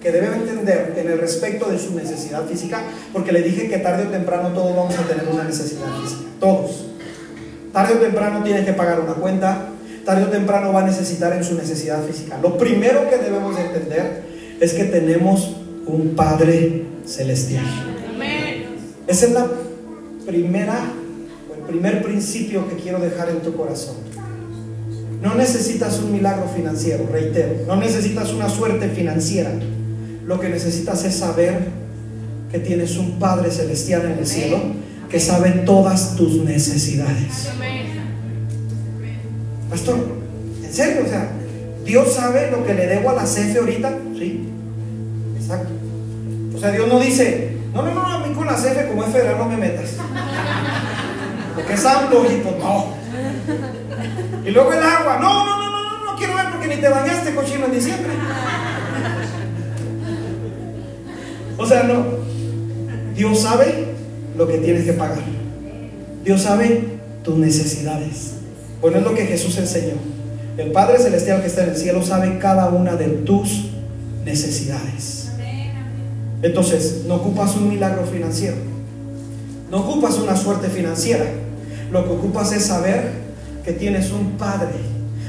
que 0.01 0.11
debe 0.11 0.27
entender 0.27 0.93
en 0.97 1.09
el 1.09 1.19
respecto 1.19 1.69
de 1.69 1.77
su 1.77 1.93
necesidad 1.93 2.45
física, 2.45 2.83
porque 3.11 3.33
le 3.33 3.41
dije 3.41 3.69
que 3.69 3.79
tarde 3.79 4.07
o 4.07 4.09
temprano 4.09 4.49
todos 4.49 4.75
vamos 4.75 4.97
a 4.97 5.03
tener 5.03 5.27
una 5.27 5.43
necesidad 5.43 5.87
física, 6.01 6.21
todos. 6.39 6.88
Tarde 7.73 7.95
o 7.95 7.97
temprano 7.97 8.43
tiene 8.43 8.65
que 8.65 8.73
pagar 8.73 8.99
una 8.99 9.13
cuenta, 9.13 9.69
tarde 10.05 10.23
o 10.23 10.27
temprano 10.27 10.73
va 10.73 10.81
a 10.81 10.85
necesitar 10.85 11.33
en 11.33 11.43
su 11.43 11.55
necesidad 11.55 12.03
física. 12.03 12.39
Lo 12.41 12.57
primero 12.57 13.09
que 13.09 13.17
debemos 13.17 13.55
de 13.55 13.65
entender 13.65 14.23
es 14.59 14.73
que 14.73 14.85
tenemos 14.85 15.55
un 15.85 16.15
Padre 16.15 16.85
celestial. 17.05 17.65
Esa 19.07 19.25
es 19.25 19.31
la 19.31 19.47
primera 20.25 20.83
o 21.49 21.55
el 21.55 21.61
primer 21.61 22.03
principio 22.03 22.67
que 22.67 22.75
quiero 22.75 22.99
dejar 22.99 23.29
en 23.29 23.39
tu 23.39 23.55
corazón. 23.55 23.95
No 25.21 25.35
necesitas 25.35 25.99
un 25.99 26.13
milagro 26.13 26.47
financiero, 26.47 27.07
reitero, 27.11 27.65
no 27.67 27.75
necesitas 27.75 28.31
una 28.31 28.49
suerte 28.49 28.89
financiera. 28.89 29.51
Lo 30.25 30.39
que 30.39 30.49
necesitas 30.49 31.03
es 31.05 31.15
saber 31.15 31.57
que 32.51 32.59
tienes 32.59 32.97
un 32.97 33.19
Padre 33.19 33.51
celestial 33.51 34.05
en 34.05 34.19
el 34.19 34.27
cielo 34.27 34.57
que 35.09 35.19
sabe 35.19 35.49
todas 35.65 36.15
tus 36.15 36.43
necesidades. 36.43 37.49
Pastor, 39.69 39.97
¿en 40.63 40.73
serio? 40.73 41.03
O 41.05 41.09
sea, 41.09 41.31
Dios 41.83 42.13
sabe 42.13 42.51
lo 42.51 42.65
que 42.65 42.73
le 42.75 42.87
debo 42.87 43.09
a 43.09 43.13
la 43.13 43.23
CFE 43.23 43.59
ahorita. 43.59 43.97
Sí, 44.17 44.47
exacto. 45.39 45.69
O 46.55 46.59
sea, 46.59 46.71
Dios 46.71 46.87
no 46.87 46.99
dice, 46.99 47.57
no, 47.73 47.81
no, 47.81 47.93
no, 47.93 48.05
a 48.05 48.27
mí 48.27 48.33
con 48.33 48.45
la 48.45 48.55
CFE 48.55 48.87
como 48.87 49.03
es 49.03 49.11
federal 49.11 49.37
no 49.39 49.45
me 49.45 49.57
metas. 49.57 49.91
Porque 51.55 51.73
es 51.73 51.85
amplio 51.85 52.25
y 52.25 52.43
no. 52.59 52.99
Y 54.45 54.51
luego 54.51 54.73
el 54.73 54.83
agua, 54.83 55.17
no, 55.19 55.45
no, 55.45 55.57
no, 55.57 55.69
no, 55.71 55.83
no, 55.83 56.05
no 56.05 56.17
quiero 56.17 56.35
ver 56.35 56.51
porque 56.51 56.67
ni 56.67 56.75
te 56.81 56.89
bañaste 56.89 57.35
cochino 57.35 57.65
en 57.65 57.71
diciembre. 57.73 58.11
O 61.57 61.65
sea, 61.65 61.83
no. 61.83 62.05
Dios 63.15 63.41
sabe 63.41 63.98
lo 64.39 64.47
que 64.47 64.57
tienes 64.59 64.85
que 64.85 64.93
pagar. 64.93 65.19
Dios 66.23 66.43
sabe 66.43 66.85
tus 67.25 67.35
necesidades. 67.35 68.35
Bueno, 68.79 68.99
es 68.99 69.03
lo 69.03 69.13
que 69.13 69.25
Jesús 69.25 69.57
enseñó. 69.57 69.95
El 70.57 70.71
Padre 70.71 70.97
Celestial 70.97 71.41
que 71.41 71.47
está 71.47 71.63
en 71.63 71.71
el 71.71 71.75
cielo 71.75 72.01
sabe 72.01 72.39
cada 72.39 72.69
una 72.69 72.95
de 72.95 73.07
tus 73.09 73.65
necesidades. 74.23 75.27
Entonces, 76.41 77.03
no 77.05 77.15
ocupas 77.15 77.57
un 77.57 77.67
milagro 77.67 78.05
financiero. 78.05 78.55
No 79.69 79.81
ocupas 79.81 80.17
una 80.17 80.37
suerte 80.37 80.69
financiera. 80.69 81.25
Lo 81.91 82.05
que 82.05 82.11
ocupas 82.13 82.53
es 82.53 82.63
saber 82.63 83.11
que 83.65 83.73
tienes 83.73 84.09
un 84.11 84.37
padre. 84.37 84.69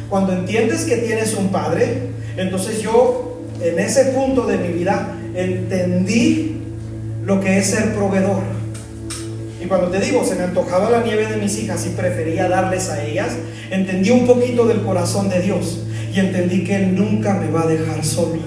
Cuando 0.09 0.33
entiendes 0.33 0.85
que 0.85 0.99
tienes 0.99 1.35
un 1.35 1.49
padre, 1.49 2.11
entonces 2.37 2.81
yo 2.81 3.41
en 3.61 3.77
ese 3.81 4.13
punto 4.13 4.47
de 4.47 4.57
mi 4.59 4.69
vida 4.69 5.17
entendí 5.35 6.63
lo 7.25 7.41
que 7.41 7.59
es 7.59 7.67
ser 7.67 7.93
proveedor. 7.97 8.60
Y 9.61 9.67
cuando 9.67 9.89
te 9.89 10.01
digo, 10.01 10.25
se 10.25 10.37
me 10.37 10.45
antojaba 10.45 10.91
la 10.91 11.03
nieve 11.03 11.27
de 11.27 11.37
mis 11.37 11.59
hijas 11.59 11.87
y 11.87 11.91
prefería 11.91 12.49
darles 12.49 12.89
a 12.89 13.05
ellas, 13.05 13.37
entendí 13.71 14.11
un 14.11 14.27
poquito 14.27 14.67
del 14.67 14.81
corazón 14.83 15.29
de 15.29 15.41
Dios 15.43 15.81
y 16.15 16.19
entendí 16.19 16.65
que 16.65 16.77
Él 16.77 16.97
nunca 16.97 17.35
me 17.35 17.51
va 17.51 17.63
a 17.63 17.67
dejar 17.67 18.03
solo. 18.05 18.41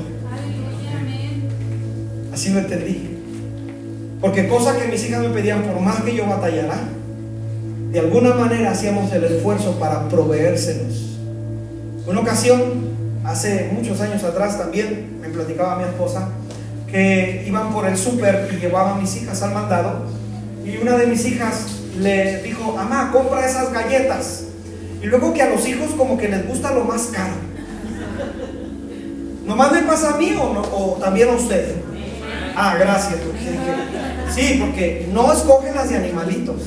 Así 2.33 2.49
lo 2.49 2.59
entendí. 2.59 3.09
Porque 4.19 4.47
cosa 4.47 4.75
que 4.77 4.87
mis 4.87 5.05
hijas 5.05 5.21
me 5.21 5.29
pedían, 5.29 5.63
por 5.63 5.79
más 5.79 6.01
que 6.01 6.15
yo 6.15 6.25
batallara, 6.25 6.77
de 7.91 7.99
alguna 7.99 8.33
manera 8.33 8.71
hacíamos 8.71 9.13
el 9.13 9.23
esfuerzo 9.25 9.77
para 9.79 10.09
proveérselos. 10.09 11.19
Una 12.07 12.21
ocasión, 12.21 12.59
hace 13.23 13.69
muchos 13.71 14.01
años 14.01 14.23
atrás 14.23 14.57
también, 14.57 15.19
me 15.21 15.29
platicaba 15.29 15.77
mi 15.77 15.83
esposa, 15.83 16.29
que 16.89 17.43
iban 17.47 17.71
por 17.71 17.85
el 17.85 17.97
súper 17.97 18.49
y 18.51 18.61
llevaban 18.61 18.97
a 18.97 19.01
mis 19.01 19.15
hijas 19.21 19.43
al 19.43 19.53
mandado. 19.53 20.22
Y 20.65 20.77
una 20.77 20.97
de 20.97 21.07
mis 21.07 21.25
hijas 21.25 21.65
le 21.99 22.41
dijo, 22.43 22.71
mamá, 22.71 23.11
compra 23.11 23.45
esas 23.45 23.71
galletas. 23.71 24.45
Y 25.01 25.05
luego 25.07 25.33
que 25.33 25.41
a 25.41 25.49
los 25.49 25.67
hijos 25.67 25.91
como 25.97 26.17
que 26.17 26.29
les 26.29 26.47
gusta 26.47 26.73
lo 26.73 26.85
más 26.85 27.07
caro. 27.07 27.33
¿Nomás 29.45 29.71
me 29.73 29.81
pasa 29.81 30.13
a 30.13 30.17
mí 30.17 30.33
o, 30.39 30.53
no, 30.53 30.61
o 30.61 30.97
también 30.99 31.29
a 31.29 31.33
usted? 31.33 31.75
Ah, 32.55 32.75
gracias. 32.79 33.19
sí, 34.33 34.57
porque 34.59 35.09
no 35.11 35.33
escogen 35.33 35.75
las 35.75 35.89
de 35.89 35.97
animalitos. 35.97 36.61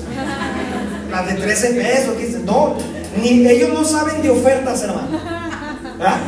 Las 1.10 1.26
de 1.26 1.34
13 1.34 1.70
pesos. 1.70 2.16
No, 2.44 2.76
ni 3.22 3.46
ellos 3.46 3.70
no 3.72 3.84
saben 3.84 4.20
de 4.20 4.30
ofertas, 4.30 4.82
hermano. 4.82 5.18
¿Ah? 6.00 6.18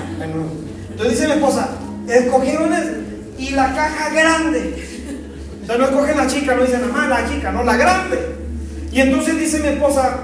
entonces 0.90 1.18
dice 1.18 1.26
mi 1.26 1.34
esposa, 1.34 1.68
escogieron 2.08 2.70
y 3.38 3.50
la 3.50 3.74
caja 3.74 4.10
grande. 4.10 4.88
Sea, 5.68 5.76
no 5.76 5.84
escogen 5.84 6.16
la 6.16 6.26
chica, 6.26 6.54
no 6.54 6.62
dicen, 6.62 6.80
mamá, 6.80 7.08
la 7.08 7.28
chica, 7.28 7.52
no, 7.52 7.62
la 7.62 7.76
grande. 7.76 8.18
Y 8.90 9.02
entonces 9.02 9.38
dice 9.38 9.60
mi 9.60 9.68
esposa 9.68 10.20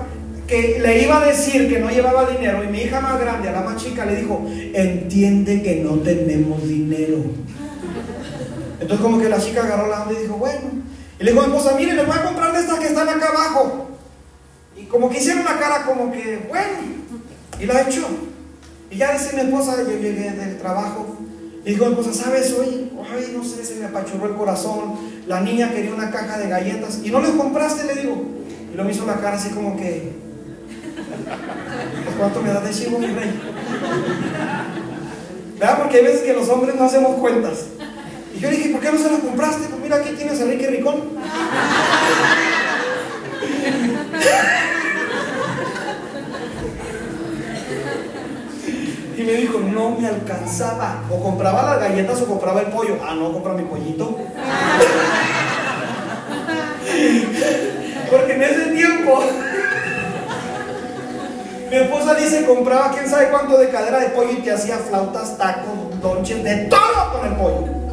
que 0.46 0.78
le 0.80 1.02
iba 1.02 1.22
a 1.22 1.26
decir 1.26 1.68
que 1.68 1.80
no 1.80 1.90
llevaba 1.90 2.24
dinero 2.24 2.64
y 2.64 2.68
mi 2.68 2.80
hija 2.80 2.98
más 3.02 3.20
grande, 3.20 3.50
a 3.50 3.52
la 3.52 3.60
más 3.60 3.76
chica, 3.76 4.06
le 4.06 4.16
dijo, 4.16 4.42
entiende 4.72 5.62
que 5.62 5.76
no 5.84 5.96
tenemos 5.98 6.66
dinero. 6.66 7.18
Entonces 8.80 9.00
como 9.00 9.18
que 9.18 9.28
la 9.28 9.38
chica 9.38 9.64
agarró 9.64 9.86
la 9.86 10.04
onda 10.04 10.18
y 10.18 10.22
dijo, 10.22 10.36
bueno. 10.36 10.82
Y 11.20 11.24
le 11.24 11.32
dijo 11.32 11.44
a 11.44 11.46
mi 11.46 11.54
esposa, 11.54 11.76
mire, 11.76 11.92
le 11.92 12.04
voy 12.06 12.16
a 12.16 12.24
comprar 12.24 12.54
de 12.54 12.60
estas 12.60 12.78
que 12.78 12.86
están 12.86 13.08
acá 13.10 13.28
abajo. 13.28 13.90
Y 14.78 14.84
como 14.84 15.10
que 15.10 15.18
hicieron 15.18 15.44
la 15.44 15.58
cara 15.58 15.84
como 15.84 16.10
que, 16.10 16.46
bueno. 16.48 16.78
Y 17.60 17.66
la 17.66 17.82
echó. 17.82 18.08
Y 18.90 18.96
ya 18.96 19.12
dice 19.12 19.34
mi 19.34 19.42
esposa, 19.42 19.76
yo 19.76 19.90
llegué 19.90 20.30
del 20.30 20.56
trabajo. 20.56 21.18
Y 21.66 21.70
dijo 21.70 21.84
mi 21.84 21.92
esposa, 21.92 22.14
¿sabes 22.14 22.50
hoy? 22.58 22.90
Ay, 23.12 23.34
no 23.36 23.44
sé, 23.44 23.62
se 23.62 23.74
me 23.74 23.84
apachurró 23.84 24.26
el 24.26 24.36
corazón. 24.36 25.03
La 25.26 25.40
niña 25.40 25.72
quería 25.72 25.94
una 25.94 26.10
caja 26.10 26.38
de 26.38 26.48
galletas. 26.48 27.00
¿Y 27.02 27.10
no 27.10 27.20
les 27.20 27.30
compraste? 27.30 27.84
Le 27.84 28.02
digo. 28.02 28.22
Y 28.72 28.76
lo 28.76 28.84
me 28.84 28.92
hizo 28.92 29.06
la 29.06 29.14
cara 29.14 29.36
así 29.36 29.50
como 29.50 29.76
que... 29.76 30.12
Pues, 32.04 32.16
¿Cuánto 32.18 32.42
me 32.42 32.50
da 32.50 32.60
de 32.60 32.70
chivo, 32.70 32.98
mi 32.98 33.06
rey? 33.06 33.40
¿Verdad? 35.58 35.78
Porque 35.78 35.96
hay 35.98 36.04
veces 36.04 36.22
que 36.22 36.34
los 36.34 36.48
hombres 36.48 36.74
no 36.74 36.84
hacemos 36.84 37.16
cuentas. 37.16 37.66
Y 38.36 38.40
yo 38.40 38.50
dije, 38.50 38.70
¿por 38.70 38.80
qué 38.80 38.92
no 38.92 38.98
se 38.98 39.10
la 39.10 39.18
compraste? 39.18 39.68
Pues 39.68 39.80
mira, 39.80 39.96
aquí 39.96 40.10
tienes 40.16 40.40
a 40.40 40.44
Ricky 40.44 40.66
Ricón. 40.66 41.02
Y 49.24 49.26
me 49.26 49.32
dijo, 49.32 49.58
no 49.58 49.96
me 49.98 50.06
alcanzaba. 50.06 51.02
O 51.10 51.18
compraba 51.18 51.62
las 51.62 51.80
galletas 51.80 52.20
o 52.20 52.26
compraba 52.26 52.60
el 52.60 52.66
pollo. 52.66 52.98
Ah, 53.02 53.14
no, 53.14 53.32
compra 53.32 53.54
mi 53.54 53.62
pollito. 53.62 54.18
Porque 58.10 58.34
en 58.34 58.42
ese 58.42 58.66
tiempo, 58.66 59.22
mi 61.70 61.76
esposa 61.76 62.14
dice, 62.16 62.44
compraba 62.44 62.90
quién 62.90 63.08
sabe 63.08 63.30
cuánto 63.30 63.56
de 63.56 63.70
cadera 63.70 64.00
de 64.00 64.10
pollo 64.10 64.32
y 64.32 64.42
te 64.42 64.52
hacía 64.52 64.76
flautas, 64.76 65.38
tacos, 65.38 65.98
donches, 66.02 66.44
de 66.44 66.56
todo 66.66 67.12
con 67.14 67.26
el 67.26 67.34
pollo 67.36 67.84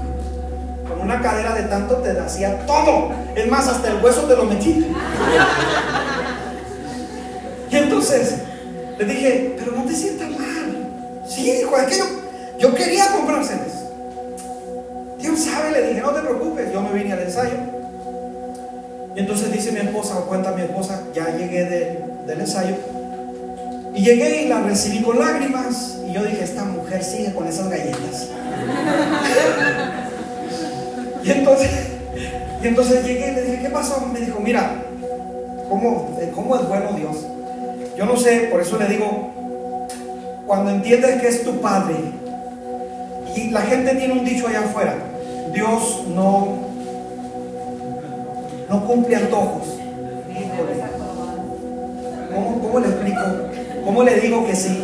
una 1.01 1.19
cadera 1.19 1.55
de 1.55 1.63
tanto 1.63 1.95
te 1.95 2.11
hacía 2.11 2.63
todo. 2.67 3.09
Es 3.35 3.49
más, 3.49 3.67
hasta 3.67 3.87
el 3.87 4.03
hueso 4.03 4.21
te 4.25 4.35
lo 4.35 4.43
metí. 4.43 4.85
Y 7.71 7.75
entonces 7.75 8.35
le 8.99 9.05
dije, 9.05 9.55
pero 9.57 9.71
no 9.71 9.83
te 9.85 9.95
sientas 9.95 10.29
mal. 10.29 10.50
Sí, 11.31 11.49
dijo, 11.49 11.75
es 11.77 11.85
que 11.85 11.95
yo, 12.59 12.75
quería 12.75 13.07
comprárseles. 13.07 13.71
Dios 15.17 15.39
sabe, 15.39 15.71
le 15.71 15.87
dije, 15.87 16.01
no 16.01 16.09
te 16.09 16.19
preocupes. 16.19 16.73
Yo 16.73 16.81
me 16.81 16.91
vine 16.91 17.13
al 17.13 17.21
ensayo. 17.21 17.55
Y 19.15 19.19
entonces 19.19 19.49
dice 19.49 19.71
mi 19.71 19.79
esposa, 19.79 20.17
o 20.17 20.25
cuenta 20.25 20.51
mi 20.51 20.63
esposa, 20.63 21.03
ya 21.15 21.33
llegué 21.37 22.01
del 22.25 22.41
ensayo. 22.41 22.75
Y 23.95 24.03
llegué 24.03 24.43
y 24.43 24.49
la 24.49 24.61
recibí 24.61 25.01
con 25.01 25.19
lágrimas. 25.19 25.99
Y 26.05 26.11
yo 26.11 26.23
dije, 26.23 26.43
esta 26.43 26.65
mujer 26.65 27.01
sigue 27.01 27.33
con 27.33 27.47
esas 27.47 27.69
galletas. 27.69 28.27
y 31.23 31.31
entonces, 31.31 31.71
y 32.61 32.67
entonces 32.67 33.05
llegué 33.05 33.31
y 33.31 33.35
le 33.35 33.41
dije, 33.43 33.59
¿qué 33.63 33.69
pasó? 33.69 34.05
Me 34.07 34.19
dijo, 34.19 34.41
mira, 34.41 34.83
¿cómo, 35.69 36.19
¿cómo 36.35 36.55
es 36.57 36.67
bueno 36.67 36.91
Dios? 36.91 37.25
Yo 37.97 38.05
no 38.05 38.17
sé, 38.17 38.49
por 38.51 38.59
eso 38.59 38.77
le 38.77 38.87
digo, 38.87 39.40
cuando 40.51 40.71
entiendes 40.71 41.21
que 41.21 41.29
es 41.29 41.45
tu 41.45 41.61
Padre, 41.61 41.95
y 43.37 43.51
la 43.51 43.61
gente 43.61 43.95
tiene 43.95 44.11
un 44.11 44.25
dicho 44.25 44.49
allá 44.49 44.59
afuera, 44.59 44.95
Dios 45.53 46.03
no, 46.13 46.57
no 48.67 48.85
cumple 48.85 49.15
antojos. 49.15 49.79
¿Cómo, 52.35 52.59
¿Cómo 52.59 52.79
le 52.81 52.87
explico? 52.87 53.21
¿Cómo 53.85 54.03
le 54.03 54.19
digo 54.19 54.45
que 54.45 54.53
sí? 54.53 54.83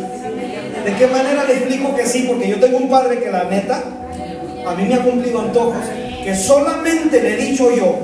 ¿De 0.86 0.94
qué 0.94 1.06
manera 1.06 1.44
le 1.44 1.52
explico 1.52 1.94
que 1.94 2.06
sí? 2.06 2.24
Porque 2.26 2.48
yo 2.48 2.58
tengo 2.58 2.78
un 2.78 2.88
padre 2.88 3.18
que 3.18 3.30
la 3.30 3.44
neta, 3.44 3.82
a 4.66 4.74
mí 4.74 4.84
me 4.88 4.94
ha 4.94 5.02
cumplido 5.02 5.38
antojos, 5.38 5.84
que 6.24 6.34
solamente 6.34 7.20
le 7.20 7.34
he 7.34 7.36
dicho 7.36 7.70
yo, 7.76 7.94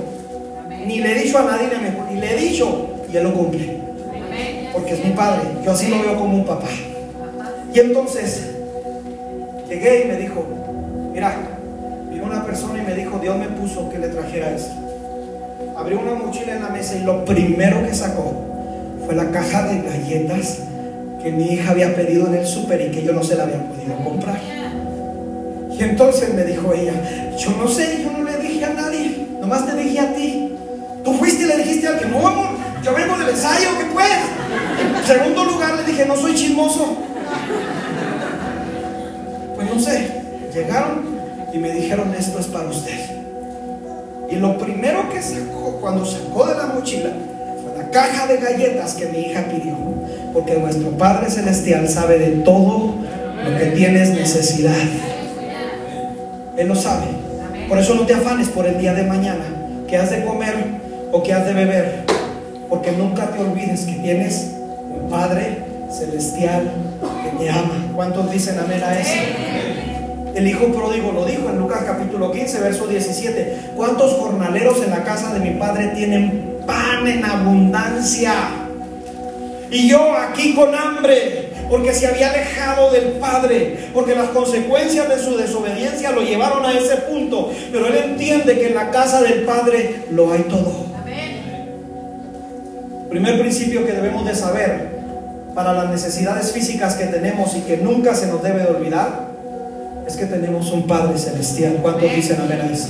ni 0.86 1.00
le 1.00 1.12
he 1.12 1.22
dicho 1.22 1.38
a 1.38 1.44
nadie, 1.44 1.68
ni 2.10 2.20
le 2.20 2.30
he 2.30 2.36
dicho, 2.36 2.88
y 3.10 3.16
él 3.16 3.22
lo 3.24 3.32
cumple. 3.32 3.80
Porque 4.70 4.92
es 4.92 5.02
mi 5.02 5.12
padre, 5.12 5.44
yo 5.64 5.72
así 5.72 5.88
lo 5.88 6.02
veo 6.02 6.18
como 6.18 6.36
un 6.36 6.44
papá. 6.44 6.68
Y 7.74 7.80
entonces 7.80 8.50
llegué 9.68 10.04
y 10.04 10.08
me 10.08 10.16
dijo, 10.16 10.46
mira, 11.12 11.34
vino 12.08 12.24
una 12.24 12.46
persona 12.46 12.80
y 12.80 12.86
me 12.86 12.94
dijo, 12.94 13.18
Dios 13.18 13.36
me 13.36 13.48
puso 13.48 13.90
que 13.90 13.98
le 13.98 14.08
trajera 14.10 14.52
esto. 14.52 14.74
Abrió 15.76 15.98
una 15.98 16.14
mochila 16.14 16.54
en 16.54 16.62
la 16.62 16.68
mesa 16.68 16.94
y 16.94 17.02
lo 17.02 17.24
primero 17.24 17.84
que 17.84 17.92
sacó 17.92 18.32
fue 19.04 19.16
la 19.16 19.28
caja 19.32 19.64
de 19.64 19.82
galletas 19.82 20.60
que 21.20 21.32
mi 21.32 21.46
hija 21.46 21.72
había 21.72 21.96
pedido 21.96 22.28
en 22.28 22.36
el 22.36 22.46
súper 22.46 22.80
y 22.80 22.90
que 22.92 23.02
yo 23.02 23.12
no 23.12 23.24
se 23.24 23.34
la 23.34 23.42
había 23.42 23.60
podido 23.68 23.96
comprar. 24.04 24.38
Y 25.76 25.82
entonces 25.82 26.32
me 26.32 26.44
dijo 26.44 26.72
ella, 26.72 26.92
yo 27.36 27.50
no 27.56 27.66
sé, 27.66 28.04
yo 28.04 28.12
no 28.16 28.22
le 28.22 28.36
dije 28.36 28.64
a 28.66 28.72
nadie, 28.72 29.26
nomás 29.40 29.66
te 29.66 29.74
dije 29.74 29.98
a 29.98 30.14
ti. 30.14 30.54
Tú 31.02 31.12
fuiste 31.14 31.42
y 31.42 31.46
le 31.48 31.56
dijiste 31.56 31.88
a 31.88 31.90
alguien, 31.90 32.12
no 32.12 32.24
amor, 32.24 32.50
yo 32.84 32.94
vengo 32.94 33.18
del 33.18 33.30
ensayo, 33.30 33.70
¿qué 33.80 33.86
pues? 33.92 34.06
En 35.00 35.04
segundo 35.04 35.44
lugar 35.44 35.74
le 35.74 35.82
dije, 35.82 36.06
no 36.06 36.14
soy 36.14 36.36
chismoso. 36.36 36.98
Pues 39.54 39.74
no 39.74 39.80
sé, 39.80 40.10
llegaron 40.52 41.04
y 41.52 41.58
me 41.58 41.72
dijeron, 41.72 42.14
esto 42.18 42.38
es 42.38 42.46
para 42.46 42.68
usted. 42.68 42.98
Y 44.30 44.36
lo 44.36 44.58
primero 44.58 45.08
que 45.10 45.22
sacó, 45.22 45.78
cuando 45.80 46.04
sacó 46.04 46.46
de 46.46 46.54
la 46.56 46.66
mochila, 46.66 47.10
fue 47.62 47.82
la 47.82 47.90
caja 47.90 48.26
de 48.26 48.38
galletas 48.38 48.94
que 48.94 49.06
mi 49.06 49.18
hija 49.18 49.44
pidió 49.44 49.94
porque 50.34 50.56
nuestro 50.56 50.90
Padre 50.90 51.30
Celestial 51.30 51.88
sabe 51.88 52.18
de 52.18 52.30
todo 52.42 52.96
lo 53.44 53.58
que 53.58 53.66
tienes 53.66 54.10
necesidad. 54.10 54.74
Él 56.56 56.68
lo 56.68 56.74
sabe. 56.74 57.06
Por 57.68 57.78
eso 57.78 57.94
no 57.94 58.04
te 58.04 58.14
afanes 58.14 58.48
por 58.48 58.66
el 58.66 58.78
día 58.78 58.92
de 58.94 59.04
mañana, 59.04 59.44
que 59.86 59.96
has 59.96 60.10
de 60.10 60.24
comer 60.24 60.54
o 61.12 61.22
que 61.22 61.32
has 61.32 61.46
de 61.46 61.54
beber, 61.54 62.04
porque 62.68 62.90
nunca 62.92 63.30
te 63.30 63.40
olvides 63.40 63.82
que 63.82 63.92
tienes 63.92 64.56
un 64.90 65.08
Padre 65.08 65.58
Celestial 65.90 66.68
que 67.22 67.44
te 67.44 67.50
ama. 67.50 67.92
¿Cuántos 67.94 68.30
dicen 68.30 68.58
amén 68.58 68.82
a 68.82 68.98
eso? 68.98 69.14
El 70.34 70.48
hijo 70.48 70.66
pródigo 70.66 71.12
lo 71.12 71.24
dijo 71.24 71.48
en 71.48 71.58
Lucas 71.58 71.82
capítulo 71.86 72.32
15, 72.32 72.60
verso 72.60 72.86
17. 72.86 73.58
¿Cuántos 73.76 74.12
jornaleros 74.14 74.82
en 74.82 74.90
la 74.90 75.04
casa 75.04 75.32
de 75.32 75.40
mi 75.40 75.58
padre 75.58 75.88
tienen 75.88 76.58
pan 76.66 77.06
en 77.06 77.24
abundancia? 77.24 78.34
Y 79.70 79.88
yo 79.88 80.16
aquí 80.16 80.54
con 80.54 80.74
hambre, 80.74 81.50
porque 81.68 81.92
se 81.92 82.06
había 82.06 82.30
alejado 82.30 82.92
del 82.92 83.12
Padre, 83.12 83.88
porque 83.92 84.14
las 84.14 84.28
consecuencias 84.28 85.08
de 85.08 85.18
su 85.18 85.36
desobediencia 85.36 86.12
lo 86.12 86.22
llevaron 86.22 86.64
a 86.64 86.72
ese 86.72 86.96
punto. 86.98 87.50
Pero 87.72 87.88
él 87.88 87.96
entiende 87.96 88.58
que 88.58 88.68
en 88.68 88.74
la 88.74 88.90
casa 88.90 89.22
del 89.22 89.42
Padre 89.42 90.04
lo 90.10 90.32
hay 90.32 90.42
todo. 90.42 90.84
Primer 93.10 93.40
principio 93.40 93.84
que 93.84 93.92
debemos 93.92 94.24
de 94.24 94.34
saber 94.34 94.93
para 95.54 95.72
las 95.72 95.90
necesidades 95.90 96.52
físicas 96.52 96.94
que 96.94 97.06
tenemos 97.06 97.54
y 97.56 97.60
que 97.60 97.76
nunca 97.76 98.14
se 98.14 98.26
nos 98.26 98.42
debe 98.42 98.62
de 98.62 98.68
olvidar 98.68 99.34
es 100.06 100.16
que 100.16 100.26
tenemos 100.26 100.70
un 100.72 100.86
Padre 100.86 101.16
celestial. 101.16 101.78
¿Cuántos 101.80 102.14
dicen 102.14 102.40
amén 102.40 102.60
a 102.60 102.72
eso? 102.72 102.88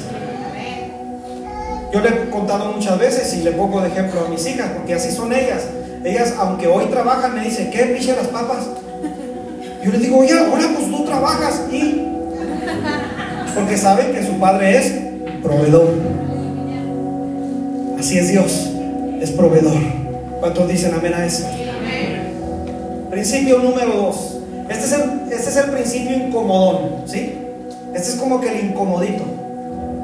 Yo 1.92 2.00
le 2.00 2.08
he 2.08 2.30
contado 2.30 2.72
muchas 2.72 2.98
veces 2.98 3.34
y 3.34 3.42
le 3.42 3.52
pongo 3.52 3.80
de 3.80 3.88
ejemplo 3.88 4.24
a 4.26 4.28
mis 4.28 4.44
hijas, 4.46 4.68
porque 4.76 4.94
así 4.94 5.12
son 5.12 5.32
ellas. 5.32 5.62
Ellas, 6.04 6.34
aunque 6.38 6.66
hoy 6.66 6.86
trabajan, 6.86 7.34
me 7.34 7.44
dicen, 7.44 7.70
¿qué 7.70 7.84
piche 7.84 8.16
las 8.16 8.26
papas? 8.26 8.64
Yo 9.84 9.92
les 9.92 10.00
digo, 10.00 10.18
oye, 10.18 10.32
ahora 10.32 10.68
pues 10.74 10.90
tú 10.90 11.04
trabajas 11.04 11.62
y... 11.70 12.02
Porque 13.54 13.76
saben 13.76 14.12
que 14.12 14.26
su 14.26 14.32
padre 14.40 14.78
es 14.78 14.92
proveedor. 15.42 15.94
Así 17.98 18.18
es 18.18 18.28
Dios, 18.28 18.72
es 19.20 19.30
proveedor. 19.30 19.76
¿Cuántos 20.40 20.68
dicen 20.68 20.94
amén 20.94 21.14
a 21.14 21.24
eso? 21.24 21.46
Principio 23.14 23.60
número 23.60 23.92
dos. 23.92 24.38
Este 24.68 24.86
es, 24.86 24.92
el, 24.92 25.32
este 25.32 25.48
es 25.48 25.56
el 25.56 25.70
principio 25.70 26.16
incomodón, 26.16 27.04
¿sí? 27.06 27.38
Este 27.94 28.10
es 28.10 28.16
como 28.16 28.40
que 28.40 28.48
el 28.48 28.70
incomodito. 28.70 29.22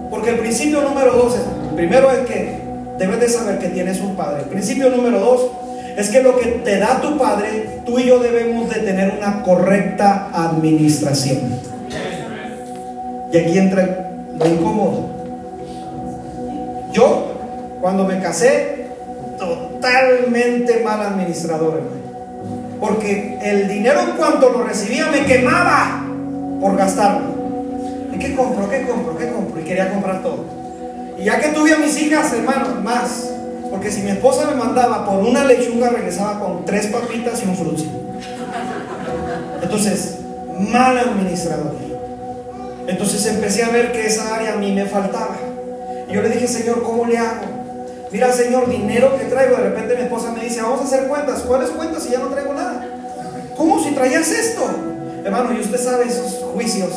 Porque 0.08 0.30
el 0.30 0.38
principio 0.38 0.80
número 0.82 1.16
dos, 1.16 1.34
es, 1.34 1.40
primero 1.74 2.08
es 2.12 2.20
que 2.20 2.60
debes 2.98 3.18
de 3.18 3.28
saber 3.28 3.58
que 3.58 3.70
tienes 3.70 4.00
un 4.00 4.14
padre. 4.14 4.42
El 4.44 4.48
principio 4.48 4.90
número 4.90 5.18
dos 5.18 5.50
es 5.96 6.08
que 6.08 6.22
lo 6.22 6.38
que 6.38 6.46
te 6.64 6.78
da 6.78 7.00
tu 7.00 7.18
Padre, 7.18 7.80
tú 7.84 7.98
y 7.98 8.06
yo 8.06 8.20
debemos 8.20 8.72
de 8.72 8.78
tener 8.78 9.12
una 9.18 9.42
correcta 9.42 10.30
administración. 10.32 11.58
Y 13.32 13.36
aquí 13.36 13.58
entra 13.58 14.12
lo 14.38 14.46
incómodo. 14.46 15.08
Yo, 16.92 17.32
cuando 17.80 18.04
me 18.04 18.20
casé, 18.20 18.86
totalmente 19.36 20.78
mal 20.84 21.02
administrador, 21.02 21.74
hermano. 21.74 21.99
Porque 22.80 23.38
el 23.42 23.68
dinero 23.68 24.00
en 24.00 24.16
cuanto 24.16 24.50
lo 24.50 24.64
recibía 24.64 25.06
me 25.08 25.24
quemaba 25.26 26.02
por 26.60 26.76
gastarlo. 26.76 27.26
¿Y 28.12 28.18
qué 28.18 28.34
compro? 28.34 28.68
¿Qué 28.68 28.86
compro? 28.86 29.16
¿Qué 29.16 29.28
compro? 29.30 29.60
Y 29.60 29.64
quería 29.64 29.92
comprar 29.92 30.22
todo. 30.22 30.44
Y 31.18 31.24
ya 31.24 31.38
que 31.38 31.48
tuve 31.48 31.74
a 31.74 31.78
mis 31.78 32.00
hijas, 32.00 32.32
hermano, 32.32 32.80
más, 32.82 33.30
porque 33.70 33.90
si 33.90 34.00
mi 34.00 34.10
esposa 34.10 34.46
me 34.46 34.54
mandaba 34.54 35.04
por 35.04 35.22
una 35.22 35.44
lechuga, 35.44 35.90
regresaba 35.90 36.40
con 36.40 36.64
tres 36.64 36.86
papitas 36.86 37.42
y 37.44 37.48
un 37.48 37.56
frutzi. 37.56 37.90
Entonces, 39.62 40.18
mal 40.58 40.96
administrador. 40.96 41.74
Entonces 42.86 43.26
empecé 43.26 43.62
a 43.62 43.68
ver 43.68 43.92
que 43.92 44.06
esa 44.06 44.34
área 44.34 44.54
a 44.54 44.56
mí 44.56 44.72
me 44.72 44.86
faltaba. 44.86 45.36
Y 46.08 46.14
yo 46.14 46.22
le 46.22 46.30
dije, 46.30 46.48
Señor, 46.48 46.82
¿cómo 46.82 47.06
le 47.06 47.18
hago? 47.18 47.59
Mira, 48.12 48.32
Señor, 48.32 48.68
dinero 48.68 49.16
que 49.18 49.26
traigo. 49.26 49.56
De 49.56 49.62
repente 49.70 49.94
mi 49.94 50.02
esposa 50.02 50.32
me 50.32 50.44
dice, 50.44 50.62
vamos 50.62 50.80
a 50.80 50.84
hacer 50.84 51.06
cuentas. 51.06 51.40
¿Cuáles 51.40 51.70
cuentas 51.70 52.02
si 52.02 52.10
ya 52.10 52.18
no 52.18 52.26
traigo 52.26 52.52
nada? 52.54 52.86
¿Cómo 53.56 53.82
si 53.82 53.92
traías 53.92 54.30
esto? 54.30 54.62
Hermano, 55.24 55.52
y 55.52 55.60
usted 55.60 55.78
sabe 55.78 56.06
esos 56.06 56.42
juicios 56.52 56.90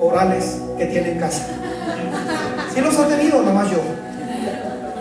orales 0.00 0.58
que 0.76 0.86
tiene 0.86 1.12
en 1.12 1.18
casa. 1.18 1.46
Si 2.74 2.80
los 2.80 2.98
ha 2.98 3.06
tenido, 3.06 3.42
nomás 3.42 3.70
yo. 3.70 3.78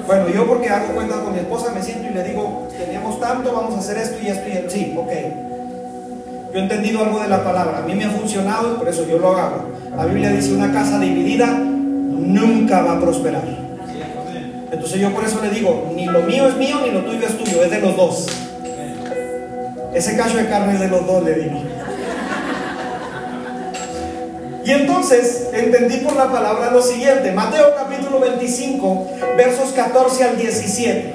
Bueno, 0.08 0.30
yo 0.30 0.48
porque 0.48 0.70
hago 0.70 0.94
cuentas 0.94 1.20
con 1.20 1.34
mi 1.34 1.40
esposa 1.40 1.72
me 1.74 1.84
siento 1.84 2.10
y 2.10 2.14
le 2.14 2.24
digo, 2.24 2.68
teníamos 2.78 3.20
tanto, 3.20 3.54
vamos 3.54 3.76
a 3.76 3.80
hacer 3.80 3.98
esto 3.98 4.18
y 4.24 4.28
esto 4.28 4.50
y 4.50 4.52
esto. 4.54 4.70
Sí, 4.72 4.96
ok. 4.98 5.12
Yo 6.52 6.60
he 6.60 6.64
entendido 6.64 7.04
algo 7.04 7.20
de 7.20 7.28
la 7.28 7.44
palabra, 7.44 7.78
a 7.78 7.82
mí 7.82 7.94
me 7.94 8.06
ha 8.06 8.10
funcionado 8.10 8.74
y 8.74 8.78
por 8.78 8.90
eso 8.90 9.06
yo 9.08 9.20
lo 9.20 9.38
hago. 9.38 9.66
La 9.96 10.06
Biblia 10.06 10.32
dice, 10.32 10.54
una 10.54 10.74
casa 10.74 11.00
dividida 11.00 11.48
nunca 11.48 12.82
va 12.82 12.94
a 12.94 13.00
prosperar. 13.00 13.69
Entonces 14.72 15.02
yo 15.02 15.12
por 15.12 15.24
eso 15.24 15.40
le 15.42 15.50
digo, 15.50 15.92
ni 15.96 16.06
lo 16.06 16.22
mío 16.22 16.48
es 16.48 16.56
mío, 16.56 16.78
ni 16.84 16.92
lo 16.92 17.02
tuyo 17.02 17.26
es 17.26 17.38
tuyo, 17.38 17.64
es 17.64 17.72
de 17.72 17.80
los 17.80 17.96
dos. 17.96 18.28
Ese 19.94 20.16
cacho 20.16 20.38
de 20.38 20.48
carne 20.48 20.74
es 20.74 20.80
de 20.80 20.88
los 20.88 21.06
dos, 21.06 21.24
le 21.24 21.34
digo. 21.34 21.60
Y 24.64 24.72
entonces 24.72 25.48
entendí 25.52 25.98
por 25.98 26.16
la 26.16 26.32
palabra 26.32 26.70
lo 26.72 26.82
siguiente, 26.82 27.32
Mateo 27.32 27.74
capítulo 27.76 28.20
25, 28.20 29.08
versos 29.36 29.70
14 29.72 30.24
al 30.24 30.38
17. 30.38 31.14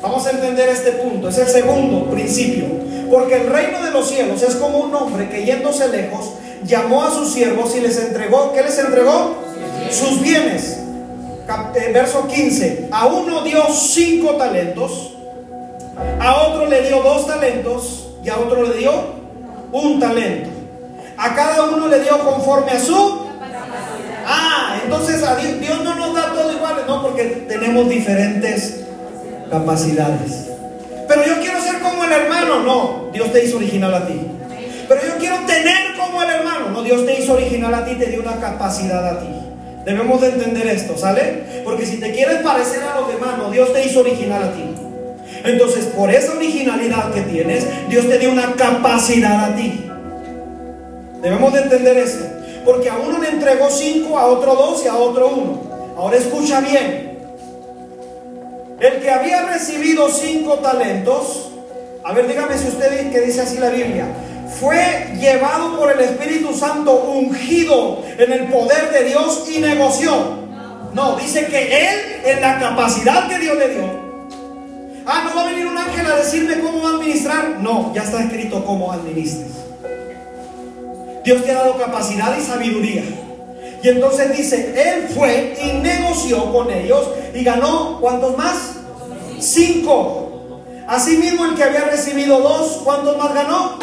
Vamos 0.00 0.26
a 0.26 0.30
entender 0.30 0.68
este 0.68 0.92
punto, 0.92 1.30
es 1.30 1.38
el 1.38 1.48
segundo 1.48 2.08
principio. 2.10 2.66
Porque 3.10 3.36
el 3.36 3.48
reino 3.48 3.82
de 3.82 3.90
los 3.90 4.08
cielos 4.08 4.42
es 4.42 4.54
como 4.54 4.78
un 4.78 4.94
hombre 4.94 5.28
que 5.28 5.44
yéndose 5.44 5.88
lejos, 5.88 6.34
llamó 6.64 7.02
a 7.02 7.10
sus 7.10 7.32
siervos 7.32 7.74
y 7.76 7.80
les 7.80 7.98
entregó, 7.98 8.52
¿qué 8.52 8.62
les 8.62 8.78
entregó? 8.78 9.34
Sus 9.90 10.20
bienes. 10.22 10.78
Eh, 10.78 10.83
verso 11.92 12.26
15, 12.26 12.88
a 12.90 13.06
uno 13.06 13.42
dio 13.42 13.64
cinco 13.72 14.32
talentos, 14.36 15.14
a 16.20 16.34
otro 16.42 16.66
le 16.66 16.82
dio 16.82 17.02
dos 17.02 17.26
talentos 17.26 18.08
y 18.24 18.28
a 18.28 18.38
otro 18.38 18.62
le 18.62 18.76
dio 18.78 18.92
un 19.72 20.00
talento. 20.00 20.50
A 21.16 21.34
cada 21.34 21.64
uno 21.64 21.86
le 21.86 22.00
dio 22.00 22.18
conforme 22.18 22.72
a 22.72 22.80
su... 22.80 23.24
Ah, 24.26 24.78
entonces 24.82 25.22
a 25.22 25.36
Dios, 25.36 25.60
Dios 25.60 25.84
no 25.84 25.94
nos 25.94 26.14
da 26.14 26.32
todo 26.32 26.52
igual, 26.52 26.82
no, 26.88 27.02
porque 27.02 27.24
tenemos 27.48 27.88
diferentes 27.88 28.84
capacidades. 29.50 30.48
Pero 31.06 31.24
yo 31.26 31.40
quiero 31.40 31.60
ser 31.60 31.80
como 31.80 32.04
el 32.04 32.12
hermano, 32.12 32.60
no. 32.60 33.10
Dios 33.12 33.32
te 33.32 33.44
hizo 33.44 33.58
original 33.58 33.94
a 33.94 34.06
ti. 34.06 34.20
Pero 34.88 35.00
yo 35.06 35.18
quiero 35.18 35.36
tener 35.46 35.96
como 35.96 36.22
el 36.22 36.30
hermano. 36.30 36.70
No, 36.70 36.82
Dios 36.82 37.04
te 37.04 37.20
hizo 37.20 37.34
original 37.34 37.74
a 37.74 37.84
ti, 37.84 37.94
te 37.96 38.06
dio 38.06 38.20
una 38.20 38.40
capacidad 38.40 39.06
a 39.06 39.20
ti. 39.20 39.43
Debemos 39.84 40.20
de 40.20 40.28
entender 40.28 40.66
esto, 40.66 40.96
¿sale? 40.96 41.62
Porque 41.62 41.84
si 41.84 41.98
te 41.98 42.12
quieres 42.12 42.42
parecer 42.42 42.82
a 42.82 43.00
los 43.00 43.08
demás, 43.08 43.36
no, 43.38 43.50
Dios 43.50 43.72
te 43.72 43.84
hizo 43.84 44.00
original 44.00 44.42
a 44.42 44.52
ti. 44.52 44.64
Entonces, 45.44 45.84
por 45.86 46.10
esa 46.10 46.32
originalidad 46.34 47.12
que 47.12 47.20
tienes, 47.22 47.66
Dios 47.88 48.08
te 48.08 48.18
dio 48.18 48.32
una 48.32 48.54
capacidad 48.54 49.44
a 49.44 49.54
ti. 49.54 49.90
Debemos 51.20 51.52
de 51.52 51.60
entender 51.60 51.98
esto. 51.98 52.24
Porque 52.64 52.88
a 52.88 52.96
uno 52.96 53.18
le 53.18 53.28
entregó 53.28 53.68
cinco, 53.70 54.18
a 54.18 54.26
otro 54.26 54.54
dos 54.54 54.82
y 54.84 54.88
a 54.88 54.96
otro 54.96 55.28
uno. 55.28 55.62
Ahora 55.98 56.16
escucha 56.16 56.60
bien. 56.60 57.18
El 58.80 59.00
que 59.00 59.10
había 59.10 59.42
recibido 59.42 60.08
cinco 60.08 60.54
talentos, 60.54 61.50
a 62.02 62.12
ver, 62.12 62.26
dígame 62.26 62.58
si 62.58 62.68
usted 62.68 63.10
que 63.10 63.20
dice 63.20 63.42
así 63.42 63.58
la 63.58 63.70
Biblia, 63.70 64.06
fue 64.60 65.14
llevado 65.18 65.78
por 65.78 65.90
el 65.90 66.00
Espíritu 66.00 66.54
Santo 66.54 66.92
ungido 66.92 68.02
en 68.18 68.32
el 68.32 68.44
poder 68.48 68.90
de 68.92 69.04
Dios 69.04 69.44
y 69.48 69.58
negoció. 69.58 70.44
No, 70.92 71.16
dice 71.16 71.46
que 71.46 71.90
él 71.90 72.00
en 72.24 72.40
la 72.40 72.58
capacidad 72.58 73.28
que 73.28 73.38
Dios 73.38 73.56
le 73.58 73.68
dio. 73.68 74.04
Ah, 75.06 75.22
no 75.24 75.34
va 75.34 75.42
a 75.42 75.50
venir 75.50 75.66
un 75.66 75.76
ángel 75.76 76.06
a 76.06 76.16
decirme 76.16 76.60
cómo 76.60 76.86
administrar. 76.86 77.58
No, 77.60 77.92
ya 77.94 78.02
está 78.02 78.22
escrito 78.22 78.64
cómo 78.64 78.92
administres. 78.92 79.50
Dios 81.24 81.42
te 81.42 81.50
ha 81.50 81.54
dado 81.54 81.78
capacidad 81.78 82.36
y 82.38 82.42
sabiduría. 82.42 83.02
Y 83.82 83.88
entonces 83.88 84.36
dice, 84.36 84.74
él 84.76 85.08
fue 85.08 85.58
y 85.62 85.72
negoció 85.82 86.52
con 86.52 86.70
ellos 86.70 87.06
y 87.34 87.44
ganó, 87.44 87.98
¿cuántos 88.00 88.36
más? 88.36 88.76
Cinco. 89.40 90.60
Asimismo 90.86 91.44
el 91.46 91.54
que 91.54 91.64
había 91.64 91.84
recibido 91.84 92.40
dos, 92.40 92.80
¿cuántos 92.84 93.16
más 93.18 93.34
ganó? 93.34 93.78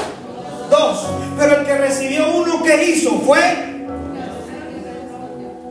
Dos. 0.71 1.05
Pero 1.37 1.59
el 1.59 1.65
que 1.67 1.77
recibió 1.77 2.35
uno, 2.35 2.63
¿qué 2.63 2.91
hizo? 2.91 3.19
Fue 3.19 3.71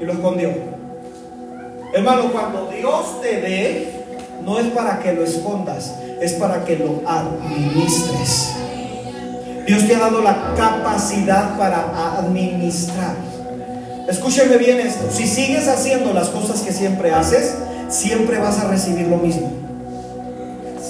y 0.01 0.05
lo 0.05 0.13
escondió. 0.13 0.51
Hermano, 1.93 2.33
cuando 2.33 2.71
Dios 2.75 3.21
te 3.21 3.41
dé, 3.41 4.05
no 4.45 4.59
es 4.59 4.67
para 4.69 5.01
que 5.01 5.13
lo 5.13 5.25
escondas, 5.25 5.95
es 6.21 6.33
para 6.35 6.65
que 6.65 6.77
lo 6.77 7.03
administres. 7.07 8.53
Dios 9.67 9.87
te 9.87 9.95
ha 9.95 9.99
dado 9.99 10.23
la 10.23 10.55
capacidad 10.57 11.59
para 11.59 12.19
administrar. 12.19 13.15
Escúcheme 14.09 14.57
bien 14.57 14.81
esto. 14.81 15.07
Si 15.11 15.27
sigues 15.27 15.69
haciendo 15.69 16.13
las 16.13 16.29
cosas 16.29 16.61
que 16.63 16.73
siempre 16.73 17.13
haces, 17.13 17.55
siempre 17.89 18.39
vas 18.39 18.59
a 18.59 18.69
recibir 18.69 19.07
lo 19.07 19.19
mismo. 19.19 19.53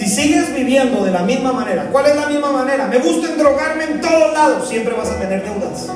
Si 0.01 0.07
sigues 0.07 0.55
viviendo 0.55 1.05
de 1.05 1.11
la 1.11 1.21
misma 1.25 1.53
manera, 1.53 1.91
¿cuál 1.93 2.07
es 2.07 2.17
la 2.17 2.27
misma 2.27 2.51
manera? 2.51 2.87
Me 2.87 3.01
gusta 3.01 3.35
drogarme 3.37 3.85
en 3.85 4.01
todos 4.01 4.33
lados, 4.33 4.67
siempre 4.67 4.95
vas 4.95 5.11
a 5.11 5.19
tener 5.19 5.45
deudas. 5.45 5.89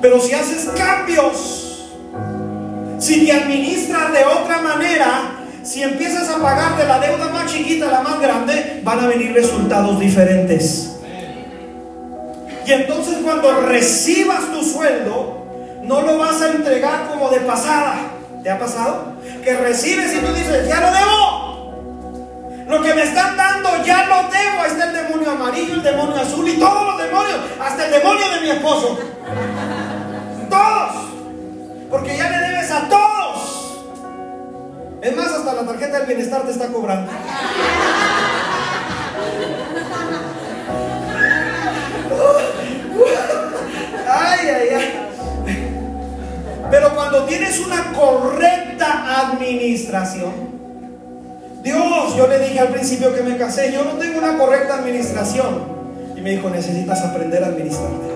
Pero 0.00 0.20
si 0.20 0.34
haces 0.34 0.70
cambios, 0.76 1.90
si 3.00 3.26
te 3.26 3.32
administras 3.32 4.12
de 4.12 4.24
otra 4.24 4.62
manera, 4.62 5.40
si 5.64 5.82
empiezas 5.82 6.28
a 6.30 6.40
pagar 6.40 6.76
de 6.76 6.86
la 6.86 7.00
deuda 7.00 7.30
más 7.30 7.52
chiquita 7.52 7.88
a 7.88 7.90
la 7.90 8.00
más 8.02 8.20
grande, 8.20 8.80
van 8.84 9.00
a 9.00 9.08
venir 9.08 9.32
resultados 9.32 9.98
diferentes. 9.98 11.00
Y 12.64 12.70
entonces 12.70 13.16
cuando 13.24 13.60
recibas 13.62 14.52
tu 14.52 14.62
sueldo, 14.62 15.46
no 15.82 16.00
lo 16.02 16.16
vas 16.16 16.40
a 16.42 16.52
entregar 16.52 17.08
como 17.08 17.28
de 17.28 17.40
pasada. 17.40 18.17
¿Te 18.42 18.50
ha 18.50 18.58
pasado? 18.58 19.14
Que 19.42 19.56
recibes 19.56 20.14
y 20.14 20.18
tú 20.18 20.32
dices, 20.32 20.68
ya 20.68 20.80
lo 20.80 20.90
debo. 20.90 21.48
Lo 22.68 22.82
que 22.82 22.94
me 22.94 23.02
están 23.02 23.36
dando 23.36 23.82
ya 23.84 24.04
lo 24.06 24.28
debo. 24.28 24.62
Ahí 24.62 24.70
está 24.70 24.84
el 24.90 24.94
demonio 24.94 25.30
amarillo, 25.30 25.74
el 25.74 25.82
demonio 25.82 26.16
azul 26.16 26.48
y 26.48 26.58
todos 26.58 26.86
los 26.86 27.02
demonios. 27.02 27.40
Hasta 27.60 27.86
el 27.86 27.92
demonio 27.92 28.28
de 28.30 28.40
mi 28.40 28.50
esposo. 28.50 28.98
Todos. 30.48 30.92
Porque 31.90 32.16
ya 32.16 32.30
le 32.30 32.38
debes 32.38 32.70
a 32.70 32.88
todos. 32.88 33.78
Es 35.00 35.16
más, 35.16 35.28
hasta 35.28 35.54
la 35.54 35.62
tarjeta 35.62 35.98
del 35.98 36.06
bienestar 36.06 36.42
te 36.42 36.50
está 36.50 36.68
cobrando. 36.68 37.10
Ay, 44.10 44.48
ay, 44.48 44.68
ay. 44.74 44.97
Pero 46.70 46.94
cuando 46.94 47.24
tienes 47.24 47.60
una 47.60 47.92
correcta 47.92 49.28
administración, 49.30 50.32
Dios, 51.62 52.16
yo 52.16 52.26
le 52.28 52.38
dije 52.38 52.60
al 52.60 52.68
principio 52.68 53.14
que 53.14 53.22
me 53.22 53.36
casé, 53.36 53.72
yo 53.72 53.84
no 53.84 53.92
tengo 53.92 54.18
una 54.18 54.36
correcta 54.38 54.76
administración. 54.78 55.78
Y 56.16 56.20
me 56.20 56.30
dijo, 56.32 56.50
necesitas 56.50 57.02
aprender 57.02 57.42
a 57.44 57.48
administrarte. 57.48 58.08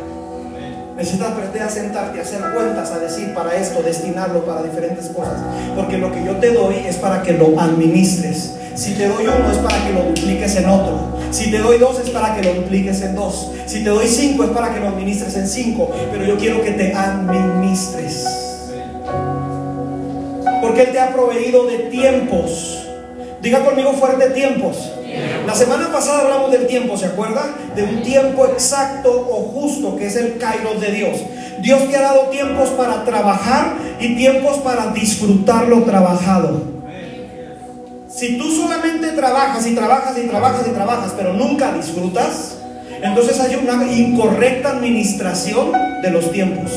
Necesitas 0.97 1.33
aprender 1.33 1.63
a 1.63 1.69
sentarte, 1.69 2.19
a 2.19 2.23
hacer 2.23 2.41
cuentas, 2.55 2.91
a 2.91 2.99
decir 2.99 3.33
para 3.35 3.57
esto, 3.57 3.83
destinarlo 3.83 4.45
para 4.45 4.63
diferentes 4.63 5.09
cosas. 5.09 5.41
Porque 5.75 5.99
lo 5.99 6.13
que 6.13 6.25
yo 6.25 6.37
te 6.37 6.53
doy 6.53 6.77
es 6.87 6.97
para 6.97 7.23
que 7.23 7.33
lo 7.33 7.59
administres. 7.59 8.57
Si 8.75 8.95
te 8.95 9.07
doy 9.07 9.27
uno 9.27 9.53
es 9.53 9.59
para 9.59 9.85
que 9.87 9.93
lo 9.93 10.05
dupliques 10.05 10.57
en 10.57 10.69
otro. 10.69 11.19
Si 11.31 11.51
te 11.51 11.59
doy 11.59 11.79
dos 11.79 11.99
es 12.01 12.11
para 12.11 12.35
que 12.35 12.43
lo 12.43 12.55
dupliques 12.55 13.03
en 13.03 13.15
dos. 13.15 13.51
Si 13.67 13.85
te 13.85 13.91
doy 13.91 14.07
cinco 14.07 14.45
es 14.45 14.51
para 14.51 14.73
que 14.73 14.81
lo 14.81 14.89
administres 14.89 15.37
en 15.37 15.47
cinco. 15.47 15.91
Pero 16.11 16.25
yo 16.25 16.37
quiero 16.39 16.63
que 16.63 16.71
te 16.71 16.95
administres. 16.95 18.27
Porque 20.63 20.83
Él 20.83 20.93
te 20.93 21.01
ha 21.01 21.13
proveído 21.13 21.67
de 21.67 21.79
tiempos. 21.91 22.87
Diga 23.43 23.65
conmigo 23.65 23.93
fuerte 23.93 24.31
tiempos. 24.31 24.93
La 25.47 25.55
semana 25.55 25.93
pasada 25.93 26.21
hablamos 26.21 26.51
del 26.53 26.67
tiempo, 26.67 26.97
¿se 26.97 27.07
acuerdan? 27.07 27.55
De 27.77 27.83
un 27.83 28.03
tiempo 28.03 28.47
exacto 28.47 29.11
o 29.11 29.43
justo 29.53 29.97
que 29.97 30.07
es 30.07 30.17
el 30.17 30.39
kairos 30.39 30.81
de 30.81 30.93
Dios. 30.93 31.19
Dios 31.61 31.91
te 31.91 31.97
ha 31.97 32.03
dado 32.03 32.23
tiempos 32.31 32.71
para 32.71 33.05
trabajar 33.05 33.75
y 34.01 34.17
tiempos 34.17 34.59
para 34.59 34.93
disfrutar 34.93 35.69
lo 35.69 35.83
trabajado. 35.83 36.72
Si 38.15 38.37
tú 38.37 38.51
solamente 38.51 39.09
trabajas 39.13 39.67
y 39.67 39.75
trabajas 39.75 40.19
y 40.19 40.29
trabajas 40.29 40.67
y 40.67 40.71
trabajas, 40.71 41.15
pero 41.17 41.33
nunca 41.33 41.73
disfrutas, 41.73 42.59
entonces 43.03 43.41
hay 43.41 43.57
una 43.57 43.91
incorrecta 43.91 44.73
administración 44.73 45.73
de 46.03 46.11
los 46.11 46.31
tiempos. 46.31 46.71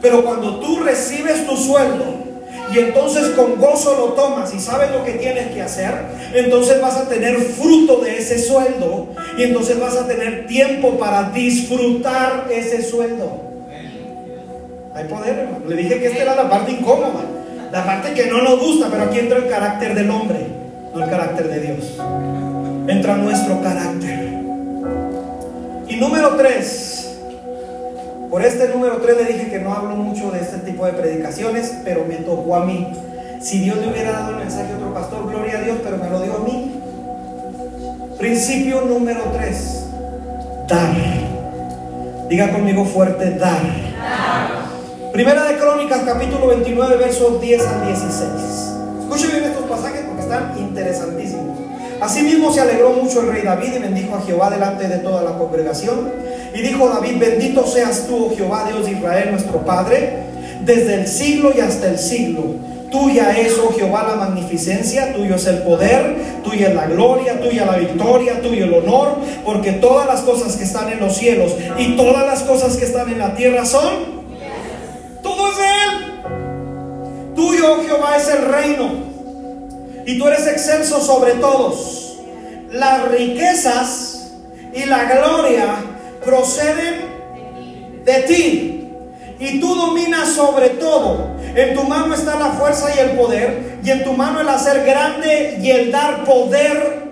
Pero 0.00 0.24
cuando 0.24 0.58
tú 0.60 0.80
recibes 0.80 1.46
tu 1.46 1.56
sueldo 1.56 2.04
y 2.74 2.78
entonces 2.78 3.28
con 3.30 3.56
gozo 3.56 3.94
lo 3.94 4.14
tomas 4.14 4.54
y 4.54 4.58
sabes 4.58 4.90
lo 4.90 5.04
que 5.04 5.12
tienes 5.12 5.52
que 5.52 5.60
hacer, 5.60 5.94
entonces 6.32 6.80
vas 6.80 6.96
a 6.96 7.08
tener 7.08 7.38
fruto 7.38 7.98
de 8.00 8.16
ese 8.16 8.38
sueldo 8.38 9.08
y 9.36 9.42
entonces 9.42 9.78
vas 9.78 9.96
a 9.96 10.06
tener 10.06 10.46
tiempo 10.46 10.98
para 10.98 11.30
disfrutar 11.30 12.46
ese 12.50 12.82
sueldo. 12.82 13.42
Hay 14.94 15.04
poder, 15.04 15.40
hermano. 15.40 15.66
Le 15.68 15.76
dije 15.76 15.98
que 16.00 16.06
esta 16.06 16.22
era 16.22 16.34
la 16.36 16.48
parte 16.48 16.72
incómoda, 16.72 17.20
la 17.76 17.84
parte 17.84 18.14
que 18.14 18.24
no 18.24 18.40
nos 18.40 18.58
gusta, 18.58 18.88
pero 18.90 19.02
aquí 19.02 19.18
entra 19.18 19.36
el 19.36 19.48
carácter 19.48 19.94
del 19.94 20.10
hombre, 20.10 20.46
no 20.94 21.04
el 21.04 21.10
carácter 21.10 21.46
de 21.46 21.60
Dios. 21.60 21.98
Entra 22.88 23.16
nuestro 23.16 23.60
carácter. 23.60 24.32
Y 25.86 25.96
número 25.96 26.36
tres, 26.36 27.18
por 28.30 28.42
este 28.42 28.68
número 28.68 28.96
3 28.96 29.16
le 29.18 29.24
dije 29.24 29.50
que 29.50 29.58
no 29.58 29.74
hablo 29.74 29.94
mucho 29.94 30.30
de 30.30 30.40
este 30.40 30.56
tipo 30.58 30.86
de 30.86 30.94
predicaciones, 30.94 31.74
pero 31.84 32.06
me 32.08 32.14
tocó 32.16 32.56
a 32.56 32.64
mí. 32.64 32.94
Si 33.42 33.58
Dios 33.58 33.76
le 33.76 33.88
hubiera 33.88 34.12
dado 34.12 34.30
el 34.30 34.36
mensaje 34.36 34.72
a 34.72 34.76
otro 34.76 34.94
pastor, 34.94 35.30
gloria 35.30 35.58
a 35.58 35.60
Dios, 35.60 35.76
pero 35.84 35.98
me 35.98 36.08
lo 36.08 36.22
dio 36.22 36.34
a 36.34 36.38
mí. 36.38 36.80
Principio 38.18 38.80
número 38.86 39.20
3. 39.34 39.84
Dar. 40.66 40.96
Diga 42.30 42.52
conmigo 42.52 42.86
fuerte, 42.86 43.32
dar. 43.32 44.65
Primera 45.16 45.44
de 45.44 45.56
Crónicas, 45.56 46.02
capítulo 46.04 46.48
29, 46.48 46.96
versos 46.98 47.40
10 47.40 47.66
al 47.66 47.86
16. 47.86 48.22
Escuchen 49.00 49.30
bien 49.30 49.44
estos 49.44 49.64
pasajes 49.64 50.02
porque 50.04 50.20
están 50.20 50.52
interesantísimos. 50.58 51.58
Asimismo 52.02 52.52
se 52.52 52.60
alegró 52.60 52.90
mucho 52.90 53.22
el 53.22 53.28
rey 53.28 53.40
David 53.42 53.76
y 53.76 53.78
bendijo 53.78 54.14
a 54.14 54.20
Jehová 54.20 54.50
delante 54.50 54.86
de 54.88 54.98
toda 54.98 55.22
la 55.22 55.38
congregación. 55.38 56.12
Y 56.54 56.60
dijo 56.60 56.90
David, 56.90 57.18
bendito 57.18 57.66
seas 57.66 58.06
tú, 58.06 58.26
oh 58.26 58.36
Jehová, 58.36 58.66
Dios 58.68 58.84
de 58.84 58.92
Israel, 58.92 59.30
nuestro 59.30 59.60
Padre, 59.64 60.24
desde 60.66 60.96
el 60.96 61.06
siglo 61.06 61.50
y 61.56 61.60
hasta 61.60 61.88
el 61.88 61.98
siglo. 61.98 62.42
Tuya 62.90 63.38
es, 63.38 63.54
oh 63.58 63.72
Jehová, 63.72 64.04
la 64.06 64.16
magnificencia, 64.16 65.14
tuyo 65.14 65.36
es 65.36 65.46
el 65.46 65.62
poder, 65.62 66.42
tuya 66.44 66.68
es 66.68 66.74
la 66.74 66.88
gloria, 66.88 67.40
tuya 67.40 67.64
la 67.64 67.78
victoria, 67.78 68.42
tuyo 68.42 68.66
el 68.66 68.74
honor, 68.74 69.16
porque 69.46 69.72
todas 69.72 70.06
las 70.06 70.20
cosas 70.20 70.56
que 70.56 70.64
están 70.64 70.92
en 70.92 71.00
los 71.00 71.16
cielos 71.16 71.56
y 71.78 71.96
todas 71.96 72.26
las 72.26 72.42
cosas 72.42 72.76
que 72.76 72.84
están 72.84 73.08
en 73.08 73.18
la 73.18 73.34
tierra 73.34 73.64
son, 73.64 74.15
Tuyo, 77.36 77.74
oh 77.74 77.82
Jehová, 77.84 78.16
es 78.16 78.28
el 78.28 78.46
reino, 78.46 78.90
y 80.06 80.18
tú 80.18 80.26
eres 80.26 80.46
excelso 80.46 81.00
sobre 81.00 81.34
todos. 81.34 82.18
Las 82.70 83.08
riquezas 83.10 84.32
y 84.74 84.86
la 84.86 85.04
gloria 85.04 85.76
proceden 86.24 88.04
de 88.04 88.22
ti 88.22 88.76
y 89.38 89.60
tú 89.60 89.74
dominas 89.74 90.30
sobre 90.30 90.70
todo. 90.70 91.36
En 91.54 91.74
tu 91.74 91.84
mano 91.84 92.14
está 92.14 92.38
la 92.38 92.52
fuerza 92.52 92.88
y 92.94 92.98
el 92.98 93.10
poder, 93.10 93.78
y 93.82 93.90
en 93.90 94.04
tu 94.04 94.12
mano 94.12 94.40
el 94.40 94.48
hacer 94.48 94.84
grande 94.84 95.58
y 95.60 95.70
el 95.70 95.92
dar 95.92 96.24
poder 96.24 97.04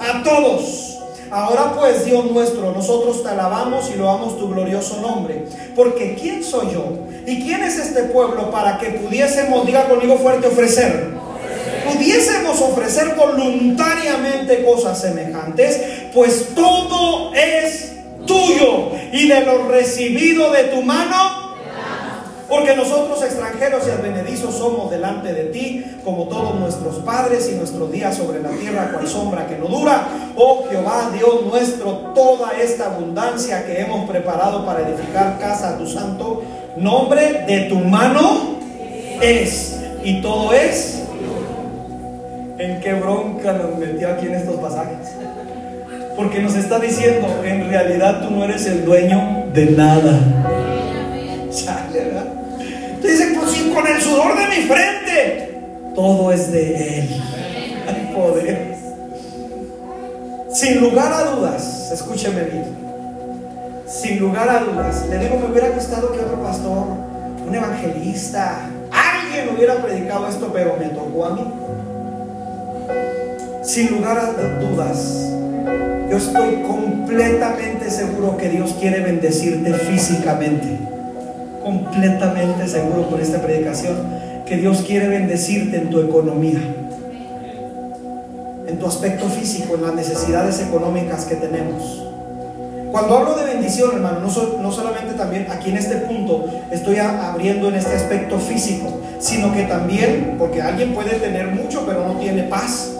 a 0.00 0.22
todos. 0.22 0.93
Ahora 1.34 1.72
pues, 1.76 2.04
Dios 2.04 2.30
nuestro, 2.30 2.70
nosotros 2.70 3.24
te 3.24 3.28
alabamos 3.28 3.90
y 3.92 3.98
loamos 3.98 4.38
tu 4.38 4.48
glorioso 4.50 5.00
nombre. 5.00 5.46
Porque 5.74 6.14
¿quién 6.14 6.44
soy 6.44 6.72
yo? 6.72 6.84
¿Y 7.26 7.42
quién 7.42 7.64
es 7.64 7.76
este 7.76 8.04
pueblo 8.04 8.52
para 8.52 8.78
que 8.78 8.90
pudiésemos, 8.90 9.66
diga 9.66 9.88
conmigo 9.88 10.16
fuerte, 10.16 10.46
ofrecer? 10.46 11.12
Pudiésemos 11.92 12.60
ofrecer 12.60 13.16
voluntariamente 13.16 14.64
cosas 14.64 15.00
semejantes, 15.00 15.80
pues 16.14 16.54
todo 16.54 17.34
es 17.34 17.96
tuyo 18.26 18.92
y 19.12 19.26
de 19.26 19.40
lo 19.40 19.66
recibido 19.66 20.52
de 20.52 20.62
tu 20.64 20.82
mano 20.82 21.43
porque 22.54 22.76
nosotros 22.76 23.20
extranjeros 23.24 23.82
y 23.88 23.90
advenedizos 23.90 24.54
somos 24.54 24.88
delante 24.88 25.32
de 25.32 25.46
ti, 25.46 25.84
como 26.04 26.28
todos 26.28 26.54
nuestros 26.54 26.96
padres 27.00 27.50
y 27.52 27.56
nuestros 27.56 27.90
días 27.90 28.16
sobre 28.16 28.40
la 28.40 28.50
tierra, 28.50 28.92
cual 28.92 29.08
sombra 29.08 29.48
que 29.48 29.58
no 29.58 29.66
dura. 29.66 30.06
Oh 30.36 30.64
Jehová, 30.70 31.10
Dios 31.12 31.44
nuestro, 31.46 32.12
toda 32.14 32.52
esta 32.52 32.94
abundancia 32.94 33.66
que 33.66 33.80
hemos 33.80 34.08
preparado 34.08 34.64
para 34.64 34.88
edificar 34.88 35.36
casa 35.40 35.70
a 35.70 35.78
tu 35.78 35.86
santo 35.88 36.42
nombre, 36.76 37.44
de 37.44 37.62
tu 37.62 37.80
mano 37.80 38.58
es. 39.20 39.80
Y 40.04 40.22
todo 40.22 40.52
es. 40.52 41.02
¿En 42.58 42.80
qué 42.80 42.94
bronca 42.94 43.52
nos 43.52 43.78
metió 43.78 44.10
aquí 44.10 44.26
en 44.26 44.34
estos 44.34 44.54
pasajes? 44.56 45.08
Porque 46.14 46.38
nos 46.38 46.54
está 46.54 46.78
diciendo, 46.78 47.26
en 47.44 47.68
realidad 47.68 48.22
tú 48.22 48.30
no 48.30 48.44
eres 48.44 48.64
el 48.66 48.84
dueño 48.84 49.46
de 49.52 49.66
nada. 49.72 50.20
Te 51.92 52.33
dice, 53.10 53.34
pues 53.38 53.50
si 53.50 53.70
con 53.70 53.86
el 53.86 54.00
sudor 54.00 54.36
de 54.36 54.46
mi 54.46 54.62
frente, 54.66 55.60
todo 55.94 56.32
es 56.32 56.50
de 56.50 56.98
Él. 56.98 57.22
Hay 57.86 58.14
poder. 58.14 58.74
Sin 60.52 60.80
lugar 60.80 61.12
a 61.12 61.30
dudas, 61.32 61.90
escúcheme 61.92 62.42
bien. 62.44 62.64
Sin 63.86 64.18
lugar 64.18 64.48
a 64.48 64.60
dudas, 64.60 65.06
le 65.08 65.18
digo, 65.18 65.38
me 65.38 65.46
hubiera 65.50 65.68
gustado 65.70 66.12
que 66.12 66.20
otro 66.20 66.42
pastor, 66.42 66.86
un 67.46 67.54
evangelista, 67.54 68.70
alguien 68.90 69.54
hubiera 69.54 69.82
predicado 69.82 70.28
esto, 70.28 70.50
pero 70.52 70.76
me 70.78 70.86
tocó 70.86 71.26
a 71.26 71.34
mí. 71.34 71.44
Sin 73.62 73.90
lugar 73.90 74.18
a 74.18 74.60
dudas, 74.60 75.30
yo 76.10 76.16
estoy 76.16 76.62
completamente 76.62 77.90
seguro 77.90 78.36
que 78.36 78.48
Dios 78.48 78.74
quiere 78.80 79.00
bendecirte 79.00 79.72
físicamente 79.74 80.93
completamente 81.64 82.68
seguro 82.68 83.08
por 83.08 83.20
esta 83.20 83.40
predicación 83.40 83.96
que 84.46 84.56
Dios 84.58 84.84
quiere 84.86 85.08
bendecirte 85.08 85.78
en 85.78 85.90
tu 85.90 86.00
economía, 86.00 86.60
en 88.68 88.78
tu 88.78 88.86
aspecto 88.86 89.26
físico, 89.26 89.74
en 89.74 89.82
las 89.82 89.94
necesidades 89.94 90.60
económicas 90.60 91.24
que 91.24 91.36
tenemos. 91.36 92.02
Cuando 92.92 93.18
hablo 93.18 93.34
de 93.34 93.44
bendición, 93.44 93.90
hermano, 93.94 94.20
no, 94.20 94.62
no 94.62 94.70
solamente 94.70 95.14
también 95.14 95.46
aquí 95.50 95.70
en 95.70 95.78
este 95.78 95.96
punto 95.96 96.44
estoy 96.70 96.98
abriendo 96.98 97.68
en 97.68 97.74
este 97.74 97.96
aspecto 97.96 98.38
físico, 98.38 99.00
sino 99.18 99.52
que 99.52 99.62
también, 99.64 100.36
porque 100.38 100.62
alguien 100.62 100.94
puede 100.94 101.18
tener 101.18 101.48
mucho 101.48 101.84
pero 101.86 102.06
no 102.06 102.20
tiene 102.20 102.44
paz. 102.44 102.92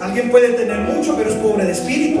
Alguien 0.00 0.30
puede 0.30 0.50
tener 0.50 0.80
mucho 0.80 1.14
pero 1.16 1.30
es 1.30 1.36
pobre 1.36 1.64
de 1.64 1.72
espíritu. 1.72 2.20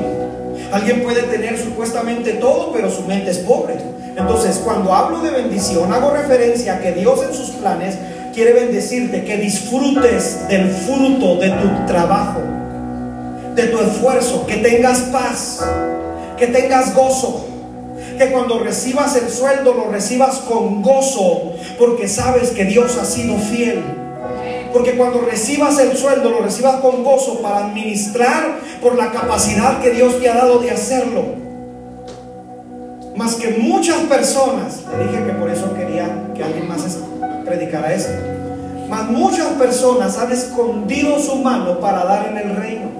Alguien 0.72 1.02
puede 1.02 1.22
tener 1.22 1.58
supuestamente 1.58 2.34
todo 2.34 2.72
pero 2.72 2.90
su 2.90 3.02
mente 3.02 3.30
es 3.30 3.38
pobre. 3.38 3.74
Entonces, 4.16 4.60
cuando 4.64 4.94
hablo 4.94 5.20
de 5.20 5.30
bendición, 5.30 5.92
hago 5.92 6.10
referencia 6.10 6.74
a 6.74 6.80
que 6.80 6.92
Dios 6.92 7.20
en 7.22 7.34
sus 7.34 7.50
planes 7.50 7.96
quiere 8.34 8.52
bendecirte, 8.52 9.24
que 9.24 9.36
disfrutes 9.36 10.48
del 10.48 10.70
fruto 10.70 11.36
de 11.36 11.50
tu 11.50 11.86
trabajo, 11.86 12.40
de 13.54 13.64
tu 13.64 13.78
esfuerzo, 13.80 14.46
que 14.46 14.56
tengas 14.56 15.00
paz, 15.12 15.64
que 16.38 16.46
tengas 16.48 16.94
gozo, 16.94 17.46
que 18.18 18.30
cuando 18.30 18.58
recibas 18.58 19.16
el 19.16 19.28
sueldo 19.30 19.74
lo 19.74 19.90
recibas 19.90 20.36
con 20.40 20.82
gozo, 20.82 21.52
porque 21.78 22.08
sabes 22.08 22.50
que 22.50 22.64
Dios 22.64 22.96
ha 23.00 23.04
sido 23.04 23.36
fiel. 23.38 23.99
Porque 24.72 24.96
cuando 24.96 25.20
recibas 25.20 25.78
el 25.78 25.96
sueldo 25.96 26.30
lo 26.30 26.40
recibas 26.40 26.76
con 26.76 27.02
gozo 27.02 27.42
para 27.42 27.66
administrar 27.66 28.58
por 28.80 28.96
la 28.96 29.10
capacidad 29.10 29.80
que 29.80 29.90
Dios 29.90 30.20
te 30.20 30.28
ha 30.28 30.34
dado 30.34 30.58
de 30.58 30.70
hacerlo. 30.70 31.24
Más 33.16 33.34
que 33.34 33.50
muchas 33.58 33.98
personas, 34.02 34.82
le 34.96 35.04
dije 35.04 35.24
que 35.24 35.32
por 35.32 35.50
eso 35.50 35.74
quería 35.74 36.08
que 36.34 36.44
alguien 36.44 36.68
más 36.68 36.98
predicara 37.44 37.92
esto. 37.92 38.12
Más 38.88 39.08
muchas 39.08 39.48
personas 39.54 40.16
han 40.18 40.32
escondido 40.32 41.18
su 41.18 41.36
mano 41.36 41.78
para 41.80 42.04
dar 42.04 42.28
en 42.28 42.38
el 42.38 42.56
reino. 42.56 42.90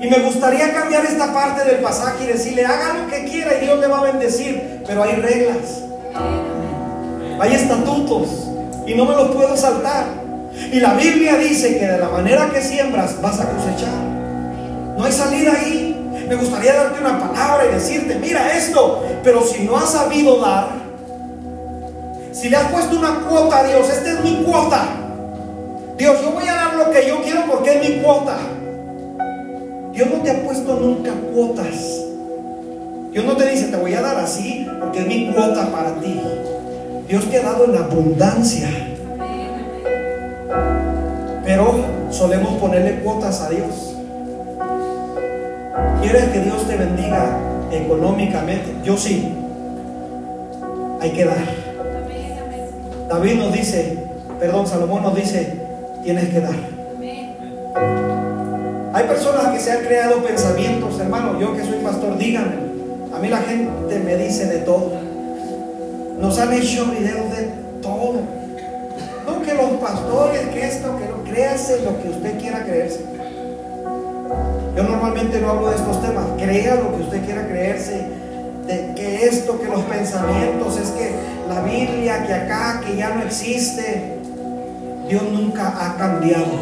Y 0.00 0.08
me 0.08 0.18
gustaría 0.18 0.72
cambiar 0.74 1.04
esta 1.06 1.32
parte 1.32 1.64
del 1.64 1.80
pasaje 1.80 2.24
y 2.24 2.26
decirle, 2.26 2.66
haga 2.66 2.94
lo 2.94 3.08
que 3.08 3.24
quiera 3.24 3.56
y 3.56 3.64
Dios 3.64 3.78
le 3.78 3.86
va 3.86 4.00
a 4.00 4.02
bendecir. 4.02 4.82
Pero 4.84 5.04
hay 5.04 5.12
reglas, 5.12 5.84
hay 7.40 7.54
estatutos 7.54 8.51
y 8.86 8.94
no 8.94 9.04
me 9.04 9.14
los 9.14 9.30
puedo 9.30 9.56
saltar. 9.56 10.06
Y 10.72 10.80
la 10.80 10.94
Biblia 10.94 11.36
dice 11.36 11.78
que 11.78 11.86
de 11.86 11.98
la 11.98 12.08
manera 12.08 12.50
que 12.50 12.60
siembras 12.60 13.20
vas 13.20 13.40
a 13.40 13.48
cosechar. 13.48 13.94
No 14.96 15.04
hay 15.04 15.12
salida 15.12 15.52
ahí. 15.52 15.88
Me 16.28 16.36
gustaría 16.36 16.74
darte 16.74 17.00
una 17.00 17.18
palabra 17.18 17.66
y 17.66 17.74
decirte, 17.74 18.16
mira 18.16 18.56
esto, 18.56 19.02
pero 19.22 19.42
si 19.42 19.64
no 19.64 19.76
has 19.76 19.90
sabido 19.90 20.40
dar, 20.40 20.68
si 22.32 22.48
le 22.48 22.56
has 22.56 22.70
puesto 22.72 22.98
una 22.98 23.20
cuota 23.28 23.58
a 23.58 23.64
Dios, 23.64 23.88
esta 23.88 24.12
es 24.12 24.24
mi 24.24 24.42
cuota. 24.42 24.86
Dios, 25.98 26.22
yo 26.22 26.30
voy 26.32 26.48
a 26.48 26.54
dar 26.54 26.74
lo 26.74 26.90
que 26.90 27.06
yo 27.06 27.22
quiero 27.22 27.42
porque 27.50 27.74
es 27.74 27.88
mi 27.88 28.02
cuota. 28.02 28.38
Dios 29.92 30.08
no 30.10 30.22
te 30.22 30.30
ha 30.30 30.42
puesto 30.42 30.74
nunca 30.74 31.12
cuotas. 31.34 32.02
Dios 33.12 33.24
no 33.26 33.36
te 33.36 33.50
dice, 33.50 33.66
te 33.66 33.76
voy 33.76 33.92
a 33.94 34.00
dar 34.00 34.16
así 34.16 34.66
porque 34.80 35.00
es 35.00 35.06
mi 35.06 35.30
cuota 35.32 35.70
para 35.70 35.94
ti. 36.00 36.20
Dios 37.12 37.28
te 37.28 37.36
ha 37.36 37.42
dado 37.42 37.66
en 37.66 37.76
abundancia. 37.76 38.70
Pero 41.44 41.84
solemos 42.08 42.54
ponerle 42.54 43.00
cuotas 43.00 43.42
a 43.42 43.50
Dios. 43.50 43.96
¿Quieres 46.00 46.24
que 46.30 46.40
Dios 46.40 46.66
te 46.66 46.74
bendiga 46.74 47.38
económicamente? 47.70 48.76
Yo 48.82 48.96
sí. 48.96 49.30
Hay 51.02 51.10
que 51.10 51.26
dar. 51.26 51.44
David 53.10 53.34
nos 53.34 53.52
dice, 53.52 53.98
perdón, 54.40 54.66
Salomón 54.66 55.02
nos 55.02 55.14
dice, 55.14 55.60
tienes 56.02 56.30
que 56.30 56.40
dar. 56.40 56.56
Hay 58.94 59.04
personas 59.04 59.48
que 59.48 59.60
se 59.60 59.70
han 59.70 59.84
creado 59.84 60.24
pensamientos, 60.24 60.98
hermano, 60.98 61.38
yo 61.38 61.54
que 61.54 61.62
soy 61.62 61.80
pastor, 61.84 62.16
díganme. 62.16 62.54
A 63.14 63.18
mí 63.18 63.28
la 63.28 63.42
gente 63.42 63.98
me 63.98 64.16
dice 64.16 64.46
de 64.46 64.60
todo. 64.60 65.01
Nos 66.22 66.38
han 66.38 66.52
hecho 66.52 66.86
videos 66.86 67.36
de 67.36 67.50
todo. 67.82 68.20
No 69.26 69.42
que 69.42 69.54
los 69.54 69.70
pastores, 69.80 70.40
que 70.54 70.64
esto, 70.68 70.96
que 70.96 71.08
lo 71.08 71.24
créase 71.24 71.80
lo 71.82 72.00
que 72.00 72.10
usted 72.10 72.38
quiera 72.38 72.62
creerse. 72.62 73.00
Yo 74.76 74.84
normalmente 74.84 75.40
no 75.40 75.50
hablo 75.50 75.70
de 75.70 75.76
estos 75.76 76.00
temas. 76.00 76.24
Crea 76.38 76.76
lo 76.76 76.96
que 76.96 77.02
usted 77.02 77.24
quiera 77.24 77.44
creerse. 77.48 78.06
De 78.68 78.92
que 78.94 79.24
esto, 79.24 79.60
que 79.60 79.66
los 79.66 79.80
pensamientos, 79.80 80.78
es 80.78 80.90
que 80.90 81.10
la 81.48 81.60
Biblia, 81.62 82.24
que 82.24 82.32
acá, 82.32 82.80
que 82.86 82.96
ya 82.96 83.16
no 83.16 83.24
existe. 83.24 84.18
Dios 85.08 85.24
nunca 85.24 85.74
ha 85.76 85.96
cambiado. 85.96 86.52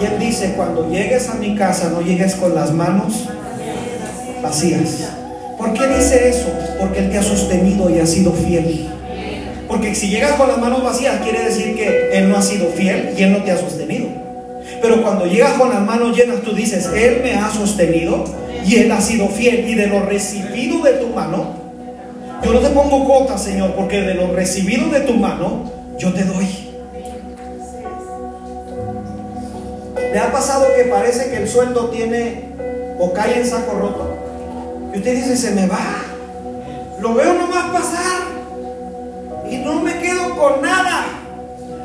Y 0.00 0.06
Él 0.06 0.18
dice, 0.18 0.54
cuando 0.56 0.88
llegues 0.88 1.28
a 1.28 1.34
mi 1.34 1.54
casa, 1.56 1.90
no 1.90 2.00
llegues 2.00 2.36
con 2.36 2.54
las 2.54 2.72
manos 2.72 3.28
vacías. 4.42 5.10
¿Por 5.58 5.74
qué 5.74 5.86
dice 5.88 6.30
eso? 6.30 6.48
Porque 6.82 6.98
Él 6.98 7.10
te 7.10 7.18
ha 7.18 7.22
sostenido 7.22 7.88
y 7.88 8.00
ha 8.00 8.06
sido 8.06 8.32
fiel. 8.32 8.88
Porque 9.68 9.94
si 9.94 10.08
llegas 10.08 10.32
con 10.32 10.48
las 10.48 10.58
manos 10.58 10.82
vacías, 10.82 11.20
quiere 11.20 11.44
decir 11.44 11.76
que 11.76 12.10
Él 12.12 12.28
no 12.28 12.36
ha 12.36 12.42
sido 12.42 12.70
fiel 12.70 13.14
y 13.16 13.22
Él 13.22 13.30
no 13.30 13.44
te 13.44 13.52
ha 13.52 13.56
sostenido. 13.56 14.08
Pero 14.82 15.00
cuando 15.00 15.26
llegas 15.26 15.52
con 15.52 15.68
las 15.68 15.80
manos 15.80 16.16
llenas, 16.16 16.40
tú 16.40 16.52
dices, 16.52 16.90
Él 16.92 17.20
me 17.22 17.34
ha 17.34 17.48
sostenido 17.52 18.24
y 18.66 18.78
Él 18.78 18.90
ha 18.90 19.00
sido 19.00 19.28
fiel. 19.28 19.68
Y 19.68 19.76
de 19.76 19.86
lo 19.86 20.00
recibido 20.00 20.82
de 20.82 20.94
tu 20.94 21.06
mano, 21.10 21.54
yo 22.42 22.52
no 22.52 22.58
te 22.58 22.70
pongo 22.70 23.04
cuota, 23.04 23.38
Señor, 23.38 23.74
porque 23.76 24.02
de 24.02 24.14
lo 24.14 24.32
recibido 24.32 24.88
de 24.88 25.02
tu 25.02 25.14
mano, 25.14 25.70
yo 26.00 26.12
te 26.12 26.24
doy. 26.24 26.48
¿Le 30.12 30.18
ha 30.18 30.32
pasado 30.32 30.66
que 30.76 30.90
parece 30.90 31.30
que 31.30 31.36
el 31.36 31.48
sueldo 31.48 31.90
tiene 31.90 32.48
o 32.98 33.12
cae 33.12 33.38
en 33.38 33.46
saco 33.46 33.78
roto? 33.78 34.16
Y 34.92 34.98
usted 34.98 35.14
dice, 35.14 35.36
se 35.36 35.52
me 35.52 35.68
va. 35.68 36.11
Lo 37.02 37.14
veo 37.14 37.34
nomás 37.34 37.70
pasar. 37.72 38.22
Y 39.50 39.56
no 39.56 39.80
me 39.80 39.98
quedo 39.98 40.36
con 40.36 40.62
nada. 40.62 41.06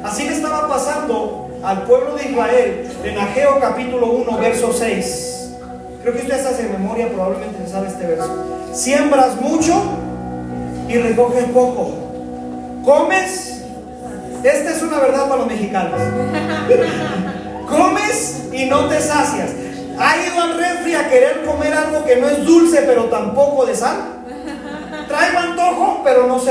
Así 0.03 0.25
le 0.25 0.35
estaba 0.35 0.67
pasando 0.67 1.49
al 1.63 1.81
pueblo 1.85 2.15
de 2.15 2.29
Israel 2.29 2.87
en 3.03 3.17
Ageo 3.17 3.59
capítulo 3.59 4.11
1, 4.11 4.37
verso 4.37 4.71
6. 4.71 5.55
Creo 6.03 6.13
que 6.13 6.19
usted 6.19 6.45
hace 6.45 6.69
memoria, 6.69 7.09
probablemente 7.11 7.67
sabe 7.67 7.87
este 7.87 8.05
verso. 8.05 8.31
Siembras 8.73 9.41
mucho 9.41 9.73
y 10.87 10.97
recoges 10.99 11.45
poco. 11.45 11.95
Comes, 12.85 13.63
esta 14.43 14.71
es 14.71 14.83
una 14.83 14.99
verdad 14.99 15.27
para 15.27 15.37
los 15.37 15.47
mexicanos. 15.47 15.99
Comes 17.67 18.49
y 18.53 18.65
no 18.65 18.87
te 18.87 19.01
sacias. 19.01 19.49
¿Ha 19.97 20.15
ido 20.17 20.39
al 20.39 20.57
refri 20.59 20.93
a 20.93 21.09
querer 21.09 21.43
comer 21.43 21.73
algo 21.73 22.05
que 22.05 22.17
no 22.17 22.29
es 22.29 22.45
dulce 22.45 22.83
pero 22.85 23.05
tampoco 23.05 23.65
de 23.65 23.75
sal? 23.75 24.16
Traigo 25.07 25.39
antojo 25.39 26.01
pero 26.03 26.27
no 26.27 26.39
se 26.39 26.45